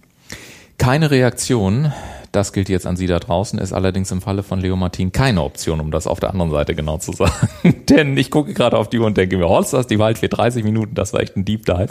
Keine 0.79 1.11
Reaktion 1.11 1.93
das 2.33 2.53
gilt 2.53 2.69
jetzt 2.69 2.87
an 2.87 2.97
Sie 2.97 3.07
da 3.07 3.19
draußen, 3.19 3.59
ist 3.59 3.73
allerdings 3.73 4.13
im 4.13 4.21
Falle 4.21 4.43
von 4.43 4.61
Leo 4.61 4.77
Martin 4.77 5.11
keine 5.11 5.43
Option, 5.43 5.81
um 5.81 5.91
das 5.91 6.07
auf 6.07 6.21
der 6.21 6.31
anderen 6.31 6.53
Seite 6.53 6.75
genau 6.77 6.99
zu 6.99 7.13
sagen. 7.13 7.49
Denn 7.89 8.17
ich 8.17 8.31
gucke 8.31 8.55
gerade 8.55 8.79
auf 8.79 8.89
die 8.89 8.99
Uhr 8.99 9.07
und 9.07 9.17
denke 9.17 9.37
mir, 9.37 9.49
Holsters, 9.49 9.89
die 9.89 9.99
Wald 9.99 10.19
für 10.19 10.29
30 10.29 10.63
Minuten, 10.63 10.95
das 10.95 11.13
war 11.13 11.21
echt 11.21 11.37
ein 11.37 11.45
Deep 11.45 11.67
Dive. 11.67 11.89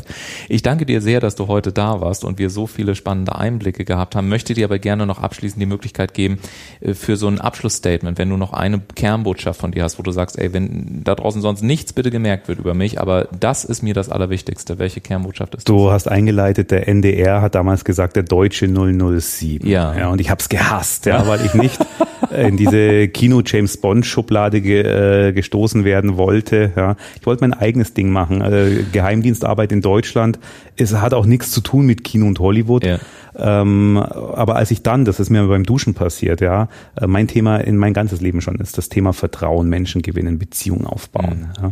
Ich 0.48 0.62
danke 0.62 0.86
dir 0.86 1.02
sehr, 1.02 1.20
dass 1.20 1.36
du 1.36 1.48
heute 1.48 1.74
da 1.74 2.00
warst 2.00 2.24
und 2.24 2.40
wir 2.40 2.50
so 2.50 2.68
viele 2.68 2.96
spannende 2.96 3.36
Einblicke 3.36 3.84
gehabt 3.84 4.16
haben. 4.16 4.30
Möchte 4.30 4.54
dir 4.54 4.66
aber 4.66 4.80
gerne 4.80 5.06
noch 5.06 5.20
abschließend 5.20 5.62
die 5.62 5.66
Möglichkeit 5.66 6.14
geben 6.14 6.40
äh, 6.80 6.94
für 6.94 7.18
so 7.18 7.28
ein 7.28 7.42
Abschlussstatement, 7.42 8.18
wenn 8.18 8.30
du 8.30 8.38
noch 8.38 8.54
eine 8.54 8.80
Kernbotschaft 8.96 9.60
von 9.60 9.72
dir 9.72 9.84
hast, 9.84 10.00
wo 10.00 10.04
du 10.04 10.12
sagst, 10.12 10.40
ey, 10.40 10.54
wenn 10.54 11.04
da 11.04 11.16
draußen 11.16 11.42
sonst 11.42 11.64
nichts 11.64 11.92
bitte 11.92 12.12
gemerkt 12.12 12.48
wird 12.48 12.60
über 12.60 12.74
mich, 12.74 13.02
aber 13.02 13.28
das 13.38 13.66
ist 13.66 13.84
mir 13.84 13.94
das 13.94 14.08
Allerwichtigste. 14.08 14.80
Welche 14.80 15.02
Kernbotschaft 15.02 15.56
ist 15.56 15.68
das? 15.68 15.76
Du 15.76 15.92
hast 15.92 16.08
eingeleitet, 16.08 16.72
der 16.72 16.88
NDR 16.88 17.42
hat 17.42 17.56
damals 17.56 17.84
gesagt, 17.84 18.16
der 18.16 18.24
deutsche 18.24 18.68
007. 18.68 19.68
Ja. 19.68 19.96
ja 19.96 20.08
und 20.10 20.22
ich 20.22 20.29
habe 20.30 20.40
es 20.40 20.50
gehasst, 20.50 21.06
ja, 21.06 21.28
weil 21.28 21.46
ich 21.46 21.54
nicht 21.54 21.80
in 22.32 22.58
diese 22.58 23.08
Kino 23.08 23.42
James 23.46 23.78
Bond 23.78 24.06
Schublade 24.06 24.62
ge, 24.62 24.82
äh, 25.30 25.34
gestoßen 25.34 25.84
werden 25.84 26.18
wollte. 26.18 26.72
Ja. 26.76 26.96
Ich 27.20 27.26
wollte 27.26 27.44
mein 27.44 27.54
eigenes 27.54 27.94
Ding 27.94 28.12
machen. 28.12 28.42
Äh, 28.42 28.84
Geheimdienstarbeit 28.92 29.72
in 29.72 29.82
Deutschland. 29.82 30.40
Es 30.76 30.94
hat 30.94 31.14
auch 31.14 31.26
nichts 31.26 31.52
zu 31.52 31.62
tun 31.62 31.86
mit 31.86 32.04
Kino 32.04 32.28
und 32.28 32.40
Hollywood. 32.40 32.86
Ja. 32.86 33.00
Ähm, 33.36 33.98
aber 33.98 34.56
als 34.58 34.72
ich 34.72 34.84
dann, 34.84 35.06
das 35.06 35.20
ist 35.20 35.30
mir 35.30 35.46
beim 35.48 35.64
Duschen 35.64 35.94
passiert, 35.94 36.42
ja, 36.42 36.68
äh, 37.00 37.08
mein 37.08 37.28
Thema 37.28 37.58
in 37.58 37.78
mein 37.78 37.94
ganzes 37.94 38.22
Leben 38.22 38.42
schon 38.42 38.56
ist 38.56 38.78
das 38.78 38.90
Thema 38.90 39.14
Vertrauen, 39.14 39.70
Menschen 39.70 40.02
gewinnen, 40.02 40.40
Beziehungen 40.40 40.86
aufbauen. 40.86 41.48
Mhm. 41.58 41.64
Ja. 41.64 41.72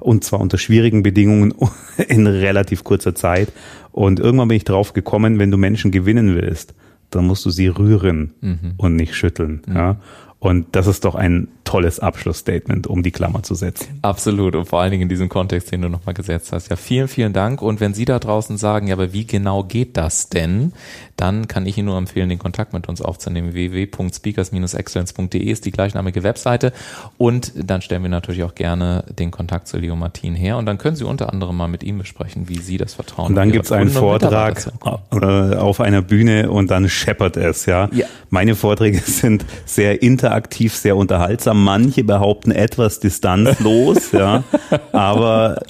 Und 0.00 0.24
zwar 0.24 0.40
unter 0.40 0.58
schwierigen 0.58 1.02
Bedingungen 1.02 1.54
in 2.08 2.26
relativ 2.26 2.84
kurzer 2.84 3.14
Zeit. 3.14 3.52
Und 3.92 4.18
irgendwann 4.18 4.48
bin 4.48 4.56
ich 4.56 4.64
drauf 4.64 4.92
gekommen, 4.92 5.38
wenn 5.38 5.50
du 5.50 5.56
Menschen 5.56 5.92
gewinnen 5.92 6.34
willst, 6.34 6.74
dann 7.10 7.26
musst 7.26 7.44
du 7.44 7.50
sie 7.50 7.68
rühren 7.68 8.34
mhm. 8.40 8.74
und 8.76 8.96
nicht 8.96 9.14
schütteln. 9.14 9.62
Mhm. 9.66 9.76
Ja? 9.76 9.96
Und 10.38 10.66
das 10.72 10.86
ist 10.86 11.04
doch 11.04 11.14
ein 11.14 11.48
tolles 11.74 11.98
Abschlussstatement, 11.98 12.86
um 12.86 13.02
die 13.02 13.10
Klammer 13.10 13.42
zu 13.42 13.56
setzen. 13.56 13.98
Absolut. 14.02 14.54
Und 14.54 14.66
vor 14.66 14.80
allen 14.80 14.92
Dingen 14.92 15.02
in 15.02 15.08
diesem 15.08 15.28
Kontext, 15.28 15.72
den 15.72 15.82
du 15.82 15.88
nochmal 15.88 16.14
gesetzt 16.14 16.52
hast. 16.52 16.70
Ja, 16.70 16.76
vielen, 16.76 17.08
vielen 17.08 17.32
Dank. 17.32 17.62
Und 17.62 17.80
wenn 17.80 17.94
Sie 17.94 18.04
da 18.04 18.20
draußen 18.20 18.58
sagen, 18.58 18.86
ja, 18.86 18.94
aber 18.94 19.12
wie 19.12 19.26
genau 19.26 19.64
geht 19.64 19.96
das 19.96 20.28
denn? 20.28 20.72
Dann 21.16 21.48
kann 21.48 21.66
ich 21.66 21.76
Ihnen 21.76 21.86
nur 21.86 21.98
empfehlen, 21.98 22.28
den 22.28 22.38
Kontakt 22.38 22.72
mit 22.74 22.88
uns 22.88 23.02
aufzunehmen. 23.02 23.54
www.speakers-excellence.de 23.54 25.42
ist 25.42 25.64
die 25.64 25.72
gleichnamige 25.72 26.22
Webseite. 26.22 26.72
Und 27.18 27.52
dann 27.56 27.82
stellen 27.82 28.02
wir 28.02 28.10
natürlich 28.10 28.44
auch 28.44 28.54
gerne 28.54 29.04
den 29.18 29.32
Kontakt 29.32 29.66
zu 29.66 29.76
Leo 29.76 29.96
Martin 29.96 30.36
her. 30.36 30.58
Und 30.58 30.66
dann 30.66 30.78
können 30.78 30.94
Sie 30.94 31.04
unter 31.04 31.32
anderem 31.32 31.56
mal 31.56 31.68
mit 31.68 31.82
ihm 31.82 31.98
besprechen, 31.98 32.48
wie 32.48 32.58
Sie 32.58 32.76
das 32.76 32.94
Vertrauen 32.94 33.28
Und 33.30 33.34
dann 33.34 33.50
gibt 33.50 33.64
es 33.64 33.72
einen 33.72 33.90
Vortrag 33.90 34.70
auf 35.10 35.80
einer 35.80 36.02
Bühne 36.02 36.50
und 36.50 36.70
dann 36.70 36.88
scheppert 36.88 37.36
es, 37.36 37.66
ja. 37.66 37.88
ja. 37.92 38.06
Meine 38.30 38.54
Vorträge 38.54 38.98
sind 39.04 39.44
sehr 39.66 40.02
interaktiv 40.02 40.34
interaktiv, 40.34 40.74
sehr 40.74 40.96
unterhaltsam. 40.96 41.63
Manche 41.64 42.04
behaupten 42.04 42.50
etwas 42.50 43.00
distanzlos, 43.00 44.12
ja, 44.12 44.44
aber 44.92 45.62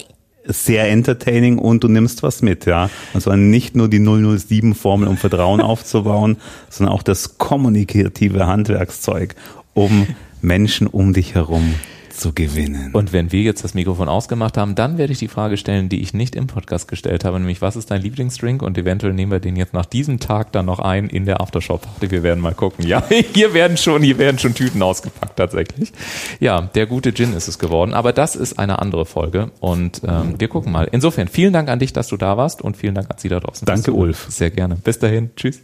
sehr 0.44 0.90
entertaining 0.90 1.59
und 1.59 1.85
du 1.85 1.88
nimmst 1.88 2.22
was 2.22 2.42
mit, 2.42 2.66
ja. 2.66 2.90
Und 3.14 3.22
zwar 3.22 3.37
nicht 3.37 3.76
nur 3.76 3.88
die 3.88 4.00
007-Formel, 4.00 5.09
um 5.09 5.16
Vertrauen 5.16 5.61
aufzubauen, 5.61 6.37
sondern 6.68 6.94
auch 6.94 7.02
das 7.02 7.38
kommunikative 7.38 8.46
Handwerkszeug, 8.46 9.35
um 9.72 10.07
Menschen 10.42 10.87
um 10.87 11.14
dich 11.14 11.35
herum 11.35 11.74
zu 12.16 12.33
gewinnen. 12.33 12.90
Und 12.92 13.12
wenn 13.12 13.33
wir 13.33 13.42
jetzt 13.42 13.64
das 13.64 13.74
Mikrofon 13.74 14.09
ausgemacht 14.09 14.57
haben, 14.57 14.74
dann 14.74 14.98
werde 14.98 15.12
ich 15.12 15.18
die 15.18 15.29
Frage 15.29 15.57
stellen, 15.57 15.88
die 15.88 16.00
ich 16.00 16.14
nicht 16.14 16.35
im 16.37 16.46
Podcast 16.46 16.88
gestellt 16.88 17.24
habe, 17.24 17.38
nämlich 17.38 17.62
was 17.62 17.77
ist 17.77 17.90
dein 17.90 18.03
Lieblingsdrink? 18.03 18.62
Und 18.62 18.79
eventuell 18.79 19.12
nehmen 19.12 19.33
wir 19.33 19.40
den 19.40 19.57
jetzt 19.57 19.74
nach 19.74 19.87
diesem 19.87 20.20
Tag 20.20 20.53
dann 20.53 20.66
noch 20.66 20.79
ein 20.79 21.09
in 21.09 21.24
der 21.27 21.40
Aftershow-Party. 21.40 22.11
Wir 22.11 22.22
werden 22.22 22.40
mal 22.40 22.55
gucken. 22.55 22.87
Ja, 22.87 23.03
hier 23.35 23.55
werden 23.55 23.77
schon, 23.77 24.03
hier 24.03 24.18
werden 24.18 24.38
schon 24.38 24.55
Tüten 24.55 24.83
ausgepackt 24.83 25.37
tatsächlich. 25.37 25.92
Ja, 26.40 26.62
der 26.62 26.87
gute 26.87 27.12
Gin 27.12 27.33
ist 27.35 27.48
es 27.48 27.59
geworden. 27.59 27.94
Aber 27.94 28.12
das 28.12 28.37
ist 28.37 28.59
eine 28.59 28.79
andere 28.79 29.07
Folge 29.07 29.50
und 29.61 30.03
ähm, 30.07 30.35
wir 30.38 30.48
gucken 30.48 30.72
mal. 30.72 30.88
Insofern 30.90 31.29
vielen 31.29 31.53
Dank 31.53 31.68
an 31.68 31.79
dich, 31.79 31.92
dass 31.92 32.09
du 32.09 32.16
da 32.16 32.37
warst 32.37 32.62
und 32.62 32.77
vielen 32.77 32.94
Dank 32.94 33.11
an 33.11 33.18
Sie 33.18 33.29
da 33.29 33.40
draußen. 33.40 33.66
Danke, 33.66 33.92
Ulf. 33.92 34.27
Sehr 34.31 34.50
gerne. 34.50 34.77
Bis 34.77 34.98
dahin. 34.98 35.31
Tschüss. 35.37 35.61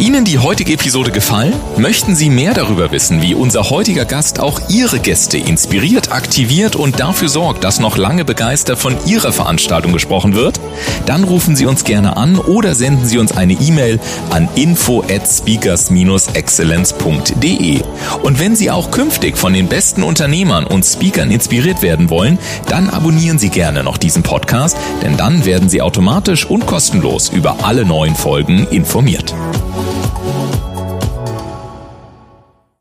Ihnen 0.00 0.24
die 0.24 0.38
heutige 0.38 0.72
Episode 0.72 1.10
gefallen? 1.10 1.52
Möchten 1.76 2.16
Sie 2.16 2.30
mehr 2.30 2.54
darüber 2.54 2.90
wissen, 2.90 3.20
wie 3.20 3.34
unser 3.34 3.68
heutiger 3.68 4.06
Gast 4.06 4.40
auch 4.40 4.58
Ihre 4.70 4.98
Gäste 4.98 5.36
inspiriert, 5.36 6.10
aktiviert 6.10 6.74
und 6.74 7.00
dafür 7.00 7.28
sorgt, 7.28 7.64
dass 7.64 7.80
noch 7.80 7.98
lange 7.98 8.24
begeistert 8.24 8.78
von 8.78 8.96
Ihrer 9.04 9.30
Veranstaltung 9.30 9.92
gesprochen 9.92 10.34
wird? 10.34 10.58
Dann 11.04 11.22
rufen 11.22 11.54
Sie 11.54 11.66
uns 11.66 11.84
gerne 11.84 12.16
an 12.16 12.38
oder 12.38 12.74
senden 12.74 13.06
Sie 13.06 13.18
uns 13.18 13.32
eine 13.32 13.52
E-Mail 13.52 14.00
an 14.30 14.48
info 14.54 15.02
at 15.02 15.30
speakers-excellence.de. 15.30 17.82
Und 18.22 18.40
wenn 18.40 18.56
Sie 18.56 18.70
auch 18.70 18.90
künftig 18.90 19.36
von 19.36 19.52
den 19.52 19.68
besten 19.68 20.02
Unternehmern 20.02 20.66
und 20.66 20.82
Speakern 20.82 21.30
inspiriert 21.30 21.82
werden 21.82 22.08
wollen, 22.08 22.38
dann 22.68 22.88
abonnieren 22.88 23.38
Sie 23.38 23.50
gerne 23.50 23.84
noch 23.84 23.98
diesen 23.98 24.22
Podcast, 24.22 24.78
denn 25.02 25.18
dann 25.18 25.44
werden 25.44 25.68
Sie 25.68 25.82
automatisch 25.82 26.46
und 26.46 26.64
kostenlos 26.64 27.28
über 27.28 27.66
alle 27.66 27.84
neuen 27.84 28.14
Folgen 28.14 28.66
informiert. 28.70 29.34